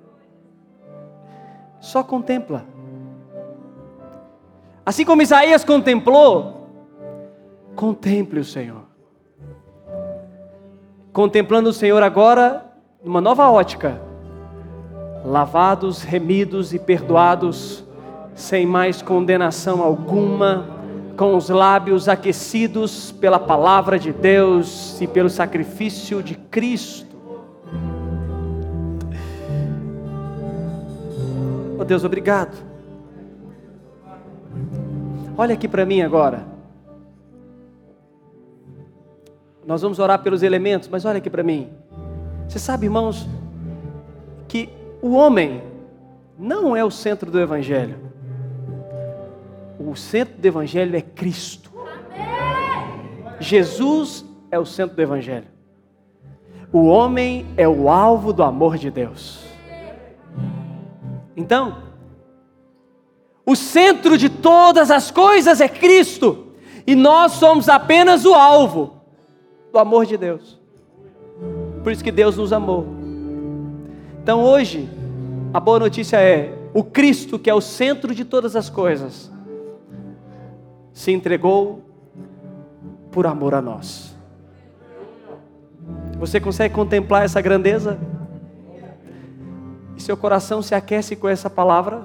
Só 1.79 2.03
contempla. 2.03 2.65
Assim 4.85 5.05
como 5.05 5.21
Isaías 5.21 5.63
contemplou, 5.63 6.71
contemple 7.75 8.41
o 8.41 8.45
Senhor. 8.45 8.86
Contemplando 11.17 11.71
o 11.71 11.73
Senhor 11.73 12.03
agora, 12.03 12.63
numa 13.03 13.23
nova 13.23 13.51
ótica, 13.51 13.99
lavados, 15.25 16.03
remidos 16.03 16.75
e 16.75 16.79
perdoados, 16.79 17.83
sem 18.35 18.67
mais 18.67 19.01
condenação 19.01 19.83
alguma, 19.83 20.67
com 21.17 21.35
os 21.35 21.49
lábios 21.49 22.07
aquecidos 22.07 23.13
pela 23.13 23.39
palavra 23.39 23.99
de 23.99 24.13
Deus 24.13 25.01
e 25.01 25.07
pelo 25.07 25.31
sacrifício 25.31 26.23
de 26.23 26.35
Cristo. 26.35 27.17
Oh 31.79 31.85
Deus, 31.87 32.05
obrigado. 32.05 32.59
Olha 35.35 35.55
aqui 35.55 35.67
para 35.67 35.87
mim 35.87 36.03
agora. 36.03 36.56
Nós 39.67 39.83
vamos 39.83 39.99
orar 39.99 40.23
pelos 40.23 40.45
elementos, 40.45 40.89
mas 40.89 41.05
olha 41.05 41.19
aqui 41.19 41.29
para 41.29 41.43
mim. 41.43 41.69
Você 42.49 42.59
sabe, 42.59 42.87
irmãos, 42.87 43.27
que 44.47 44.69
o 45.03 45.13
homem 45.13 45.61
não 46.39 46.77
é 46.77 46.85
o 46.85 46.91
centro 46.91 47.33
do 47.33 47.41
Evangelho. 47.41 47.99
O 49.79 49.97
centro 49.97 50.37
do 50.39 50.47
Evangelho 50.47 50.95
é 50.97 51.01
Cristo. 51.01 51.73
Jesus 53.41 54.25
é 54.53 54.59
o 54.59 54.65
centro 54.65 54.95
do 54.95 55.03
Evangelho. 55.03 55.49
O 56.73 56.87
homem 56.87 57.45
é 57.57 57.67
o 57.67 57.89
alvo 57.89 58.33
do 58.33 58.45
amor 58.45 58.79
de 58.79 58.89
Deus. 58.89 59.45
Então, 61.37 61.79
o 63.45 63.57
centro 63.57 64.17
de 64.17 64.29
todas 64.29 64.93
as 64.93 65.11
coisas 65.11 65.61
é 65.61 65.69
Cristo, 65.69 66.53
e 66.87 66.95
nós 66.95 67.33
somos 67.33 67.69
apenas 67.69 68.25
o 68.25 68.35
alvo 68.35 68.96
do 69.77 69.79
amor 69.79 70.07
de 70.07 70.17
Deus. 70.17 70.59
Por 71.83 71.93
isso 71.93 72.03
que 72.03 72.11
Deus 72.11 72.39
nos 72.39 72.51
amou. 72.51 72.87
Então 74.23 74.43
hoje, 74.43 74.89
a 75.53 75.61
boa 75.61 75.79
notícia 75.79 76.17
é: 76.17 76.57
o 76.73 76.83
Cristo, 76.83 77.39
que 77.39 77.51
é 77.51 77.55
o 77.55 77.61
centro 77.61 78.15
de 78.15 78.25
todas 78.25 78.57
as 78.57 78.71
coisas, 78.71 79.31
se 80.95 81.13
entregou 81.13 81.83
por 83.11 83.27
amor 83.27 83.55
a 83.55 83.61
nós. 83.61 84.17
Você 86.19 86.41
consegue 86.41 86.75
contemplar 86.75 87.25
essa 87.25 87.41
grandeza? 87.43 87.99
e 89.95 90.03
seu 90.03 90.15
coração 90.15 90.61
se 90.61 90.75
aquece 90.75 91.17
com 91.17 91.27
essa 91.27 91.49
palavra, 91.49 92.03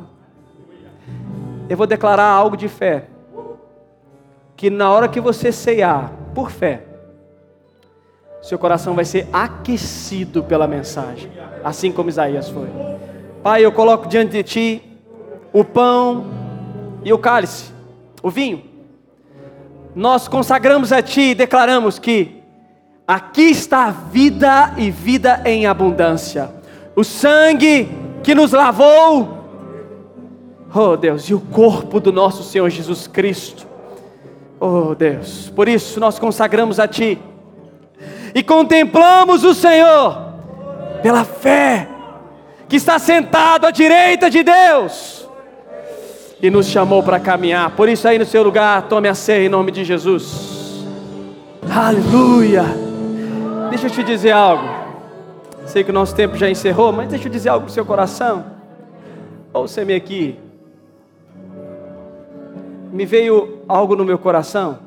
eu 1.67 1.75
vou 1.75 1.85
declarar 1.85 2.27
algo 2.27 2.55
de 2.55 2.69
fé. 2.69 3.07
Que 4.55 4.69
na 4.69 4.89
hora 4.89 5.09
que 5.09 5.19
você 5.19 5.51
ceiar, 5.51 6.13
por 6.33 6.49
fé, 6.49 6.90
seu 8.41 8.57
coração 8.57 8.93
vai 8.95 9.05
ser 9.05 9.27
aquecido 9.31 10.43
pela 10.43 10.67
mensagem, 10.67 11.31
assim 11.63 11.91
como 11.91 12.09
Isaías 12.09 12.49
foi. 12.49 12.67
Pai, 13.43 13.63
eu 13.63 13.71
coloco 13.71 14.07
diante 14.07 14.31
de 14.31 14.43
ti 14.43 14.99
o 15.53 15.63
pão 15.63 16.25
e 17.03 17.11
o 17.11 17.17
cálice, 17.17 17.71
o 18.21 18.29
vinho. 18.29 18.63
Nós 19.95 20.27
consagramos 20.27 20.91
a 20.91 21.01
ti 21.01 21.31
e 21.31 21.35
declaramos 21.35 21.99
que 21.99 22.41
aqui 23.07 23.49
está 23.51 23.85
a 23.85 23.91
vida 23.91 24.73
e 24.77 24.89
vida 24.89 25.41
em 25.45 25.65
abundância 25.65 26.61
o 26.95 27.03
sangue 27.03 27.89
que 28.23 28.35
nos 28.35 28.51
lavou, 28.51 29.37
oh 30.73 30.97
Deus, 30.97 31.23
e 31.23 31.33
o 31.33 31.39
corpo 31.39 31.99
do 31.99 32.11
nosso 32.11 32.43
Senhor 32.43 32.69
Jesus 32.69 33.07
Cristo, 33.07 33.65
oh 34.59 34.93
Deus, 34.93 35.51
por 35.55 35.67
isso 35.67 35.99
nós 35.99 36.19
consagramos 36.19 36.79
a 36.79 36.87
Ti 36.87 37.17
e 38.33 38.41
contemplamos 38.43 39.43
o 39.43 39.53
Senhor 39.53 40.31
pela 41.01 41.23
fé, 41.23 41.87
que 42.67 42.75
está 42.75 42.97
sentado 42.99 43.65
à 43.65 43.71
direita 43.71 44.29
de 44.29 44.43
Deus 44.43 45.27
e 46.41 46.49
nos 46.49 46.67
chamou 46.67 47.03
para 47.03 47.19
caminhar. 47.19 47.75
Por 47.75 47.87
isso, 47.87 48.07
aí 48.07 48.17
no 48.17 48.25
seu 48.25 48.41
lugar, 48.41 48.83
tome 48.83 49.07
a 49.07 49.13
ceia 49.13 49.45
em 49.45 49.49
nome 49.49 49.71
de 49.71 49.83
Jesus. 49.83 50.85
Aleluia. 51.69 52.65
Deixa 53.69 53.87
eu 53.87 53.91
te 53.91 54.03
dizer 54.03 54.31
algo. 54.31 54.67
Sei 55.65 55.83
que 55.83 55.91
o 55.91 55.93
nosso 55.93 56.15
tempo 56.15 56.35
já 56.35 56.49
encerrou, 56.49 56.91
mas 56.91 57.07
deixa 57.07 57.27
eu 57.27 57.31
dizer 57.31 57.49
algo 57.49 57.65
para 57.65 57.71
o 57.71 57.73
seu 57.73 57.85
coração. 57.85 58.45
Ouça-me 59.53 59.93
aqui. 59.93 60.37
Me 62.91 63.05
veio 63.05 63.59
algo 63.67 63.95
no 63.95 64.03
meu 64.03 64.17
coração. 64.17 64.79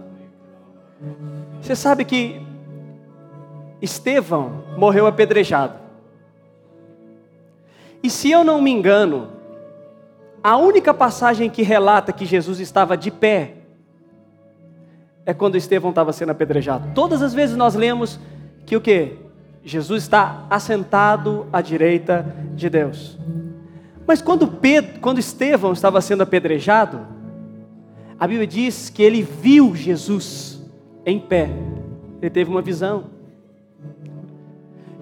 Você 1.63 1.77
sabe 1.77 2.05
que 2.05 2.43
Estevão 3.85 4.65
morreu 4.77 5.07
apedrejado. 5.07 5.79
E 8.03 8.11
se 8.11 8.31
eu 8.31 8.43
não 8.43 8.61
me 8.61 8.71
engano, 8.71 9.29
a 10.43 10.57
única 10.57 10.93
passagem 10.93 11.49
que 11.49 11.63
relata 11.63 12.13
que 12.13 12.27
Jesus 12.27 12.61
estava 12.61 12.97
de 12.97 13.11
pé 13.11 13.55
é 15.25 15.33
quando 15.33 15.57
Estevão 15.57 15.91
estava 15.91 16.13
sendo 16.13 16.31
apedrejado. 16.31 16.93
Todas 16.95 17.23
as 17.23 17.33
vezes 17.33 17.57
nós 17.57 17.75
lemos 17.75 18.19
que 18.67 18.77
o 18.77 18.81
que? 18.81 19.17
Jesus 19.65 20.03
está 20.03 20.47
assentado 20.51 21.47
à 21.51 21.63
direita 21.63 22.27
de 22.55 22.69
Deus. 22.69 23.19
Mas 24.07 24.21
quando, 24.21 24.47
Pedro, 24.47 25.01
quando 25.01 25.19
Estevão 25.19 25.73
estava 25.73 26.01
sendo 26.03 26.23
apedrejado, 26.23 27.01
a 28.19 28.27
Bíblia 28.27 28.47
diz 28.47 28.91
que 28.91 29.03
ele 29.03 29.23
viu 29.23 29.75
Jesus 29.75 30.63
em 31.07 31.19
pé. 31.19 31.49
Ele 32.21 32.31
teve 32.31 32.51
uma 32.51 32.61
visão. 32.61 33.14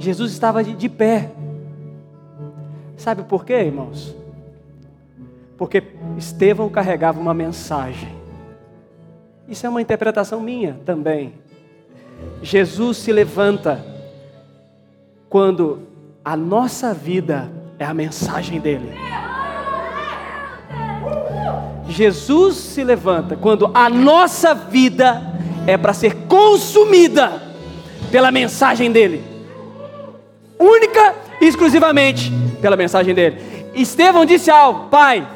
Jesus 0.03 0.33
estava 0.33 0.65
de, 0.65 0.75
de 0.75 0.89
pé. 0.89 1.31
Sabe 2.97 3.23
por 3.23 3.45
quê, 3.45 3.55
irmãos? 3.55 4.15
Porque 5.57 5.81
Estevão 6.19 6.69
carregava 6.69 7.21
uma 7.21 7.33
mensagem. 7.33 8.13
Isso 9.49 9.65
é 9.65 9.69
uma 9.69 9.81
interpretação 9.81 10.41
minha 10.41 10.77
também. 10.85 11.35
Jesus 12.43 12.97
se 12.97 13.13
levanta 13.13 13.85
quando 15.29 15.83
a 16.25 16.37
nossa 16.37 16.93
vida 16.93 17.49
é 17.79 17.85
a 17.85 17.95
mensagem 17.95 18.61
dele. 18.61 18.93
Jesus 21.89 22.57
se 22.57 22.83
levanta 22.83 23.37
quando 23.37 23.71
a 23.73 23.89
nossa 23.89 24.53
vida 24.53 25.23
é 25.65 25.77
para 25.77 25.93
ser 25.93 26.27
consumida 26.27 27.41
pela 28.11 28.33
mensagem 28.33 28.91
dele. 28.91 29.32
Única 30.63 31.17
e 31.41 31.47
exclusivamente 31.47 32.33
pela 32.61 32.77
mensagem 32.77 33.13
dele. 33.13 33.43
Estevão 33.75 34.25
disse 34.25 34.49
ao 34.49 34.85
Pai: 34.85 35.27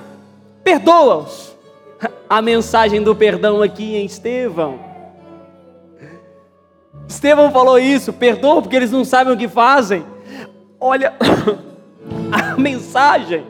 perdoa-os. 0.62 1.56
A 2.30 2.40
mensagem 2.40 3.02
do 3.02 3.14
perdão 3.14 3.60
aqui 3.60 3.96
em 3.96 4.04
Estevão. 4.04 4.78
Estevão 7.08 7.50
falou 7.50 7.78
isso, 7.78 8.12
perdoa 8.12 8.60
porque 8.60 8.76
eles 8.76 8.90
não 8.90 9.04
sabem 9.04 9.32
o 9.32 9.36
que 9.36 9.48
fazem. 9.48 10.04
Olha 10.78 11.14
a 12.30 12.56
mensagem. 12.56 13.44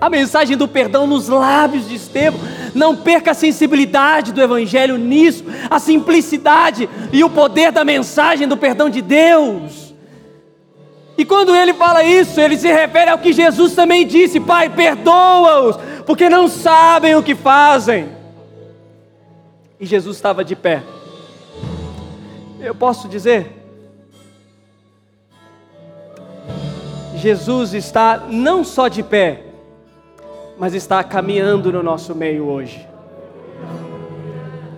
A 0.00 0.10
mensagem 0.10 0.56
do 0.56 0.68
perdão 0.68 1.06
nos 1.06 1.28
lábios 1.28 1.88
de 1.88 1.94
Estevão. 1.94 2.40
Não 2.74 2.94
perca 2.94 3.30
a 3.32 3.34
sensibilidade 3.34 4.32
do 4.32 4.42
Evangelho 4.42 4.96
nisso, 4.96 5.44
a 5.70 5.78
simplicidade 5.78 6.88
e 7.12 7.24
o 7.24 7.30
poder 7.30 7.72
da 7.72 7.84
mensagem 7.84 8.46
do 8.46 8.56
perdão 8.56 8.90
de 8.90 9.00
Deus. 9.00 9.87
E 11.18 11.24
quando 11.24 11.52
ele 11.52 11.74
fala 11.74 12.04
isso, 12.04 12.40
ele 12.40 12.56
se 12.56 12.68
refere 12.68 13.10
ao 13.10 13.18
que 13.18 13.32
Jesus 13.32 13.74
também 13.74 14.06
disse: 14.06 14.38
Pai, 14.38 14.70
perdoa-os, 14.70 15.76
porque 16.06 16.28
não 16.28 16.46
sabem 16.46 17.16
o 17.16 17.22
que 17.24 17.34
fazem. 17.34 18.08
E 19.80 19.84
Jesus 19.84 20.14
estava 20.16 20.44
de 20.44 20.54
pé. 20.54 20.80
Eu 22.60 22.72
posso 22.72 23.08
dizer, 23.08 23.52
Jesus 27.16 27.74
está 27.74 28.26
não 28.28 28.62
só 28.62 28.86
de 28.86 29.02
pé, 29.02 29.42
mas 30.56 30.72
está 30.72 31.02
caminhando 31.02 31.72
no 31.72 31.82
nosso 31.82 32.14
meio 32.14 32.46
hoje. 32.46 32.86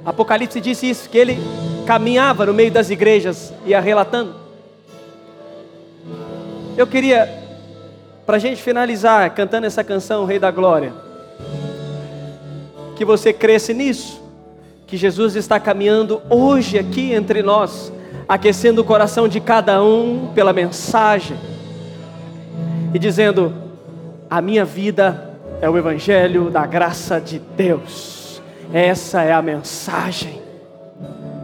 Apocalipse 0.07 0.59
disse 0.59 0.89
isso, 0.89 1.11
que 1.11 1.19
ele 1.19 1.37
caminhava 1.87 2.47
no 2.47 2.55
meio 2.55 2.71
das 2.71 2.89
igrejas, 2.89 3.53
ia 3.67 3.79
relatando. 3.79 4.40
Eu 6.77 6.87
queria, 6.87 7.29
para 8.25 8.37
a 8.37 8.39
gente 8.39 8.63
finalizar 8.63 9.29
cantando 9.31 9.67
essa 9.67 9.83
canção, 9.83 10.25
Rei 10.25 10.39
da 10.39 10.51
Glória, 10.51 10.93
que 12.97 13.05
você 13.05 13.33
cresce 13.33 13.75
nisso, 13.75 14.23
que 14.87 14.97
Jesus 14.97 15.37
está 15.37 15.59
caminhando 15.59 16.23
hoje 16.31 16.79
aqui 16.79 17.13
entre 17.13 17.43
nós, 17.43 17.93
aquecendo 18.29 18.83
o 18.83 18.85
coração 18.85 19.27
de 19.27 19.41
cada 19.41 19.83
um 19.83 20.31
pela 20.35 20.53
mensagem 20.53 21.37
e 22.95 22.99
dizendo: 22.99 23.53
A 24.29 24.41
minha 24.41 24.65
vida 24.65 25.31
é 25.61 25.69
o 25.69 25.77
Evangelho 25.77 26.51
da 26.51 26.65
graça 26.67 27.21
de 27.21 27.39
Deus, 27.39 28.41
essa 28.73 29.23
é 29.23 29.33
a 29.33 29.43
mensagem, 29.43 30.41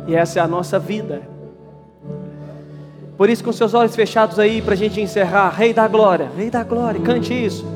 e 0.06 0.14
essa 0.14 0.38
é 0.38 0.42
a 0.42 0.46
nossa 0.46 0.78
vida. 0.78 1.35
Por 3.16 3.30
isso, 3.30 3.42
com 3.42 3.52
seus 3.52 3.72
olhos 3.72 3.96
fechados 3.96 4.38
aí, 4.38 4.60
para 4.60 4.74
a 4.74 4.76
gente 4.76 5.00
encerrar, 5.00 5.48
Rei 5.48 5.72
da 5.72 5.88
Glória, 5.88 6.30
Rei 6.36 6.50
da 6.50 6.62
Glória, 6.62 7.00
cante 7.00 7.32
isso. 7.32 7.66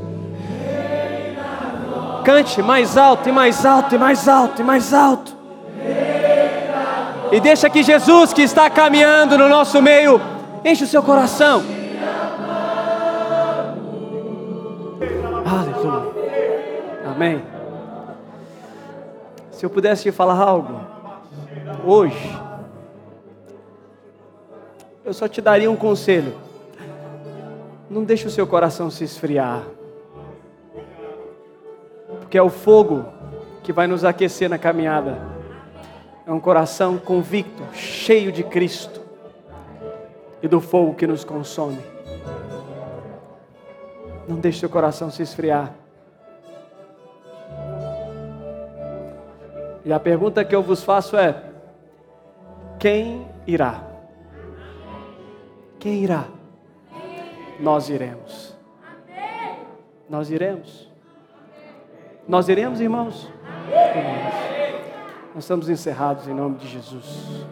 Cante 2.24 2.60
mais 2.60 2.98
alto 2.98 3.28
e 3.28 3.32
mais 3.32 3.64
alto 3.64 3.94
e 3.94 3.98
mais 3.98 4.28
alto 4.28 4.60
e 4.60 4.64
mais 4.64 4.92
alto. 4.92 5.34
E 7.32 7.40
deixa 7.40 7.70
que 7.70 7.82
Jesus, 7.82 8.32
que 8.34 8.42
está 8.42 8.68
caminhando 8.68 9.38
no 9.38 9.48
nosso 9.48 9.80
meio, 9.80 10.20
enche 10.62 10.84
o 10.84 10.86
seu 10.86 11.02
coração. 11.02 11.62
Aleluia. 15.46 16.12
Amém. 17.14 17.42
Se 19.52 19.64
eu 19.64 19.70
pudesse 19.70 20.02
te 20.02 20.12
falar 20.12 20.38
algo 20.38 20.80
hoje, 21.84 22.30
eu 25.10 25.14
só 25.14 25.26
te 25.26 25.40
daria 25.40 25.68
um 25.68 25.74
conselho. 25.74 26.38
Não 27.90 28.04
deixe 28.04 28.28
o 28.28 28.30
seu 28.30 28.46
coração 28.46 28.88
se 28.88 29.02
esfriar. 29.02 29.64
Porque 32.20 32.38
é 32.38 32.42
o 32.42 32.48
fogo 32.48 33.04
que 33.64 33.72
vai 33.72 33.88
nos 33.88 34.04
aquecer 34.04 34.48
na 34.48 34.56
caminhada. 34.56 35.18
É 36.24 36.30
um 36.30 36.38
coração 36.38 36.96
convicto, 36.96 37.60
cheio 37.74 38.30
de 38.30 38.44
Cristo 38.44 39.00
e 40.40 40.46
do 40.46 40.60
fogo 40.60 40.94
que 40.94 41.08
nos 41.08 41.24
consome. 41.24 41.80
Não 44.28 44.36
deixe 44.36 44.60
seu 44.60 44.70
coração 44.70 45.10
se 45.10 45.22
esfriar. 45.22 45.74
E 49.84 49.92
a 49.92 49.98
pergunta 49.98 50.44
que 50.44 50.54
eu 50.54 50.62
vos 50.62 50.84
faço 50.84 51.16
é: 51.16 51.42
quem 52.78 53.26
irá? 53.44 53.89
Quem 55.80 56.04
irá? 56.04 56.28
Nós 57.58 57.88
iremos. 57.88 58.54
Nós 60.08 60.30
iremos. 60.30 60.90
Nós 62.28 62.48
iremos, 62.50 62.82
irmãos? 62.82 63.32
Nós 65.34 65.44
estamos 65.44 65.70
encerrados 65.70 66.28
em 66.28 66.34
nome 66.34 66.58
de 66.58 66.68
Jesus. 66.68 67.48